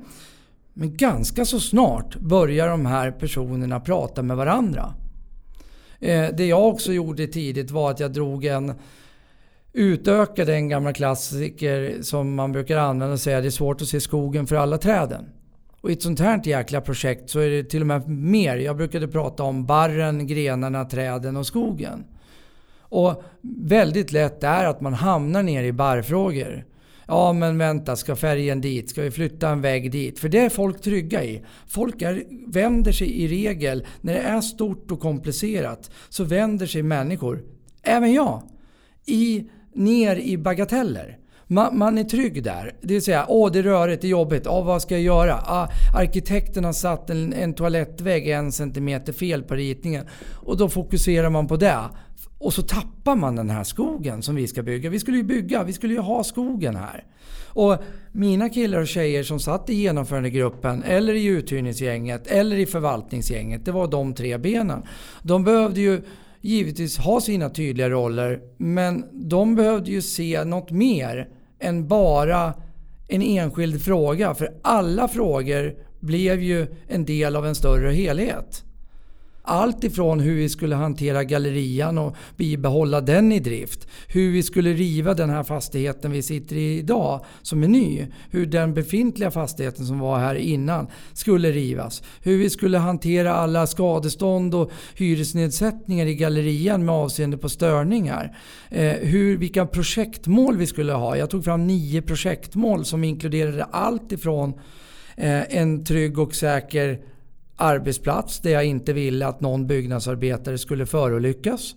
Men 0.74 0.96
ganska 0.96 1.44
så 1.44 1.60
snart 1.60 2.16
börjar 2.16 2.68
de 2.68 2.86
här 2.86 3.10
personerna 3.10 3.80
prata 3.80 4.22
med 4.22 4.36
varandra. 4.36 4.94
Eh, 6.00 6.28
det 6.36 6.46
jag 6.46 6.68
också 6.68 6.92
gjorde 6.92 7.26
tidigt 7.26 7.70
var 7.70 7.90
att 7.90 8.00
jag 8.00 8.12
drog 8.12 8.44
en 8.44 8.74
utöka 9.74 10.44
den 10.44 10.68
gamla 10.68 10.92
klassiker 10.92 12.02
som 12.02 12.34
man 12.34 12.52
brukar 12.52 12.76
använda 12.76 13.12
och 13.12 13.20
säga 13.20 13.40
det 13.40 13.48
är 13.48 13.50
svårt 13.50 13.82
att 13.82 13.88
se 13.88 14.00
skogen 14.00 14.46
för 14.46 14.56
alla 14.56 14.78
träden. 14.78 15.24
Och 15.80 15.90
i 15.90 15.92
ett 15.92 16.02
sånt 16.02 16.20
här 16.20 16.40
jäkla 16.44 16.80
projekt 16.80 17.30
så 17.30 17.38
är 17.38 17.50
det 17.50 17.64
till 17.64 17.80
och 17.80 17.86
med 17.86 18.08
mer. 18.08 18.56
Jag 18.56 18.76
brukade 18.76 19.08
prata 19.08 19.42
om 19.42 19.66
barren, 19.66 20.26
grenarna, 20.26 20.84
träden 20.84 21.36
och 21.36 21.46
skogen. 21.46 22.04
Och 22.78 23.22
väldigt 23.42 24.12
lätt 24.12 24.44
är 24.44 24.64
att 24.64 24.80
man 24.80 24.94
hamnar 24.94 25.42
ner 25.42 25.64
i 25.64 25.72
barrfrågor. 25.72 26.64
Ja 27.06 27.32
men 27.32 27.58
vänta, 27.58 27.96
ska 27.96 28.16
färgen 28.16 28.60
dit? 28.60 28.90
Ska 28.90 29.02
vi 29.02 29.10
flytta 29.10 29.48
en 29.48 29.60
vägg 29.60 29.90
dit? 29.90 30.18
För 30.18 30.28
det 30.28 30.38
är 30.38 30.48
folk 30.48 30.80
trygga 30.80 31.24
i. 31.24 31.44
Folk 31.66 32.02
är, 32.02 32.22
vänder 32.46 32.92
sig 32.92 33.22
i 33.22 33.28
regel, 33.28 33.86
när 34.00 34.14
det 34.14 34.20
är 34.20 34.40
stort 34.40 34.90
och 34.90 35.00
komplicerat, 35.00 35.90
så 36.08 36.24
vänder 36.24 36.66
sig 36.66 36.82
människor, 36.82 37.42
även 37.82 38.12
jag, 38.12 38.42
i 39.06 39.48
ner 39.74 40.16
i 40.16 40.38
bagateller. 40.38 41.18
Man, 41.46 41.78
man, 41.78 41.98
är 41.98 42.04
trygg 42.04 42.42
där. 42.42 42.76
Det 42.82 42.94
vill 42.94 43.02
säga, 43.02 43.26
åh 43.28 43.52
det 43.52 43.58
är 43.58 43.62
rörigt, 43.62 44.02
det 44.02 44.06
är 44.06 44.10
jobbigt, 44.10 44.46
åh 44.46 44.66
vad 44.66 44.82
ska 44.82 44.94
jag 44.94 45.02
göra? 45.02 45.34
Ah, 45.34 45.68
arkitekten 45.94 46.64
har 46.64 46.72
satt 46.72 47.10
en, 47.10 47.32
en 47.32 47.54
toalettvägg 47.54 48.28
en 48.28 48.52
centimeter 48.52 49.12
fel 49.12 49.42
på 49.42 49.54
ritningen. 49.54 50.06
Och 50.32 50.56
då 50.56 50.68
fokuserar 50.68 51.30
man 51.30 51.46
på 51.46 51.56
det. 51.56 51.78
Och 52.38 52.52
så 52.52 52.62
tappar 52.62 53.16
man 53.16 53.36
den 53.36 53.50
här 53.50 53.64
skogen 53.64 54.22
som 54.22 54.34
vi 54.34 54.46
ska 54.46 54.62
bygga. 54.62 54.90
Vi 54.90 54.98
skulle 54.98 55.16
ju 55.16 55.22
bygga, 55.22 55.62
vi 55.62 55.72
skulle 55.72 55.94
ju 55.94 56.00
ha 56.00 56.24
skogen 56.24 56.76
här. 56.76 57.04
Och 57.46 57.76
mina 58.12 58.48
killar 58.48 58.80
och 58.80 58.88
tjejer 58.88 59.22
som 59.22 59.40
satt 59.40 59.70
i 59.70 59.74
genomförandegruppen 59.74 60.82
eller 60.82 61.14
i 61.14 61.24
uthyrningsgänget 61.24 62.26
eller 62.26 62.56
i 62.56 62.66
förvaltningsgänget. 62.66 63.64
Det 63.64 63.72
var 63.72 63.86
de 63.86 64.14
tre 64.14 64.38
benen. 64.38 64.82
De 65.22 65.44
behövde 65.44 65.80
ju 65.80 66.02
givetvis 66.44 66.98
ha 66.98 67.20
sina 67.20 67.50
tydliga 67.50 67.90
roller 67.90 68.40
men 68.56 69.04
de 69.12 69.54
behövde 69.54 69.90
ju 69.90 70.02
se 70.02 70.44
något 70.44 70.70
mer 70.70 71.28
än 71.60 71.88
bara 71.88 72.54
en 73.08 73.22
enskild 73.22 73.82
fråga. 73.82 74.34
För 74.34 74.48
alla 74.62 75.08
frågor 75.08 75.74
blev 76.00 76.42
ju 76.42 76.66
en 76.88 77.04
del 77.04 77.36
av 77.36 77.46
en 77.46 77.54
större 77.54 77.92
helhet. 77.92 78.64
Allt 79.46 79.84
ifrån 79.84 80.20
hur 80.20 80.34
vi 80.34 80.48
skulle 80.48 80.74
hantera 80.74 81.24
gallerian 81.24 81.98
och 81.98 82.16
bibehålla 82.36 83.00
den 83.00 83.32
i 83.32 83.40
drift. 83.40 83.88
Hur 84.08 84.32
vi 84.32 84.42
skulle 84.42 84.72
riva 84.72 85.14
den 85.14 85.30
här 85.30 85.42
fastigheten 85.42 86.12
vi 86.12 86.22
sitter 86.22 86.56
i 86.56 86.78
idag 86.78 87.24
som 87.42 87.62
är 87.62 87.68
ny. 87.68 88.06
Hur 88.30 88.46
den 88.46 88.74
befintliga 88.74 89.30
fastigheten 89.30 89.86
som 89.86 89.98
var 89.98 90.18
här 90.18 90.34
innan 90.34 90.86
skulle 91.12 91.50
rivas. 91.50 92.02
Hur 92.22 92.38
vi 92.38 92.50
skulle 92.50 92.78
hantera 92.78 93.34
alla 93.34 93.66
skadestånd 93.66 94.54
och 94.54 94.70
hyresnedsättningar 94.94 96.06
i 96.06 96.14
gallerian 96.14 96.84
med 96.84 96.94
avseende 96.94 97.38
på 97.38 97.48
störningar. 97.48 98.36
Eh, 98.70 98.92
hur, 98.92 99.36
vilka 99.36 99.66
projektmål 99.66 100.56
vi 100.56 100.66
skulle 100.66 100.92
ha. 100.92 101.16
Jag 101.16 101.30
tog 101.30 101.44
fram 101.44 101.66
nio 101.66 102.02
projektmål 102.02 102.84
som 102.84 103.04
inkluderade 103.04 103.64
allt 103.64 104.12
ifrån 104.12 104.54
eh, 105.16 105.56
en 105.56 105.84
trygg 105.84 106.18
och 106.18 106.34
säker 106.34 107.13
arbetsplats 107.56 108.40
där 108.40 108.50
jag 108.50 108.64
inte 108.64 108.92
ville 108.92 109.26
att 109.26 109.40
någon 109.40 109.66
byggnadsarbetare 109.66 110.58
skulle 110.58 110.86
förolyckas. 110.86 111.74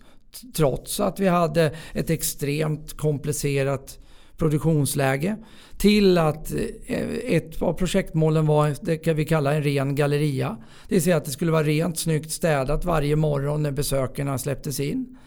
Trots 0.56 1.00
att 1.00 1.20
vi 1.20 1.28
hade 1.28 1.72
ett 1.92 2.10
extremt 2.10 2.96
komplicerat 2.96 3.98
produktionsläge. 4.36 5.36
Till 5.76 6.18
att 6.18 6.52
eh, 6.86 7.08
ett 7.24 7.62
av 7.62 7.72
projektmålen 7.72 8.46
var 8.46 8.74
det 8.80 8.96
kan 8.96 9.16
vi 9.16 9.24
kalla 9.24 9.54
en 9.54 9.62
ren 9.62 9.94
galleria. 9.94 10.56
Det 10.88 10.94
vill 10.94 11.02
säga 11.02 11.16
att 11.16 11.24
det 11.24 11.30
skulle 11.30 11.52
vara 11.52 11.62
rent, 11.62 11.98
snyggt 11.98 12.30
städat 12.30 12.84
varje 12.84 13.16
morgon 13.16 13.62
när 13.62 13.70
besökarna 13.70 14.38
släpptes 14.38 14.80
in. 14.80 15.18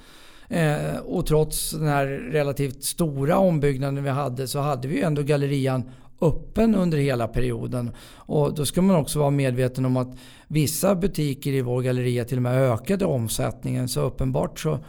Eh, 0.49 0.97
och 1.05 1.25
trots 1.25 1.71
den 1.71 1.87
här 1.87 2.05
relativt 2.07 2.83
stora 2.83 3.37
ombyggnaden 3.37 4.03
vi 4.03 4.09
hade 4.09 4.47
så 4.47 4.59
hade 4.59 4.87
vi 4.87 5.01
ändå 5.01 5.21
gallerian 5.23 5.83
öppen 6.21 6.75
under 6.75 6.97
hela 6.97 7.27
perioden. 7.27 7.91
Och 8.15 8.55
då 8.55 8.65
ska 8.65 8.81
man 8.81 8.95
också 8.95 9.19
vara 9.19 9.29
medveten 9.29 9.85
om 9.85 9.97
att 9.97 10.17
vissa 10.47 10.95
butiker 10.95 11.51
i 11.51 11.61
vår 11.61 11.81
galleria 11.81 12.25
till 12.25 12.37
och 12.37 12.43
med 12.43 12.71
ökade 12.71 13.05
omsättningen. 13.05 13.87
Så 13.87 14.01
uppenbart 14.01 14.59
så 14.59 14.79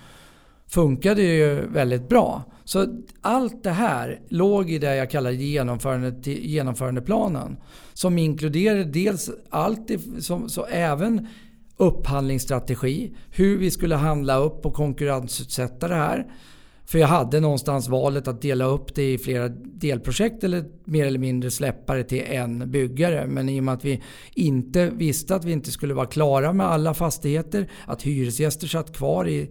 funkade 0.67 1.23
det 1.23 1.35
ju 1.35 1.67
väldigt 1.69 2.09
bra. 2.09 2.43
Så 2.65 2.87
allt 3.21 3.63
det 3.63 3.71
här 3.71 4.21
låg 4.29 4.71
i 4.71 4.79
det 4.79 4.97
jag 4.97 5.11
kallar 5.11 5.31
genomförande, 5.31 6.31
genomförandeplanen. 6.31 7.57
Som 7.93 8.19
inkluderade 8.19 8.85
dels 8.85 9.31
allt, 9.51 9.91
som, 10.19 10.49
så 10.49 10.65
även 10.65 11.29
upphandlingsstrategi. 11.77 13.13
Hur 13.31 13.59
vi 13.59 13.71
skulle 13.71 13.95
handla 13.95 14.37
upp 14.37 14.67
och 14.67 14.75
konkurrensutsätta 14.75 15.89
det 15.89 15.95
här. 15.95 16.27
För 16.93 16.99
jag 16.99 17.09
hade 17.09 17.41
någonstans 17.41 17.89
valet 17.89 18.29
att 18.29 18.43
dela 18.43 18.65
upp 18.65 18.95
det 18.95 19.13
i 19.13 19.19
flera 19.19 19.49
delprojekt 19.49 20.45
eller 20.45 20.65
mer 20.85 21.07
eller 21.07 21.19
mindre 21.19 21.51
släppa 21.51 21.95
det 21.95 22.05
till 22.05 22.23
en 22.27 22.71
byggare. 22.71 23.27
Men 23.27 23.49
i 23.49 23.61
och 23.61 23.65
med 23.65 23.75
att 23.75 23.85
vi 23.85 24.03
inte 24.35 24.91
visste 24.91 25.35
att 25.35 25.45
vi 25.45 25.53
inte 25.53 25.71
skulle 25.71 25.95
vara 25.95 26.07
klara 26.07 26.53
med 26.53 26.67
alla 26.67 26.95
fastigheter, 26.95 27.71
att 27.87 28.03
hyresgäster 28.03 28.67
satt 28.67 28.97
kvar 28.97 29.29
i 29.29 29.51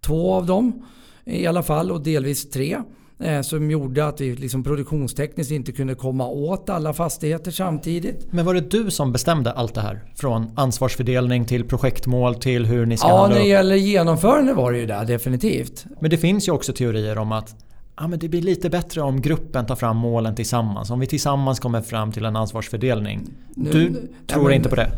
två 0.00 0.32
av 0.32 0.46
dem 0.46 0.86
i 1.24 1.46
alla 1.46 1.62
fall 1.62 1.90
och 1.90 2.02
delvis 2.02 2.50
tre 2.50 2.78
Eh, 3.18 3.40
som 3.40 3.70
gjorde 3.70 4.06
att 4.06 4.20
vi 4.20 4.36
liksom 4.36 4.64
produktionstekniskt 4.64 5.52
inte 5.52 5.72
kunde 5.72 5.94
komma 5.94 6.26
åt 6.26 6.70
alla 6.70 6.92
fastigheter 6.92 7.50
samtidigt. 7.50 8.32
Men 8.32 8.44
var 8.44 8.54
det 8.54 8.70
du 8.70 8.90
som 8.90 9.12
bestämde 9.12 9.52
allt 9.52 9.74
det 9.74 9.80
här? 9.80 10.04
Från 10.14 10.50
ansvarsfördelning 10.56 11.44
till 11.44 11.64
projektmål 11.64 12.34
till 12.34 12.66
hur 12.66 12.86
ni 12.86 12.96
ska 12.96 13.08
Ja, 13.08 13.28
när 13.28 13.38
det 13.38 13.46
gäller 13.46 13.76
genomförande 13.76 14.54
var 14.54 14.72
det 14.72 14.78
ju 14.78 14.86
det 14.86 15.04
definitivt. 15.04 15.86
Men 16.00 16.10
det 16.10 16.18
finns 16.18 16.48
ju 16.48 16.52
också 16.52 16.72
teorier 16.72 17.18
om 17.18 17.32
att 17.32 17.54
ja, 17.96 18.08
men 18.08 18.18
det 18.18 18.28
blir 18.28 18.42
lite 18.42 18.70
bättre 18.70 19.00
om 19.00 19.20
gruppen 19.20 19.66
tar 19.66 19.76
fram 19.76 19.96
målen 19.96 20.34
tillsammans. 20.34 20.90
Om 20.90 21.00
vi 21.00 21.06
tillsammans 21.06 21.60
kommer 21.60 21.82
fram 21.82 22.12
till 22.12 22.24
en 22.24 22.36
ansvarsfördelning. 22.36 23.20
Du 23.54 23.90
nu, 23.90 24.08
tror 24.26 24.44
men, 24.44 24.52
inte 24.52 24.68
på 24.68 24.76
det? 24.76 24.90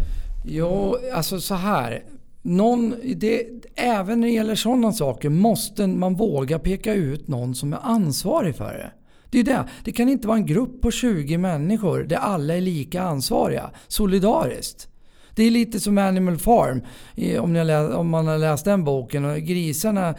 Jo, 0.45 0.97
alltså 1.15 1.41
så 1.41 1.55
här. 1.55 2.03
Någon, 2.49 2.95
det, 3.17 3.47
även 3.75 4.21
när 4.21 4.29
det 4.29 4.35
gäller 4.35 4.55
sådana 4.55 4.93
saker 4.93 5.29
måste 5.29 5.87
man 5.87 6.15
våga 6.15 6.59
peka 6.59 6.95
ut 6.95 7.29
någon 7.29 7.55
som 7.55 7.73
är 7.73 7.79
ansvarig 7.83 8.57
för 8.57 8.73
det. 8.73 8.91
Det 9.31 9.39
är 9.39 9.45
det. 9.45 9.65
Det 9.85 9.93
kan 9.93 10.09
inte 10.09 10.29
vara 10.29 10.39
en 10.39 10.47
grupp 10.47 10.81
på 10.81 10.91
20 10.91 11.39
människor 11.39 12.03
där 12.03 12.17
alla 12.17 12.57
är 12.57 12.61
lika 12.61 13.03
ansvariga. 13.03 13.71
Solidariskt. 13.89 14.89
Det 15.35 15.43
är 15.43 15.51
lite 15.51 15.81
som 15.81 15.99
Animal 15.99 16.39
Farm, 16.39 16.83
om, 17.41 17.55
läst, 17.55 17.95
om 17.95 18.09
man 18.09 18.27
har 18.27 18.39
läst 18.39 18.65
den 18.65 18.85
boken. 18.85 19.25
Och 19.25 19.39
grisarna 19.39 20.15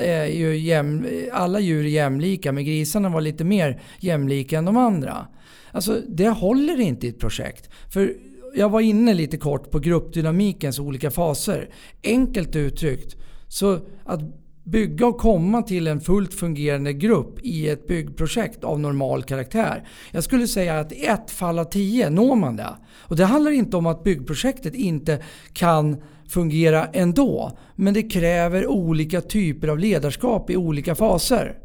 är 0.00 0.26
ju 0.26 0.56
jäm, 0.56 1.06
alla 1.32 1.60
djur 1.60 1.84
är 1.84 1.88
jämlika, 1.88 2.52
men 2.52 2.64
grisarna 2.64 3.08
var 3.08 3.20
lite 3.20 3.44
mer 3.44 3.80
jämlika 4.00 4.58
än 4.58 4.64
de 4.64 4.76
andra. 4.76 5.26
Alltså, 5.72 6.00
det 6.08 6.28
håller 6.28 6.80
inte 6.80 7.06
i 7.06 7.10
ett 7.10 7.18
projekt. 7.20 7.70
För 7.92 8.14
jag 8.54 8.68
var 8.68 8.80
inne 8.80 9.14
lite 9.14 9.36
kort 9.36 9.70
på 9.70 9.78
gruppdynamikens 9.78 10.78
olika 10.78 11.10
faser. 11.10 11.68
Enkelt 12.04 12.56
uttryckt, 12.56 13.16
så 13.48 13.78
att 14.04 14.20
bygga 14.64 15.06
och 15.06 15.18
komma 15.18 15.62
till 15.62 15.86
en 15.86 16.00
fullt 16.00 16.34
fungerande 16.34 16.92
grupp 16.92 17.38
i 17.42 17.68
ett 17.68 17.86
byggprojekt 17.86 18.64
av 18.64 18.80
normal 18.80 19.22
karaktär. 19.22 19.88
Jag 20.10 20.24
skulle 20.24 20.46
säga 20.46 20.80
att 20.80 20.92
i 20.92 21.06
ett 21.06 21.30
fall 21.30 21.58
av 21.58 21.64
tio 21.64 22.10
når 22.10 22.36
man 22.36 22.56
det. 22.56 22.76
Och 22.94 23.16
det 23.16 23.24
handlar 23.24 23.50
inte 23.50 23.76
om 23.76 23.86
att 23.86 24.04
byggprojektet 24.04 24.74
inte 24.74 25.22
kan 25.52 26.02
fungera 26.28 26.86
ändå. 26.86 27.58
Men 27.76 27.94
det 27.94 28.02
kräver 28.02 28.66
olika 28.66 29.20
typer 29.20 29.68
av 29.68 29.78
ledarskap 29.78 30.50
i 30.50 30.56
olika 30.56 30.94
faser. 30.94 31.58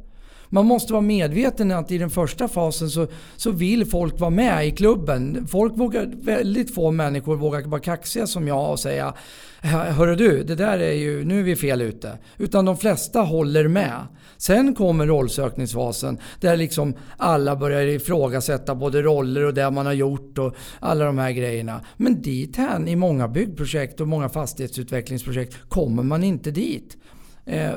Man 0.50 0.66
måste 0.66 0.94
vara 0.94 1.02
medveten 1.02 1.72
att 1.72 1.92
i 1.92 1.98
den 1.98 2.10
första 2.10 2.48
fasen 2.48 2.90
så, 2.90 3.08
så 3.36 3.52
vill 3.52 3.86
folk 3.86 4.20
vara 4.20 4.30
med 4.30 4.68
i 4.68 4.72
klubben. 4.72 5.48
Folk 5.48 5.78
vågar, 5.78 6.12
väldigt 6.22 6.76
få 6.76 6.92
människor 6.92 7.36
vågar 7.36 7.62
vara 7.62 7.82
kaxiga 7.82 8.28
som 8.28 8.48
jag 8.48 8.72
och 8.72 8.80
säga 8.80 9.14
Hörru 9.62 10.16
du, 10.16 10.44
det 10.44 10.56
där 10.56 10.80
är 10.80 10.92
ju, 10.92 11.26
nu 11.26 11.40
är 11.40 11.44
vi 11.44 11.56
fel 11.56 11.82
ute. 11.82 12.18
Utan 12.38 12.66
de 12.66 12.78
flesta 12.78 13.22
håller 13.22 13.68
med. 13.68 14.08
Sen 14.38 14.76
kommer 14.76 15.08
rollsökningsfasen 15.08 16.18
där 16.40 16.58
liksom 16.58 16.94
alla 17.18 17.56
börjar 17.56 17.82
ifrågasätta 17.82 18.76
både 18.76 19.02
roller 19.02 19.44
och 19.44 19.54
det 19.54 19.72
man 19.72 19.86
har 19.86 19.94
gjort 19.94 20.38
och 20.38 20.56
alla 20.80 21.06
de 21.06 21.18
här 21.18 21.32
grejerna. 21.32 21.82
Men 21.98 22.22
dit 22.22 22.56
hän 22.56 22.88
i 22.88 22.96
många 22.96 23.28
byggprojekt 23.28 24.02
och 24.02 24.08
många 24.08 24.30
fastighetsutvecklingsprojekt 24.30 25.58
kommer 25.70 26.04
man 26.04 26.24
inte 26.24 26.52
dit. 26.52 26.98
Eh, 27.46 27.72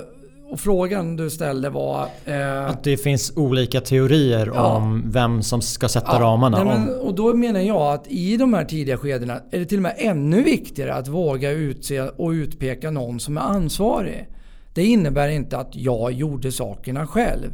och 0.51 0.61
frågan 0.61 1.17
du 1.17 1.31
ställde 1.31 1.71
var... 1.71 2.09
Eh, 2.25 2.67
att 2.67 2.85
det 2.85 2.97
finns 2.97 3.33
olika 3.37 3.81
teorier 3.81 4.51
ja. 4.55 4.77
om 4.77 5.11
vem 5.11 5.43
som 5.43 5.63
ska 5.63 5.89
sätta 5.89 6.13
ja, 6.13 6.21
ramarna. 6.21 6.65
Nej, 6.65 6.79
men, 6.79 7.01
och 7.01 7.15
då 7.15 7.35
menar 7.35 7.61
jag 7.61 7.95
att 7.95 8.07
i 8.09 8.37
de 8.37 8.55
här 8.55 8.65
tidiga 8.65 8.97
skedena 8.97 9.41
är 9.51 9.59
det 9.59 9.65
till 9.65 9.79
och 9.79 9.83
med 9.83 9.95
ännu 9.99 10.43
viktigare 10.43 10.95
att 10.95 11.09
våga 11.09 11.51
utse 11.51 12.01
och 12.01 12.31
utpeka 12.31 12.91
någon 12.91 13.21
som 13.21 13.37
är 13.37 13.41
ansvarig. 13.41 14.29
Det 14.75 14.85
innebär 14.85 15.29
inte 15.29 15.59
att 15.59 15.77
jag 15.77 16.13
gjorde 16.13 16.53
sakerna 16.53 17.07
själv. 17.07 17.51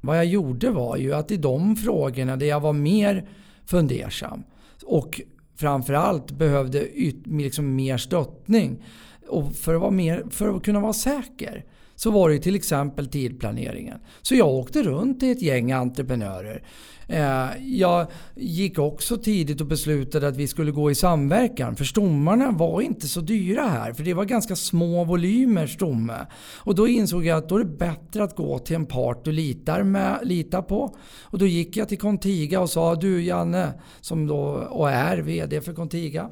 Vad 0.00 0.18
jag 0.18 0.26
gjorde 0.26 0.70
var 0.70 0.96
ju 0.96 1.14
att 1.14 1.30
i 1.30 1.36
de 1.36 1.76
frågorna 1.76 2.36
där 2.36 2.46
jag 2.46 2.60
var 2.60 2.72
mer 2.72 3.28
fundersam 3.66 4.42
och 4.84 5.20
framförallt 5.56 6.30
behövde 6.30 6.86
liksom 7.24 7.76
mer 7.76 7.96
stöttning 7.96 8.84
och 9.28 9.52
för 9.52 9.74
att, 9.74 9.80
vara 9.80 9.90
mer, 9.90 10.24
för 10.30 10.56
att 10.56 10.62
kunna 10.62 10.80
vara 10.80 10.92
säker 10.92 11.64
så 12.00 12.10
var 12.10 12.30
det 12.30 12.38
till 12.38 12.54
exempel 12.54 13.06
tidplaneringen. 13.06 13.98
Så 14.22 14.34
jag 14.34 14.48
åkte 14.48 14.82
runt 14.82 15.20
till 15.20 15.32
ett 15.32 15.42
gäng 15.42 15.72
entreprenörer. 15.72 16.62
Eh, 17.08 17.48
jag 17.60 18.06
gick 18.34 18.78
också 18.78 19.16
tidigt 19.16 19.60
och 19.60 19.66
beslutade 19.66 20.28
att 20.28 20.36
vi 20.36 20.48
skulle 20.48 20.70
gå 20.70 20.90
i 20.90 20.94
samverkan. 20.94 21.76
För 21.76 21.84
stommarna 21.84 22.50
var 22.50 22.80
inte 22.80 23.08
så 23.08 23.20
dyra 23.20 23.62
här. 23.62 23.92
För 23.92 24.04
det 24.04 24.14
var 24.14 24.24
ganska 24.24 24.56
små 24.56 25.04
volymer 25.04 25.66
stomme. 25.66 26.26
Och 26.56 26.74
då 26.74 26.88
insåg 26.88 27.24
jag 27.24 27.38
att 27.38 27.48
då 27.48 27.56
är 27.56 27.64
det 27.64 27.78
bättre 27.78 28.24
att 28.24 28.36
gå 28.36 28.58
till 28.58 28.76
en 28.76 28.86
part 28.86 29.24
du 29.24 29.32
litar, 29.32 29.82
med, 29.82 30.18
litar 30.22 30.62
på. 30.62 30.96
Och 31.22 31.38
då 31.38 31.46
gick 31.46 31.76
jag 31.76 31.88
till 31.88 31.98
Contiga 31.98 32.60
och 32.60 32.70
sa 32.70 32.94
Du 32.94 33.22
Janne, 33.22 33.72
som 34.00 34.26
då 34.26 34.40
och 34.70 34.90
är 34.90 35.18
VD 35.18 35.60
för 35.60 35.72
Contiga. 35.72 36.30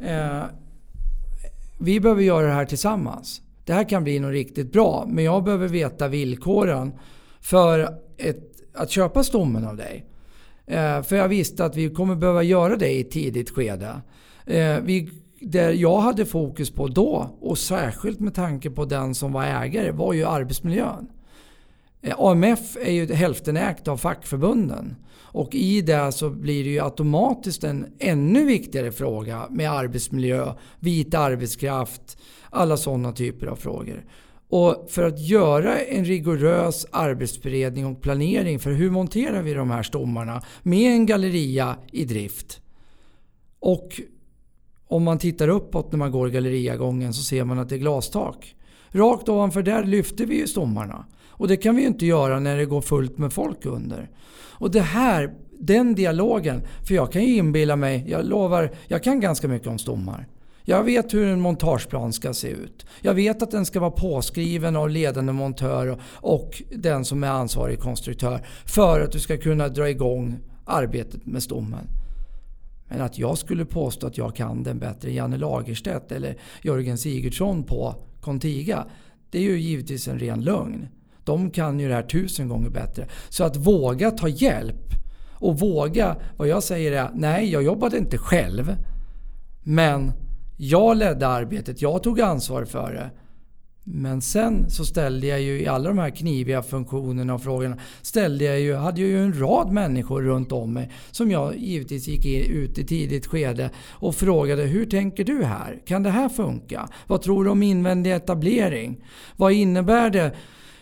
Eh, 0.00 0.42
vi 1.78 2.00
behöver 2.00 2.22
göra 2.22 2.46
det 2.46 2.52
här 2.52 2.66
tillsammans 2.66 3.40
det 3.64 3.72
här 3.72 3.88
kan 3.88 4.04
bli 4.04 4.18
något 4.18 4.32
riktigt 4.32 4.72
bra 4.72 5.04
men 5.08 5.24
jag 5.24 5.44
behöver 5.44 5.68
veta 5.68 6.08
villkoren 6.08 6.92
för 7.40 7.98
ett, 8.16 8.52
att 8.74 8.90
köpa 8.90 9.24
stommen 9.24 9.66
av 9.66 9.76
dig. 9.76 10.04
Eh, 10.66 11.02
för 11.02 11.16
jag 11.16 11.28
visste 11.28 11.64
att 11.64 11.76
vi 11.76 11.90
kommer 11.90 12.16
behöva 12.16 12.42
göra 12.42 12.76
det 12.76 12.88
i 12.88 13.00
ett 13.00 13.10
tidigt 13.10 13.50
skede. 13.50 14.00
Eh, 14.46 14.78
vi 14.82 15.10
det 15.44 15.72
jag 15.72 16.00
hade 16.00 16.24
fokus 16.24 16.70
på 16.70 16.88
då, 16.88 17.36
och 17.40 17.58
särskilt 17.58 18.20
med 18.20 18.34
tanke 18.34 18.70
på 18.70 18.84
den 18.84 19.14
som 19.14 19.32
var 19.32 19.44
ägare, 19.44 19.90
var 19.90 20.12
ju 20.12 20.24
arbetsmiljön. 20.24 21.08
Eh, 22.02 22.14
AMF 22.18 22.76
är 22.76 22.92
ju 22.92 23.12
hälftenägt 23.12 23.88
av 23.88 23.96
fackförbunden. 23.96 24.96
Och 25.34 25.54
i 25.54 25.80
det 25.80 26.12
så 26.12 26.30
blir 26.30 26.64
det 26.64 26.70
ju 26.70 26.80
automatiskt 26.80 27.64
en 27.64 27.86
ännu 27.98 28.44
viktigare 28.44 28.92
fråga 28.92 29.46
med 29.50 29.70
arbetsmiljö, 29.70 30.54
vit 30.80 31.14
arbetskraft, 31.14 32.18
alla 32.50 32.76
sådana 32.76 33.12
typer 33.12 33.46
av 33.46 33.56
frågor. 33.56 34.04
Och 34.48 34.86
för 34.90 35.02
att 35.02 35.20
göra 35.20 35.78
en 35.78 36.04
rigorös 36.04 36.86
arbetsberedning 36.90 37.86
och 37.86 38.02
planering 38.02 38.58
för 38.58 38.72
hur 38.72 38.90
monterar 38.90 39.42
vi 39.42 39.54
de 39.54 39.70
här 39.70 39.82
stommarna 39.82 40.42
med 40.62 40.92
en 40.92 41.06
galleria 41.06 41.76
i 41.92 42.04
drift. 42.04 42.60
Och 43.58 44.00
om 44.86 45.02
man 45.02 45.18
tittar 45.18 45.48
uppåt 45.48 45.92
när 45.92 45.98
man 45.98 46.10
går 46.10 46.28
galleriagången 46.28 47.14
så 47.14 47.22
ser 47.22 47.44
man 47.44 47.58
att 47.58 47.68
det 47.68 47.74
är 47.74 47.78
glastak. 47.78 48.54
Rakt 48.88 49.28
ovanför 49.28 49.62
där 49.62 49.84
lyfter 49.84 50.26
vi 50.26 50.38
ju 50.38 50.46
stommarna. 50.46 51.06
Och 51.44 51.48
det 51.48 51.56
kan 51.56 51.76
vi 51.76 51.82
ju 51.82 51.88
inte 51.88 52.06
göra 52.06 52.40
när 52.40 52.56
det 52.56 52.64
går 52.64 52.80
fullt 52.80 53.18
med 53.18 53.32
folk 53.32 53.66
under. 53.66 54.10
Och 54.36 54.70
det 54.70 54.80
här, 54.80 55.34
den 55.60 55.94
dialogen, 55.94 56.62
för 56.88 56.94
jag 56.94 57.12
kan 57.12 57.22
ju 57.22 57.36
inbilla 57.36 57.76
mig, 57.76 58.04
jag 58.08 58.24
lovar, 58.24 58.70
jag 58.86 59.02
kan 59.02 59.20
ganska 59.20 59.48
mycket 59.48 59.68
om 59.68 59.78
stommar. 59.78 60.28
Jag 60.62 60.84
vet 60.84 61.14
hur 61.14 61.26
en 61.26 61.40
montageplan 61.40 62.12
ska 62.12 62.34
se 62.34 62.48
ut. 62.48 62.86
Jag 63.00 63.14
vet 63.14 63.42
att 63.42 63.50
den 63.50 63.66
ska 63.66 63.80
vara 63.80 63.90
påskriven 63.90 64.76
av 64.76 64.90
ledande 64.90 65.32
montör 65.32 66.00
och 66.04 66.62
den 66.76 67.04
som 67.04 67.24
är 67.24 67.28
ansvarig 67.28 67.78
konstruktör 67.78 68.46
för 68.64 69.00
att 69.00 69.12
du 69.12 69.20
ska 69.20 69.36
kunna 69.36 69.68
dra 69.68 69.90
igång 69.90 70.38
arbetet 70.64 71.26
med 71.26 71.42
stommen. 71.42 71.88
Men 72.88 73.00
att 73.00 73.18
jag 73.18 73.38
skulle 73.38 73.64
påstå 73.64 74.06
att 74.06 74.18
jag 74.18 74.36
kan 74.36 74.62
den 74.62 74.78
bättre 74.78 75.08
än 75.08 75.14
Janne 75.14 75.36
Lagerstedt 75.36 76.12
eller 76.12 76.36
Jörgen 76.62 76.98
Sigurdsson 76.98 77.62
på 77.62 77.94
Contiga. 78.20 78.86
Det 79.30 79.38
är 79.38 79.42
ju 79.42 79.60
givetvis 79.60 80.08
en 80.08 80.18
ren 80.18 80.40
lögn. 80.40 80.88
De 81.24 81.50
kan 81.50 81.80
ju 81.80 81.88
det 81.88 81.94
här 81.94 82.02
tusen 82.02 82.48
gånger 82.48 82.70
bättre. 82.70 83.06
Så 83.28 83.44
att 83.44 83.56
våga 83.56 84.10
ta 84.10 84.28
hjälp 84.28 84.94
och 85.32 85.58
våga, 85.58 86.16
vad 86.36 86.48
jag 86.48 86.62
säger 86.62 86.92
är, 86.92 87.10
nej 87.14 87.50
jag 87.50 87.62
jobbade 87.62 87.98
inte 87.98 88.18
själv. 88.18 88.76
Men 89.62 90.12
jag 90.56 90.96
ledde 90.96 91.28
arbetet, 91.28 91.82
jag 91.82 92.02
tog 92.02 92.20
ansvar 92.20 92.64
för 92.64 92.92
det. 92.92 93.10
Men 93.86 94.20
sen 94.20 94.70
så 94.70 94.84
ställde 94.84 95.26
jag 95.26 95.40
ju 95.40 95.60
i 95.60 95.66
alla 95.66 95.88
de 95.88 95.98
här 95.98 96.10
kniviga 96.10 96.62
funktionerna 96.62 97.34
och 97.34 97.42
frågorna 97.42 97.78
ställde 98.02 98.44
jag 98.44 98.60
ju, 98.60 98.74
hade 98.74 99.00
jag 99.00 99.10
ju 99.10 99.22
en 99.22 99.40
rad 99.40 99.72
människor 99.72 100.22
runt 100.22 100.52
om 100.52 100.72
mig 100.72 100.90
som 101.10 101.30
jag 101.30 101.56
givetvis 101.56 102.08
gick 102.08 102.26
ut 102.50 102.78
i 102.78 102.86
tidigt 102.86 103.26
skede 103.26 103.70
och 103.88 104.14
frågade 104.14 104.62
hur 104.62 104.86
tänker 104.86 105.24
du 105.24 105.44
här? 105.44 105.82
Kan 105.86 106.02
det 106.02 106.10
här 106.10 106.28
funka? 106.28 106.88
Vad 107.06 107.22
tror 107.22 107.44
du 107.44 107.50
om 107.50 107.62
invändig 107.62 108.12
etablering? 108.12 109.04
Vad 109.36 109.52
innebär 109.52 110.10
det 110.10 110.34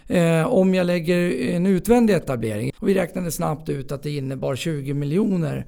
eh, 0.06 0.46
om 0.46 0.74
jag 0.74 0.86
lägger 0.86 1.16
en 1.54 1.66
utvändig 1.66 2.14
etablering? 2.14 2.72
Och 2.78 2.88
vi 2.88 2.94
räknade 2.94 3.32
snabbt 3.32 3.68
ut 3.68 3.92
att 3.92 4.02
det 4.02 4.10
innebar 4.10 4.56
20 4.56 4.94
miljoner 4.94 5.66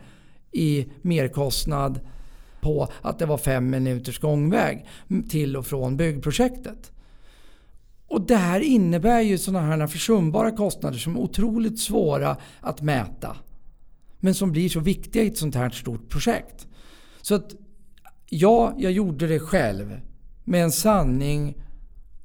i 0.52 0.86
merkostnad 1.02 2.00
på 2.60 2.88
att 3.02 3.18
det 3.18 3.26
var 3.26 3.38
fem 3.38 3.70
minuters 3.70 4.18
gångväg 4.18 4.86
till 5.28 5.56
och 5.56 5.66
från 5.66 5.96
byggprojektet. 5.96 6.90
Och 8.06 8.26
det 8.26 8.36
här 8.36 8.60
innebär 8.60 9.20
ju 9.20 9.38
sådana 9.38 9.76
här 9.76 9.86
försumbara 9.86 10.50
kostnader 10.50 10.98
som 10.98 11.16
är 11.16 11.20
otroligt 11.20 11.80
svåra 11.80 12.36
att 12.60 12.82
mäta. 12.82 13.36
Men 14.20 14.34
som 14.34 14.52
blir 14.52 14.68
så 14.68 14.80
viktiga 14.80 15.22
i 15.22 15.26
ett 15.26 15.38
sånt 15.38 15.54
här 15.54 15.70
stort 15.70 16.08
projekt. 16.08 16.66
Så 17.22 17.34
att 17.34 17.54
ja, 18.28 18.74
jag 18.78 18.92
gjorde 18.92 19.26
det 19.26 19.38
själv. 19.40 20.00
Med 20.44 20.62
en 20.64 20.72
sanning 20.72 21.63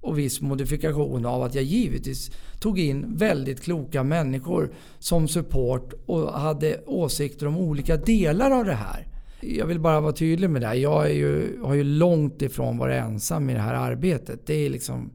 och 0.01 0.19
viss 0.19 0.41
modifikation 0.41 1.25
av 1.25 1.43
att 1.43 1.55
jag 1.55 1.63
givetvis 1.63 2.31
tog 2.59 2.79
in 2.79 3.05
väldigt 3.17 3.61
kloka 3.61 4.03
människor 4.03 4.73
som 4.99 5.27
support 5.27 5.93
och 6.05 6.33
hade 6.33 6.81
åsikter 6.85 7.47
om 7.47 7.57
olika 7.57 7.97
delar 7.97 8.51
av 8.51 8.65
det 8.65 8.73
här. 8.73 9.07
Jag 9.41 9.65
vill 9.65 9.79
bara 9.79 10.01
vara 10.01 10.13
tydlig 10.13 10.49
med 10.49 10.61
det. 10.61 10.67
här. 10.67 10.75
Jag 10.75 11.05
är 11.05 11.13
ju, 11.13 11.59
har 11.63 11.73
ju 11.73 11.83
långt 11.83 12.41
ifrån 12.41 12.77
varit 12.77 13.03
ensam 13.03 13.49
i 13.49 13.53
det 13.53 13.59
här 13.59 13.73
arbetet. 13.73 14.47
Det 14.47 14.53
är 14.53 14.69
liksom 14.69 15.09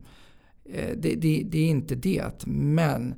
eh, 0.65 0.97
det, 0.97 1.15
det, 1.15 1.43
det, 1.47 1.59
är 1.59 1.69
inte 1.69 1.95
det. 1.95 2.47
Men 2.47 3.15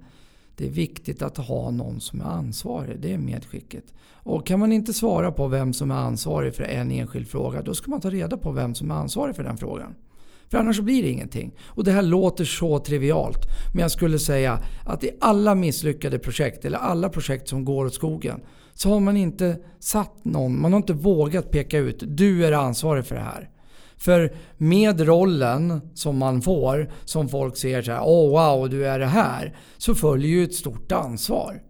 det 0.56 0.66
är 0.66 0.70
viktigt 0.70 1.22
att 1.22 1.36
ha 1.36 1.70
någon 1.70 2.00
som 2.00 2.20
är 2.20 2.24
ansvarig. 2.24 3.00
Det 3.00 3.12
är 3.12 3.18
medskicket. 3.18 3.84
Och 4.08 4.46
kan 4.46 4.60
man 4.60 4.72
inte 4.72 4.92
svara 4.92 5.32
på 5.32 5.48
vem 5.48 5.72
som 5.72 5.90
är 5.90 5.94
ansvarig 5.94 6.54
för 6.54 6.62
en 6.62 6.90
enskild 6.90 7.28
fråga, 7.28 7.62
då 7.62 7.74
ska 7.74 7.90
man 7.90 8.00
ta 8.00 8.10
reda 8.10 8.36
på 8.36 8.52
vem 8.52 8.74
som 8.74 8.90
är 8.90 8.94
ansvarig 8.94 9.36
för 9.36 9.42
den 9.42 9.56
frågan. 9.56 9.94
För 10.50 10.58
annars 10.58 10.80
blir 10.80 11.02
det 11.02 11.08
ingenting. 11.08 11.52
Och 11.64 11.84
det 11.84 11.92
här 11.92 12.02
låter 12.02 12.44
så 12.44 12.78
trivialt. 12.78 13.46
Men 13.74 13.82
jag 13.82 13.90
skulle 13.90 14.18
säga 14.18 14.58
att 14.84 15.04
i 15.04 15.10
alla 15.20 15.54
misslyckade 15.54 16.18
projekt, 16.18 16.64
eller 16.64 16.78
alla 16.78 17.08
projekt 17.08 17.48
som 17.48 17.64
går 17.64 17.86
åt 17.86 17.94
skogen, 17.94 18.40
så 18.74 18.90
har 18.90 19.00
man 19.00 19.16
inte 19.16 19.58
satt 19.78 20.24
någon, 20.24 20.60
man 20.60 20.72
har 20.72 20.76
inte 20.76 20.92
vågat 20.92 21.50
peka 21.50 21.78
ut, 21.78 22.02
du 22.06 22.46
är 22.46 22.52
ansvarig 22.52 23.06
för 23.06 23.14
det 23.14 23.20
här. 23.20 23.50
För 23.96 24.36
med 24.56 25.00
rollen 25.00 25.80
som 25.94 26.18
man 26.18 26.42
får, 26.42 26.90
som 27.04 27.28
folk 27.28 27.56
ser 27.56 27.82
så 27.82 27.92
här, 27.92 28.00
oh 28.00 28.30
wow, 28.30 28.70
du 28.70 28.86
är 28.86 28.98
det 28.98 29.06
här. 29.06 29.56
Så 29.78 29.94
följer 29.94 30.30
ju 30.30 30.44
ett 30.44 30.54
stort 30.54 30.92
ansvar. 30.92 31.62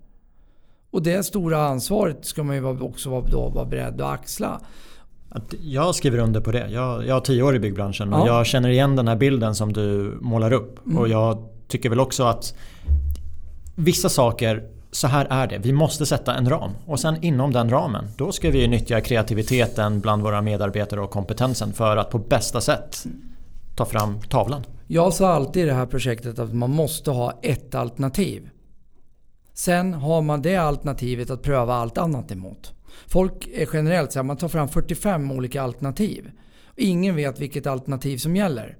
Och 0.90 1.02
det 1.02 1.22
stora 1.22 1.58
ansvaret 1.58 2.24
ska 2.24 2.42
man 2.42 2.56
ju 2.56 2.80
också 2.80 3.20
då 3.20 3.48
vara 3.48 3.64
beredd 3.64 4.00
att 4.00 4.12
axla. 4.12 4.60
Jag 5.62 5.94
skriver 5.94 6.18
under 6.18 6.40
på 6.40 6.52
det. 6.52 6.68
Jag, 6.70 7.06
jag 7.06 7.14
har 7.14 7.20
tio 7.20 7.42
år 7.42 7.56
i 7.56 7.58
byggbranschen 7.58 8.12
och 8.12 8.28
jag 8.28 8.46
känner 8.46 8.68
igen 8.68 8.96
den 8.96 9.08
här 9.08 9.16
bilden 9.16 9.54
som 9.54 9.72
du 9.72 10.18
målar 10.20 10.52
upp. 10.52 10.86
Mm. 10.86 10.98
Och 10.98 11.08
jag 11.08 11.48
tycker 11.68 11.88
väl 11.88 12.00
också 12.00 12.24
att 12.24 12.54
vissa 13.74 14.08
saker 14.08 14.62
så 14.90 15.06
här 15.06 15.26
är 15.30 15.46
det. 15.46 15.58
Vi 15.58 15.72
måste 15.72 16.06
sätta 16.06 16.34
en 16.34 16.48
ram. 16.48 16.70
Och 16.86 17.00
sen 17.00 17.24
inom 17.24 17.52
den 17.52 17.70
ramen, 17.70 18.08
då 18.16 18.32
ska 18.32 18.50
vi 18.50 18.68
nyttja 18.68 19.00
kreativiteten 19.00 20.00
bland 20.00 20.22
våra 20.22 20.42
medarbetare 20.42 21.00
och 21.00 21.10
kompetensen 21.10 21.72
för 21.72 21.96
att 21.96 22.10
på 22.10 22.18
bästa 22.18 22.60
sätt 22.60 23.06
ta 23.76 23.84
fram 23.84 24.20
tavlan. 24.20 24.62
Jag 24.86 25.12
sa 25.12 25.28
alltid 25.28 25.62
i 25.62 25.66
det 25.66 25.74
här 25.74 25.86
projektet 25.86 26.38
att 26.38 26.54
man 26.54 26.70
måste 26.70 27.10
ha 27.10 27.38
ett 27.42 27.74
alternativ. 27.74 28.48
Sen 29.54 29.94
har 29.94 30.22
man 30.22 30.42
det 30.42 30.56
alternativet 30.56 31.30
att 31.30 31.42
pröva 31.42 31.74
allt 31.74 31.98
annat 31.98 32.32
emot. 32.32 32.72
Folk 33.06 33.48
är 33.54 33.68
generellt 33.72 34.12
så 34.12 34.18
här, 34.18 34.24
man 34.24 34.36
tar 34.36 34.48
fram 34.48 34.68
45 34.68 35.30
olika 35.30 35.62
alternativ. 35.62 36.30
Ingen 36.76 37.16
vet 37.16 37.40
vilket 37.40 37.66
alternativ 37.66 38.18
som 38.18 38.36
gäller. 38.36 38.76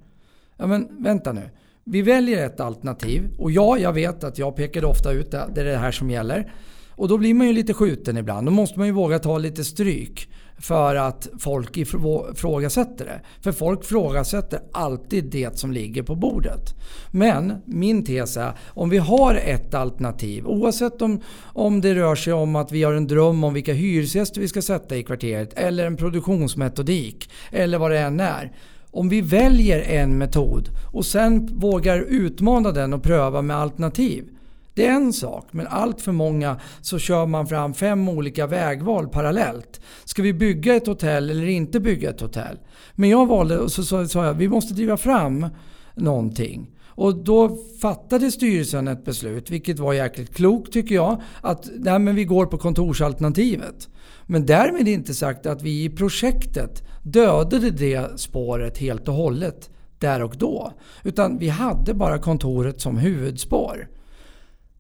Ja 0.57 0.67
men 0.67 1.03
vänta 1.03 1.33
nu. 1.33 1.51
Vi 1.85 2.03
väljer 2.03 2.47
ett 2.47 2.61
alternativ 2.61 3.23
och 3.39 3.51
ja, 3.51 3.79
jag 3.79 3.93
vet 3.93 4.25
att 4.25 4.39
jag 4.39 4.57
pekade 4.57 4.87
ofta 4.87 5.13
ut 5.13 5.31
det, 5.31 5.49
det 5.55 5.61
är 5.61 5.65
det 5.65 5.77
här 5.77 5.93
som 5.93 6.11
gäller. 6.11 6.53
Och 6.91 7.09
då 7.09 7.19
blir 7.19 7.35
man 7.35 7.47
ju 7.47 7.53
lite 7.53 7.75
skjuten 7.75 8.17
ibland. 8.17 8.47
Då 8.47 8.51
måste 8.51 8.79
man 8.79 8.89
ju 8.89 8.93
våga 8.93 9.19
ta 9.19 9.39
lite 9.39 9.65
stryk 9.65 10.29
för 10.59 10.95
att 10.95 11.29
folk 11.39 11.77
ifrågasätter 11.77 13.05
det. 13.05 13.21
För 13.41 13.53
folk 13.53 13.85
ifrågasätter 13.85 14.61
alltid 14.73 15.25
det 15.25 15.59
som 15.59 15.73
ligger 15.73 16.03
på 16.03 16.15
bordet. 16.15 16.75
Men 17.11 17.53
min 17.65 18.05
tes 18.05 18.37
är, 18.37 18.53
om 18.67 18.91
vi 18.91 18.99
har 18.99 19.35
ett 19.35 19.75
alternativ, 19.75 20.47
oavsett 20.47 21.03
om, 21.03 21.21
om 21.43 21.81
det 21.81 21.95
rör 21.95 22.15
sig 22.15 22.33
om 22.33 22.57
att 22.57 22.73
vi 22.73 22.83
har 22.83 22.93
en 22.93 23.07
dröm 23.07 23.45
om 23.45 23.55
vilka 23.55 23.73
hyresgäster 23.73 24.41
vi 24.41 24.49
ska 24.49 24.63
sätta 24.63 24.97
i 24.97 25.03
kvarteret, 25.03 25.53
eller 25.55 25.87
en 25.87 25.97
produktionsmetodik, 25.97 27.31
eller 27.51 27.79
vad 27.79 27.91
det 27.91 27.99
än 27.99 28.21
är. 28.21 28.53
Om 28.91 29.09
vi 29.09 29.21
väljer 29.21 29.81
en 29.81 30.19
metod 30.19 30.69
och 30.93 31.07
sen 31.07 31.47
vågar 31.47 31.99
utmana 31.99 32.73
den 32.73 32.93
och 32.93 33.03
pröva 33.03 33.43
med 33.43 33.57
alternativ. 33.57 34.36
Det 34.77 34.87
är 34.87 34.93
en 34.93 35.13
sak, 35.13 35.49
men 35.51 35.67
allt 35.67 36.01
för 36.01 36.13
många 36.13 36.61
så 36.81 36.99
kör 36.99 37.27
man 37.27 37.47
fram 37.47 37.75
fem 37.75 38.09
olika 38.09 38.47
vägval 38.47 39.09
parallellt. 39.09 39.81
Ska 40.05 40.23
vi 40.23 40.33
bygga 40.33 40.75
ett 40.75 40.87
hotell 40.87 41.31
eller 41.31 41.47
inte 41.47 41.81
bygga 41.81 42.11
ett 42.11 42.21
hotell? 42.21 42.59
Men 42.93 43.11
jag 43.11 43.27
valde 43.27 43.59
och 43.59 43.73
så 43.73 44.09
sa 44.09 44.25
jag 44.27 44.35
vi 44.35 44.49
måste 44.49 44.75
driva 44.75 44.97
fram 44.97 45.47
någonting. 45.95 46.71
Och 46.87 47.25
då 47.25 47.59
fattade 47.83 48.31
styrelsen 48.31 48.89
ett 48.89 49.05
beslut, 49.05 49.51
vilket 49.51 49.79
var 49.79 49.93
jäkligt 49.93 50.35
klokt 50.35 50.73
tycker 50.73 50.95
jag, 50.95 51.23
att 51.41 51.71
nej, 51.77 51.99
men 51.99 52.15
vi 52.15 52.25
går 52.25 52.47
på 52.47 52.59
kontorsalternativet. 52.59 53.89
Men 54.27 54.47
därmed 54.47 54.89
inte 54.89 55.15
sagt 55.15 55.47
att 55.47 55.63
vi 55.63 55.85
i 55.85 55.91
projektet 55.91 56.83
dödade 57.03 57.71
det 57.71 58.21
spåret 58.21 58.79
helt 58.79 59.09
och 59.09 59.15
hållet 59.15 59.71
där 59.99 60.23
och 60.23 60.37
då. 60.37 60.73
Utan 61.05 61.39
vi 61.39 61.49
hade 61.49 61.95
bara 61.95 62.19
kontoret 62.19 62.81
som 62.81 62.99
huvudspår. 62.99 63.96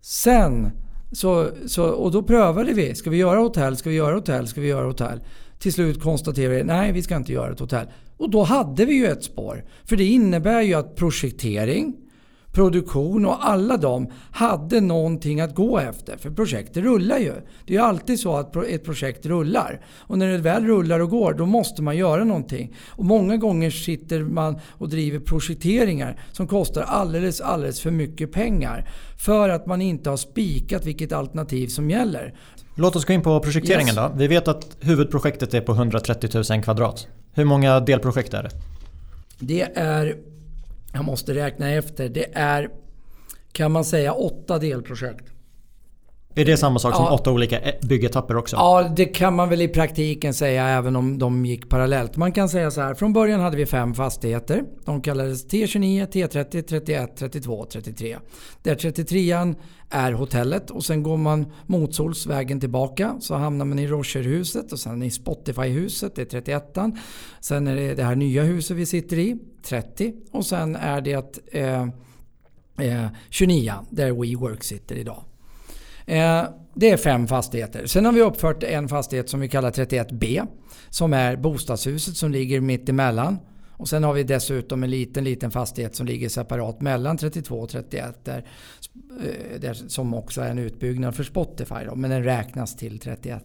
Sen, 0.08 0.70
så, 1.12 1.50
så, 1.66 1.84
och 1.84 2.10
då 2.10 2.22
prövade 2.22 2.72
vi. 2.72 2.94
Ska 2.94 3.10
vi 3.10 3.16
göra 3.16 3.40
hotell? 3.40 3.76
Ska 3.76 3.90
vi 3.90 3.96
göra 3.96 4.14
hotell? 4.14 4.46
Ska 4.46 4.60
vi 4.60 4.68
göra 4.68 4.86
hotell? 4.86 5.20
Till 5.58 5.72
slut 5.72 6.02
konstaterade 6.02 6.56
vi 6.56 6.64
nej, 6.64 6.92
vi 6.92 7.02
ska 7.02 7.16
inte 7.16 7.32
göra 7.32 7.52
ett 7.52 7.60
hotell. 7.60 7.86
Och 8.16 8.30
då 8.30 8.42
hade 8.42 8.84
vi 8.84 8.94
ju 8.94 9.06
ett 9.06 9.24
spår. 9.24 9.64
För 9.84 9.96
det 9.96 10.04
innebär 10.04 10.60
ju 10.60 10.74
att 10.74 10.96
projektering, 10.96 11.96
produktion 12.56 13.26
och 13.26 13.48
alla 13.48 13.76
de 13.76 14.12
hade 14.30 14.80
någonting 14.80 15.40
att 15.40 15.54
gå 15.54 15.78
efter. 15.78 16.16
För 16.16 16.30
projektet 16.30 16.82
rullar 16.82 17.18
ju. 17.18 17.32
Det 17.66 17.74
är 17.74 17.78
ju 17.78 17.84
alltid 17.84 18.20
så 18.20 18.36
att 18.36 18.56
ett 18.56 18.84
projekt 18.84 19.26
rullar. 19.26 19.80
Och 19.98 20.18
när 20.18 20.28
det 20.28 20.38
väl 20.38 20.66
rullar 20.66 21.00
och 21.00 21.10
går, 21.10 21.34
då 21.34 21.46
måste 21.46 21.82
man 21.82 21.96
göra 21.96 22.24
någonting. 22.24 22.74
Och 22.88 23.04
många 23.04 23.36
gånger 23.36 23.70
sitter 23.70 24.20
man 24.20 24.58
och 24.68 24.88
driver 24.88 25.18
projekteringar 25.18 26.20
som 26.32 26.46
kostar 26.46 26.82
alldeles, 26.82 27.40
alldeles 27.40 27.80
för 27.80 27.90
mycket 27.90 28.32
pengar. 28.32 28.88
För 29.18 29.48
att 29.48 29.66
man 29.66 29.82
inte 29.82 30.10
har 30.10 30.16
spikat 30.16 30.86
vilket 30.86 31.12
alternativ 31.12 31.66
som 31.66 31.90
gäller. 31.90 32.34
Låt 32.74 32.96
oss 32.96 33.04
gå 33.04 33.12
in 33.12 33.22
på 33.22 33.40
projekteringen 33.40 33.94
yes. 33.94 33.96
då. 33.96 34.12
Vi 34.16 34.26
vet 34.26 34.48
att 34.48 34.76
huvudprojektet 34.80 35.54
är 35.54 35.60
på 35.60 35.72
130 35.72 36.30
000 36.50 36.62
kvadrat. 36.62 37.06
Hur 37.32 37.44
många 37.44 37.80
delprojekt 37.80 38.34
är 38.34 38.42
det? 38.42 38.50
Det 39.38 39.62
är, 39.74 40.16
jag 40.96 41.04
måste 41.04 41.34
räkna 41.34 41.70
efter, 41.70 42.08
det 42.08 42.34
är 42.34 42.70
kan 43.52 43.72
man 43.72 43.84
säga 43.84 44.12
åtta 44.12 44.58
delprojekt. 44.58 45.24
Är 46.38 46.44
det 46.44 46.56
samma 46.56 46.78
sak 46.78 46.94
som 46.94 47.04
ja. 47.04 47.14
åtta 47.14 47.32
olika 47.32 47.60
byggetapper 47.82 48.36
också? 48.36 48.56
Ja, 48.56 48.92
det 48.96 49.04
kan 49.04 49.34
man 49.34 49.48
väl 49.48 49.62
i 49.62 49.68
praktiken 49.68 50.34
säga 50.34 50.68
även 50.68 50.96
om 50.96 51.18
de 51.18 51.46
gick 51.46 51.68
parallellt. 51.68 52.16
Man 52.16 52.32
kan 52.32 52.48
säga 52.48 52.70
så 52.70 52.80
här. 52.80 52.94
Från 52.94 53.12
början 53.12 53.40
hade 53.40 53.56
vi 53.56 53.66
fem 53.66 53.94
fastigheter. 53.94 54.64
De 54.84 55.02
kallades 55.02 55.46
T29, 55.46 56.08
T30, 56.08 56.62
31, 56.62 57.16
32, 57.16 57.66
33. 57.72 58.16
Där 58.62 58.74
33 58.74 59.54
är 59.90 60.12
hotellet 60.12 60.70
och 60.70 60.84
sen 60.84 61.02
går 61.02 61.16
man 61.16 61.52
motsols 61.66 62.26
vägen 62.26 62.60
tillbaka 62.60 63.16
så 63.20 63.34
hamnar 63.34 63.64
man 63.64 63.78
i 63.78 63.86
Rocherhuset 63.86 64.72
och 64.72 64.78
sen 64.78 65.02
i 65.02 65.10
Spotify-huset, 65.10 66.14
det 66.14 66.22
är 66.22 66.40
31 66.40 66.76
Sen 67.40 67.66
är 67.66 67.76
det 67.76 67.94
det 67.94 68.02
här 68.02 68.16
nya 68.16 68.42
huset 68.42 68.76
vi 68.76 68.86
sitter 68.86 69.18
i, 69.18 69.38
30 69.62 70.12
och 70.32 70.46
sen 70.46 70.76
är 70.76 71.00
det 71.00 71.38
eh, 71.52 71.82
eh, 72.78 73.06
29 73.30 73.72
där 73.90 74.12
WeWork 74.12 74.64
sitter 74.64 74.96
idag. 74.96 75.22
Eh, 76.06 76.44
det 76.74 76.90
är 76.90 76.96
fem 76.96 77.26
fastigheter. 77.26 77.86
Sen 77.86 78.04
har 78.04 78.12
vi 78.12 78.22
uppfört 78.22 78.62
en 78.62 78.88
fastighet 78.88 79.28
som 79.28 79.40
vi 79.40 79.48
kallar 79.48 79.70
31B. 79.70 80.46
Som 80.90 81.12
är 81.12 81.36
bostadshuset 81.36 82.16
som 82.16 82.30
ligger 82.30 82.60
mitt 82.60 82.88
emellan. 82.88 83.38
Och 83.70 83.88
sen 83.88 84.04
har 84.04 84.12
vi 84.12 84.22
dessutom 84.22 84.82
en 84.82 84.90
liten, 84.90 85.24
liten 85.24 85.50
fastighet 85.50 85.94
som 85.94 86.06
ligger 86.06 86.28
separat 86.28 86.80
mellan 86.80 87.18
32 87.18 87.60
och 87.60 87.68
31. 87.68 88.24
Där, 88.24 88.44
eh, 89.20 89.60
där 89.60 89.74
som 89.74 90.14
också 90.14 90.40
är 90.40 90.50
en 90.50 90.58
utbyggnad 90.58 91.14
för 91.14 91.24
Spotify. 91.24 91.84
Då, 91.86 91.94
men 91.94 92.10
den 92.10 92.24
räknas 92.24 92.76
till 92.76 92.98
31. 92.98 93.44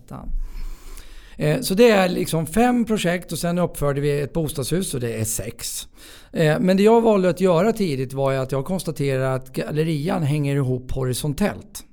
Eh, 1.37 1.61
så 1.61 1.73
det 1.73 1.89
är 1.89 2.09
liksom 2.09 2.47
fem 2.47 2.85
projekt 2.85 3.31
och 3.31 3.39
sen 3.39 3.59
uppförde 3.59 4.01
vi 4.01 4.21
ett 4.21 4.33
bostadshus 4.33 4.93
och 4.93 4.99
det 4.99 5.13
är 5.13 5.25
sex. 5.25 5.87
Men 6.59 6.77
det 6.77 6.83
jag 6.83 7.01
valde 7.01 7.29
att 7.29 7.41
göra 7.41 7.73
tidigt 7.73 8.13
var 8.13 8.33
att 8.33 8.51
jag 8.51 8.65
konstaterade 8.65 9.33
att 9.33 9.53
gallerian 9.53 10.23
hänger 10.23 10.55
ihop 10.55 10.91
horisontellt. 10.91 11.85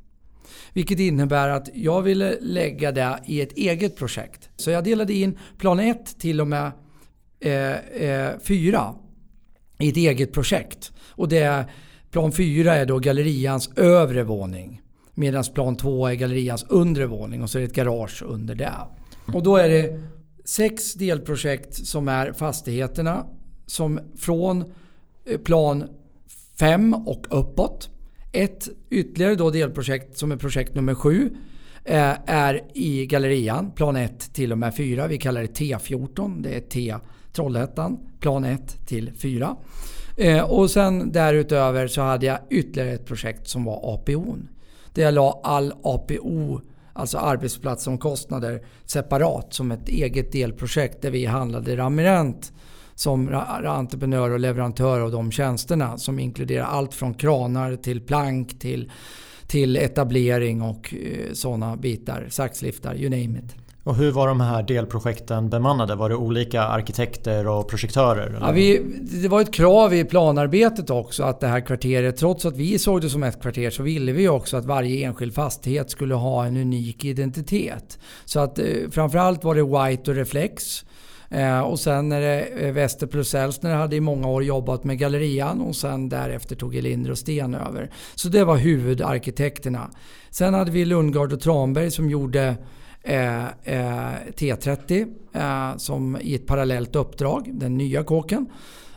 Vilket 0.78 1.00
innebär 1.00 1.48
att 1.48 1.68
jag 1.74 2.02
ville 2.02 2.40
lägga 2.40 2.92
det 2.92 3.18
i 3.26 3.40
ett 3.40 3.52
eget 3.52 3.96
projekt. 3.96 4.48
Så 4.56 4.70
jag 4.70 4.84
delade 4.84 5.12
in 5.12 5.38
plan 5.58 5.80
1 5.80 6.18
till 6.18 6.40
och 6.40 6.46
med 6.46 6.72
4 7.40 8.78
eh, 8.78 8.86
eh, 8.86 8.94
i 9.78 9.88
ett 9.88 9.96
eget 9.96 10.32
projekt. 10.32 10.92
Och 10.98 11.28
det 11.28 11.64
plan 12.10 12.32
4 12.32 12.74
är 12.74 12.86
då 12.86 12.98
gallerians 12.98 13.70
övre 13.76 14.22
våning. 14.22 14.82
Medan 15.14 15.44
plan 15.54 15.76
2 15.76 16.06
är 16.06 16.14
gallerians 16.14 16.66
undre 16.68 17.06
våning 17.06 17.42
och 17.42 17.50
så 17.50 17.58
är 17.58 17.62
det 17.62 17.68
ett 17.68 17.74
garage 17.74 18.22
under 18.22 18.54
det. 18.54 18.74
Och 19.34 19.42
då 19.42 19.56
är 19.56 19.68
det 19.68 20.00
sex 20.44 20.94
delprojekt 20.94 21.86
som 21.86 22.08
är 22.08 22.32
fastigheterna 22.32 23.26
som 23.66 24.00
från 24.16 24.64
eh, 25.24 25.38
plan 25.38 25.88
5 26.58 26.94
och 26.94 27.26
uppåt 27.30 27.90
ett 28.32 28.68
ytterligare 28.90 29.34
då 29.34 29.50
delprojekt 29.50 30.18
som 30.18 30.32
är 30.32 30.36
projekt 30.36 30.74
nummer 30.74 30.94
sju 30.94 31.30
eh, 31.84 32.14
är 32.26 32.62
i 32.74 33.06
Gallerian, 33.06 33.70
plan 33.70 33.96
1 33.96 34.34
till 34.34 34.52
och 34.52 34.58
med 34.58 34.76
4. 34.76 35.06
Vi 35.06 35.18
kallar 35.18 35.40
det 35.40 35.60
T14. 35.60 36.42
Det 36.42 36.56
är 36.56 36.60
T 36.60 36.94
Trollhättan, 37.32 37.98
plan 38.20 38.44
1 38.44 38.86
till 38.86 39.12
4. 39.18 39.56
Eh, 40.16 40.42
och 40.42 40.70
sen 40.70 41.12
därutöver 41.12 41.86
så 41.86 42.02
hade 42.02 42.26
jag 42.26 42.38
ytterligare 42.50 42.92
ett 42.92 43.06
projekt 43.06 43.48
som 43.48 43.64
var 43.64 43.94
APO. 43.94 44.36
Där 44.94 45.02
jag 45.02 45.14
la 45.14 45.40
all 45.44 45.72
APO, 45.82 46.60
alltså 46.92 47.18
arbetsplatsomkostnader, 47.18 48.62
separat 48.84 49.54
som 49.54 49.70
ett 49.72 49.88
eget 49.88 50.32
delprojekt 50.32 51.02
där 51.02 51.10
vi 51.10 51.26
handlade 51.26 51.76
Ramirent 51.76 52.52
som 52.98 53.34
entreprenör 53.66 54.30
och 54.30 54.40
leverantör 54.40 55.00
av 55.00 55.10
de 55.10 55.30
tjänsterna 55.30 55.98
som 55.98 56.18
inkluderar 56.18 56.64
allt 56.64 56.94
från 56.94 57.14
kranar 57.14 57.76
till 57.76 58.00
plank 58.00 58.58
till, 58.58 58.90
till 59.46 59.76
etablering 59.76 60.62
och 60.62 60.94
eh, 60.94 61.32
sådana 61.32 61.76
bitar. 61.76 62.26
Saxliftar, 62.28 62.94
you 62.94 63.10
name 63.10 63.38
it. 63.38 63.54
Och 63.84 63.96
hur 63.96 64.12
var 64.12 64.28
de 64.28 64.40
här 64.40 64.62
delprojekten 64.62 65.50
bemannade? 65.50 65.94
Var 65.94 66.08
det 66.08 66.14
olika 66.14 66.62
arkitekter 66.62 67.46
och 67.46 67.68
projektörer? 67.68 68.38
Ja, 68.40 68.50
vi, 68.50 68.82
det 69.22 69.28
var 69.28 69.40
ett 69.40 69.52
krav 69.52 69.94
i 69.94 70.04
planarbetet 70.04 70.90
också 70.90 71.22
att 71.22 71.40
det 71.40 71.46
här 71.46 71.60
kvarteret, 71.60 72.16
trots 72.16 72.46
att 72.46 72.56
vi 72.56 72.78
såg 72.78 73.00
det 73.00 73.10
som 73.10 73.22
ett 73.22 73.42
kvarter, 73.42 73.70
så 73.70 73.82
ville 73.82 74.12
vi 74.12 74.28
också 74.28 74.56
att 74.56 74.64
varje 74.64 75.06
enskild 75.06 75.34
fastighet 75.34 75.90
skulle 75.90 76.14
ha 76.14 76.46
en 76.46 76.56
unik 76.56 77.04
identitet. 77.04 77.98
Så 78.24 78.40
att 78.40 78.58
eh, 78.58 78.64
framförallt 78.90 79.44
var 79.44 79.54
det 79.54 79.62
White 79.62 80.10
och 80.10 80.16
Reflex 80.16 80.84
Eh, 81.30 81.60
och 81.60 81.80
sen 81.80 82.12
är 82.12 82.20
det 82.20 82.40
eh, 82.40 82.72
Wester 82.72 83.06
plus 83.06 83.34
Elsner 83.34 83.74
hade 83.74 83.96
i 83.96 84.00
många 84.00 84.28
år 84.28 84.44
jobbat 84.44 84.84
med 84.84 84.98
gallerian 84.98 85.60
och 85.60 85.76
sen 85.76 86.08
därefter 86.08 86.56
tog 86.56 86.76
Elinder 86.76 87.10
och 87.10 87.18
Sten 87.18 87.54
över. 87.54 87.90
Så 88.14 88.28
det 88.28 88.44
var 88.44 88.56
huvudarkitekterna. 88.56 89.90
Sen 90.30 90.54
hade 90.54 90.70
vi 90.70 90.84
Lundgard 90.84 91.32
och 91.32 91.40
Tranberg 91.40 91.90
som 91.90 92.10
gjorde 92.10 92.56
eh, 93.02 93.44
eh, 93.44 94.12
T30 94.36 95.06
eh, 95.34 95.76
som 95.76 96.18
i 96.20 96.34
ett 96.34 96.46
parallellt 96.46 96.96
uppdrag, 96.96 97.50
den 97.52 97.76
nya 97.76 98.04
kåken. 98.04 98.46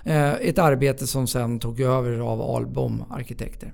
Eh, 0.04 0.32
ett 0.34 0.60
arbete 0.60 1.08
som 1.08 1.28
sen 1.28 1.60
tog 1.60 1.80
över 1.80 2.20
av 2.20 2.42
Albom 2.42 3.04
Arkitekter. 3.10 3.74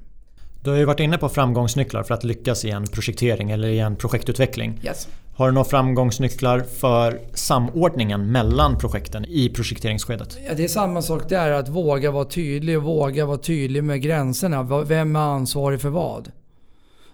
Du 0.64 0.70
har 0.70 0.78
ju 0.78 0.86
varit 0.86 0.99
inne 0.99 1.18
på 1.18 1.30
framgångsnycklar 1.30 2.03
för 2.03 2.14
att 2.14 2.24
lyckas 2.24 2.66
i 2.66 2.70
en 2.70 2.88
projektering 2.88 3.51
eller 3.51 3.68
i 3.68 3.80
en 3.80 3.95
projektutveckling. 3.95 4.80
Yes. 4.84 5.08
Har 5.38 5.47
du 5.47 5.53
några 5.53 5.69
framgångsnycklar 5.69 6.59
för 6.59 7.19
samordningen 7.33 8.31
mellan 8.31 8.77
projekten 8.77 9.25
i 9.25 9.49
projekteringsskedet? 9.49 10.38
Ja, 10.47 10.53
det 10.53 10.63
är 10.63 10.67
samma 10.67 11.01
sak 11.01 11.29
där, 11.29 11.51
att 11.51 11.69
våga 11.69 12.11
vara 12.11 12.25
tydlig 12.25 12.77
och 12.77 12.83
våga 12.83 13.25
vara 13.25 13.38
tydlig 13.38 13.83
med 13.83 14.01
gränserna. 14.01 14.83
Vem 14.83 15.15
är 15.15 15.19
ansvarig 15.19 15.81
för 15.81 15.89
vad? 15.89 16.31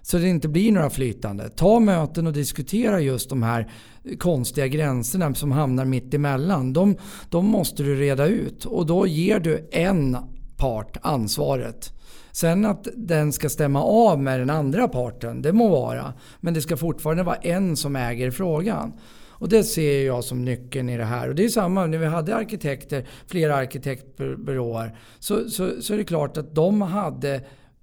Så 0.02 0.18
det 0.18 0.28
inte 0.28 0.48
blir 0.48 0.72
några 0.72 0.90
flytande. 0.90 1.48
Ta 1.48 1.80
möten 1.80 2.26
och 2.26 2.32
diskutera 2.32 3.00
just 3.00 3.28
de 3.28 3.42
här 3.42 3.70
konstiga 4.18 4.66
gränserna 4.66 5.34
som 5.34 5.52
hamnar 5.52 5.84
mitt 5.84 6.14
emellan. 6.14 6.72
De, 6.72 6.96
de 7.30 7.46
måste 7.46 7.82
du 7.82 7.94
reda 7.94 8.26
ut 8.26 8.64
och 8.64 8.86
då 8.86 9.06
ger 9.06 9.40
du 9.40 9.68
en 9.72 10.16
part 10.56 10.96
ansvaret. 11.02 11.92
Sen 12.34 12.64
att 12.64 12.88
den 12.96 13.32
ska 13.32 13.48
stämma 13.48 13.82
av 13.82 14.22
med 14.22 14.40
den 14.40 14.50
andra 14.50 14.88
parten, 14.88 15.42
det 15.42 15.52
må 15.52 15.68
vara. 15.68 16.12
Men 16.40 16.54
det 16.54 16.60
ska 16.60 16.76
fortfarande 16.76 17.22
vara 17.22 17.36
en 17.36 17.76
som 17.76 17.96
äger 17.96 18.30
frågan. 18.30 18.92
Och 19.28 19.48
det 19.48 19.64
ser 19.64 20.06
jag 20.06 20.24
som 20.24 20.44
nyckeln 20.44 20.88
i 20.88 20.96
det 20.96 21.04
här. 21.04 21.28
Och 21.28 21.34
det 21.34 21.44
är 21.44 21.48
samma 21.48 21.86
när 21.86 21.98
vi 21.98 22.06
hade 22.06 22.36
arkitekter, 22.36 23.06
flera 23.26 23.56
arkitektbyråer. 23.56 24.98
Så, 25.18 25.50
så, 25.50 25.82
så 25.82 25.94
är 25.94 25.98
det 25.98 26.04
klart 26.04 26.36
att 26.36 26.54
de 26.54 26.82
hade 26.82 27.40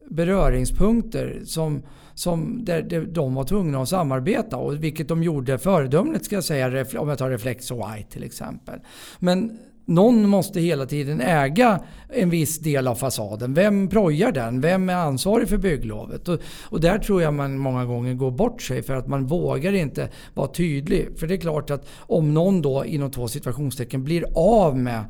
beröringspunkter 0.09 1.41
som, 1.45 1.83
som 2.13 2.65
där 2.65 3.07
de 3.11 3.35
var 3.35 3.43
tvungna 3.43 3.81
att 3.81 3.89
samarbeta. 3.89 4.57
Och 4.57 4.83
vilket 4.83 5.07
de 5.07 5.23
gjorde 5.23 5.57
föredömligt 5.57 6.25
ska 6.25 6.35
jag 6.35 6.43
säga, 6.43 6.85
om 6.99 7.09
jag 7.09 7.17
tar 7.17 7.29
Reflex 7.29 7.71
och 7.71 7.77
White 7.77 8.11
till 8.11 8.23
exempel. 8.23 8.79
Men 9.19 9.59
någon 9.93 10.29
måste 10.29 10.59
hela 10.59 10.85
tiden 10.85 11.21
äga 11.21 11.83
en 12.09 12.29
viss 12.29 12.59
del 12.59 12.87
av 12.87 12.95
fasaden. 12.95 13.53
Vem 13.53 13.89
projar 13.89 14.31
den? 14.31 14.61
Vem 14.61 14.89
är 14.89 14.95
ansvarig 14.95 15.49
för 15.49 15.57
bygglovet? 15.57 16.27
Och, 16.27 16.39
och, 16.63 16.81
där 16.81 16.99
tror 16.99 17.21
jag 17.21 17.33
man 17.33 17.57
många 17.57 17.85
gånger 17.85 18.13
går 18.13 18.31
bort 18.31 18.61
sig 18.61 18.83
för 18.83 18.95
att 18.95 19.07
man 19.07 19.27
vågar 19.27 19.73
inte 19.73 20.09
vara 20.33 20.47
tydlig. 20.47 21.07
För 21.19 21.27
det 21.27 21.33
är 21.33 21.37
klart 21.37 21.69
att 21.69 21.87
om 21.97 22.33
någon 22.33 22.61
då 22.61 22.85
inom 22.85 23.11
två 23.11 23.27
situationstecken 23.27 24.03
blir 24.03 24.25
av 24.35 24.77
med 24.77 25.03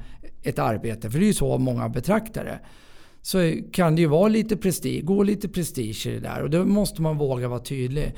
ett 0.43 0.59
arbete, 0.59 1.09
för 1.09 1.19
det 1.19 1.25
är 1.25 1.27
ju 1.27 1.33
så 1.33 1.57
många 1.57 1.89
betraktar 1.89 2.43
det 2.43 2.59
så 3.21 3.53
kan 3.71 3.95
det 3.95 4.01
ju 4.01 4.07
vara 4.07 4.27
lite 4.27 4.57
prestige, 4.57 5.03
gå 5.03 5.23
lite 5.23 5.49
prestige 5.49 6.07
i 6.07 6.11
det 6.11 6.19
där 6.19 6.41
och 6.41 6.49
då 6.49 6.65
måste 6.65 7.01
man 7.01 7.17
våga 7.17 7.47
vara 7.47 7.59
tydlig. 7.59 8.13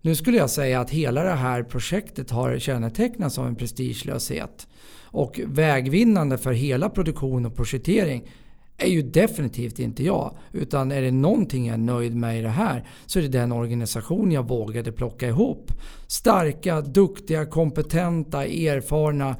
Nu 0.00 0.14
skulle 0.14 0.36
jag 0.36 0.50
säga 0.50 0.80
att 0.80 0.90
hela 0.90 1.22
det 1.22 1.32
här 1.32 1.62
projektet 1.62 2.30
har 2.30 2.58
kännetecknats 2.58 3.38
av 3.38 3.46
en 3.46 3.56
prestigelöshet. 3.56 4.66
Och 5.06 5.40
vägvinnande 5.44 6.38
för 6.38 6.52
hela 6.52 6.88
produktion 6.88 7.46
och 7.46 7.56
projektering 7.56 8.24
är 8.78 8.88
ju 8.88 9.02
definitivt 9.02 9.78
inte 9.78 10.04
jag. 10.04 10.36
Utan 10.52 10.92
är 10.92 11.02
det 11.02 11.10
någonting 11.10 11.66
jag 11.66 11.74
är 11.74 11.78
nöjd 11.78 12.16
med 12.16 12.38
i 12.38 12.42
det 12.42 12.48
här 12.48 12.88
så 13.06 13.18
är 13.18 13.22
det 13.22 13.28
den 13.28 13.52
organisation 13.52 14.32
jag 14.32 14.48
vågade 14.48 14.92
plocka 14.92 15.28
ihop. 15.28 15.72
Starka, 16.06 16.80
duktiga, 16.80 17.46
kompetenta, 17.46 18.44
erfarna, 18.44 19.36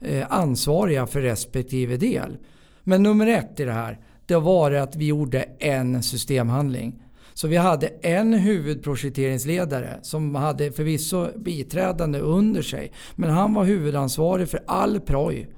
eh, 0.00 0.26
ansvariga 0.32 1.06
för 1.06 1.20
respektive 1.20 1.96
del. 1.96 2.36
Men 2.84 3.02
nummer 3.02 3.26
ett 3.26 3.60
i 3.60 3.64
det 3.64 3.72
här, 3.72 3.98
det 4.26 4.36
var 4.36 4.72
att 4.72 4.96
vi 4.96 5.06
gjorde 5.06 5.42
en 5.58 6.02
systemhandling. 6.02 7.02
Så 7.38 7.48
vi 7.48 7.56
hade 7.56 7.86
en 7.86 8.34
huvudprojekteringsledare 8.34 9.98
som 10.02 10.34
hade 10.34 10.72
förvisso 10.72 11.38
biträdande 11.38 12.18
under 12.18 12.62
sig. 12.62 12.92
Men 13.14 13.30
han 13.30 13.54
var 13.54 13.64
huvudansvarig 13.64 14.48
för 14.48 14.62
all 14.66 15.00
proj 15.00 15.48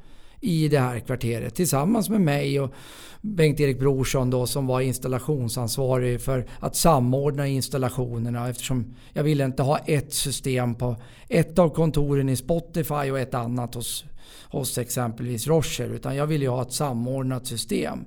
i 0.40 0.68
det 0.68 0.78
här 0.78 0.98
kvarteret 0.98 1.54
tillsammans 1.54 2.08
med 2.08 2.20
mig 2.20 2.60
och 2.60 2.72
Bengt-Erik 3.20 3.78
Brorsson 3.78 4.30
då 4.30 4.46
som 4.46 4.66
var 4.66 4.80
installationsansvarig 4.80 6.20
för 6.20 6.46
att 6.58 6.76
samordna 6.76 7.46
installationerna 7.46 8.48
eftersom 8.48 8.94
jag 9.12 9.22
ville 9.22 9.44
inte 9.44 9.62
ha 9.62 9.78
ett 9.78 10.12
system 10.12 10.74
på 10.74 10.96
ett 11.28 11.58
av 11.58 11.68
kontoren 11.68 12.28
i 12.28 12.36
Spotify 12.36 13.10
och 13.10 13.18
ett 13.18 13.34
annat 13.34 13.74
hos, 13.74 14.04
hos 14.50 14.78
exempelvis 14.78 15.46
Rocher 15.46 15.88
utan 15.88 16.16
jag 16.16 16.26
ville 16.26 16.48
ha 16.48 16.62
ett 16.62 16.72
samordnat 16.72 17.46
system. 17.46 18.04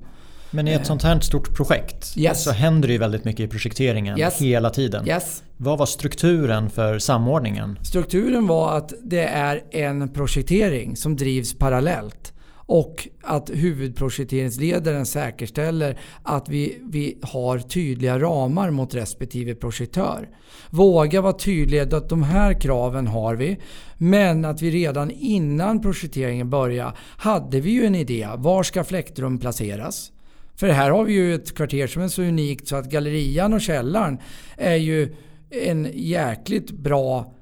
Men 0.54 0.68
i 0.68 0.72
ett 0.72 0.86
sånt 0.86 1.04
här 1.04 1.20
stort 1.20 1.56
projekt 1.56 2.18
yes. 2.18 2.43
så 2.43 2.51
händer 2.51 2.88
det 2.88 2.91
ju 2.91 2.99
väldigt 2.99 3.26
mycket 3.26 3.39
i 3.39 3.47
projekteringen 3.47 4.20
yes. 4.20 4.41
hela 4.41 4.70
tiden. 4.70 5.08
Yes. 5.08 5.43
Vad 5.58 5.80
var 5.80 5.86
strukturen 5.86 6.70
för 6.70 6.99
samordningen? 6.99 7.80
Strukturen 7.82 8.47
var 8.47 8.78
att 8.78 8.93
det 9.04 9.24
är 9.24 9.64
en 9.72 10.14
projektering 10.14 10.95
som 10.95 11.16
drivs 11.16 11.54
parallellt. 11.54 12.34
Och 12.66 13.08
att 13.22 13.49
huvudprojekteringsledaren 13.54 15.06
säkerställer 15.06 15.99
att 16.24 16.49
vi, 16.49 16.78
vi 16.91 17.18
har 17.22 17.60
tydliga 17.60 18.20
ramar 18.20 18.72
mot 18.72 18.95
respektive 18.95 19.56
projektör. 19.56 20.30
Våga 20.70 21.22
vara 21.22 21.34
tydliga 21.34 21.84
att 21.84 22.10
de 22.10 22.24
här 22.24 22.62
kraven 22.62 23.08
har 23.08 23.36
vi. 23.36 23.58
Men 23.97 24.45
att 24.45 24.62
vi 24.62 24.72
redan 24.72 25.12
innan 25.12 25.82
projekteringen 25.82 26.49
började 26.49 26.93
hade 27.18 27.60
vi 27.60 27.72
ju 27.72 27.86
en 27.86 27.95
idé. 27.95 28.30
Var 28.38 28.64
ska 28.64 28.84
fläktrum 28.84 29.39
placeras? 29.39 30.12
För 30.56 30.68
här 30.68 30.91
har 30.91 31.04
vi 31.04 31.14
ju 31.14 31.36
ett 31.36 31.56
kvarter 31.56 31.88
som 31.88 32.01
är 32.01 32.08
så 32.08 32.22
unikt 32.22 32.68
så 32.68 32.76
att 32.76 32.89
gallerian 32.89 33.54
och 33.54 33.62
källaren 33.62 34.18
är 34.58 34.76
ju 34.76 35.16
en 35.49 35.89
jäkligt 35.93 36.72
bra 36.72 37.34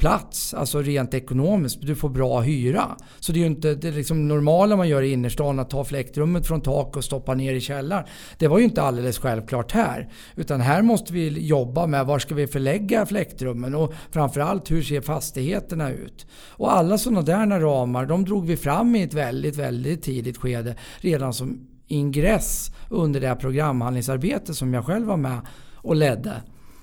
plats, 0.00 0.54
alltså 0.54 0.82
rent 0.82 1.14
ekonomiskt. 1.14 1.78
Du 1.80 1.94
får 1.94 2.08
bra 2.08 2.40
hyra. 2.40 2.96
Så 3.18 3.32
det 3.32 3.38
är 3.38 3.40
ju 3.40 3.46
inte 3.46 3.74
det 3.74 3.90
liksom 3.90 4.28
normala 4.28 4.76
man 4.76 4.88
gör 4.88 5.02
i 5.02 5.12
innerstan, 5.12 5.58
att 5.58 5.70
ta 5.70 5.84
fläktrummet 5.84 6.46
från 6.46 6.60
tak 6.60 6.96
och 6.96 7.04
stoppa 7.04 7.34
ner 7.34 7.54
i 7.54 7.60
källaren. 7.60 8.04
Det 8.38 8.48
var 8.48 8.58
ju 8.58 8.64
inte 8.64 8.82
alldeles 8.82 9.18
självklart 9.18 9.72
här. 9.72 10.08
Utan 10.36 10.60
här 10.60 10.82
måste 10.82 11.12
vi 11.12 11.46
jobba 11.46 11.86
med 11.86 12.06
var 12.06 12.18
ska 12.18 12.34
vi 12.34 12.46
förlägga 12.46 13.06
fläktrummen 13.06 13.74
och 13.74 13.92
framförallt 14.10 14.70
hur 14.70 14.82
ser 14.82 15.00
fastigheterna 15.00 15.90
ut? 15.90 16.26
Och 16.32 16.72
alla 16.72 16.98
sådana 16.98 17.22
där 17.22 17.60
ramar, 17.60 18.06
de 18.06 18.24
drog 18.24 18.46
vi 18.46 18.56
fram 18.56 18.96
i 18.96 19.02
ett 19.02 19.14
väldigt, 19.14 19.56
väldigt 19.56 20.02
tidigt 20.02 20.36
skede 20.36 20.76
redan 21.00 21.34
som 21.34 21.69
ingress 21.90 22.70
under 22.88 23.20
det 23.20 23.28
här 23.28 23.34
programhandlingsarbetet 23.34 24.56
som 24.56 24.74
jag 24.74 24.86
själv 24.86 25.06
var 25.06 25.16
med 25.16 25.40
och 25.74 25.96
ledde. 25.96 26.42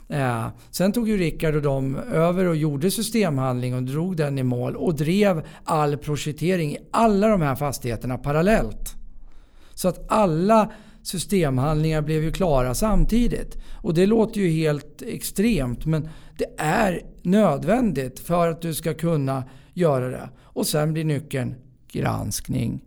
Eh, 0.09 0.47
sen 0.71 0.91
tog 0.91 1.09
ju 1.09 1.17
Rickard 1.17 1.55
och 1.55 1.61
de 1.61 1.95
över 1.95 2.45
och 2.45 2.55
gjorde 2.55 2.91
systemhandling 2.91 3.75
och 3.75 3.83
drog 3.83 4.17
den 4.17 4.37
i 4.37 4.43
mål 4.43 4.75
och 4.75 4.95
drev 4.95 5.45
all 5.63 5.97
projektering 5.97 6.71
i 6.71 6.77
alla 6.91 7.27
de 7.27 7.41
här 7.41 7.55
fastigheterna 7.55 8.17
parallellt. 8.17 8.95
Så 9.73 9.87
att 9.87 10.11
alla 10.11 10.71
systemhandlingar 11.03 12.01
blev 12.01 12.23
ju 12.23 12.31
klara 12.31 12.73
samtidigt. 12.75 13.57
Och 13.81 13.93
det 13.93 14.05
låter 14.05 14.41
ju 14.41 14.49
helt 14.49 15.01
extremt 15.01 15.85
men 15.85 16.09
det 16.37 16.55
är 16.57 17.01
nödvändigt 17.21 18.19
för 18.19 18.47
att 18.47 18.61
du 18.61 18.73
ska 18.73 18.93
kunna 18.93 19.43
göra 19.73 20.09
det. 20.09 20.29
Och 20.43 20.67
sen 20.67 20.93
blir 20.93 21.03
nyckeln 21.03 21.55
granskning. 21.91 22.81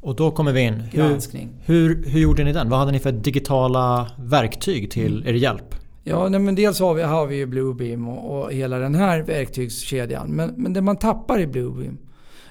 Och 0.00 0.16
då 0.16 0.30
kommer 0.30 0.52
vi 0.52 0.60
in. 0.60 0.74
Hur, 0.74 1.20
hur, 1.64 2.04
hur, 2.06 2.20
gjorde 2.20 2.44
ni 2.44 2.52
den? 2.52 2.68
Vad 2.68 2.78
hade 2.78 2.92
ni 2.92 2.98
för 2.98 3.12
digitala 3.12 4.10
verktyg 4.18 4.90
till 4.90 5.16
mm. 5.16 5.28
er 5.28 5.32
hjälp? 5.32 5.74
Ja, 6.04 6.28
nej, 6.28 6.40
men 6.40 6.54
dels 6.54 6.80
har 6.80 6.94
vi, 6.94 7.02
har 7.02 7.26
vi 7.26 7.36
ju 7.36 7.46
Bluebeam 7.46 8.08
och, 8.08 8.44
och 8.44 8.52
hela 8.52 8.78
den 8.78 8.94
här 8.94 9.22
verktygskedjan. 9.22 10.30
Men, 10.30 10.54
men 10.56 10.72
det 10.72 10.80
man 10.80 10.96
tappar 10.96 11.40
i 11.40 11.46
Bluebeam, 11.46 11.98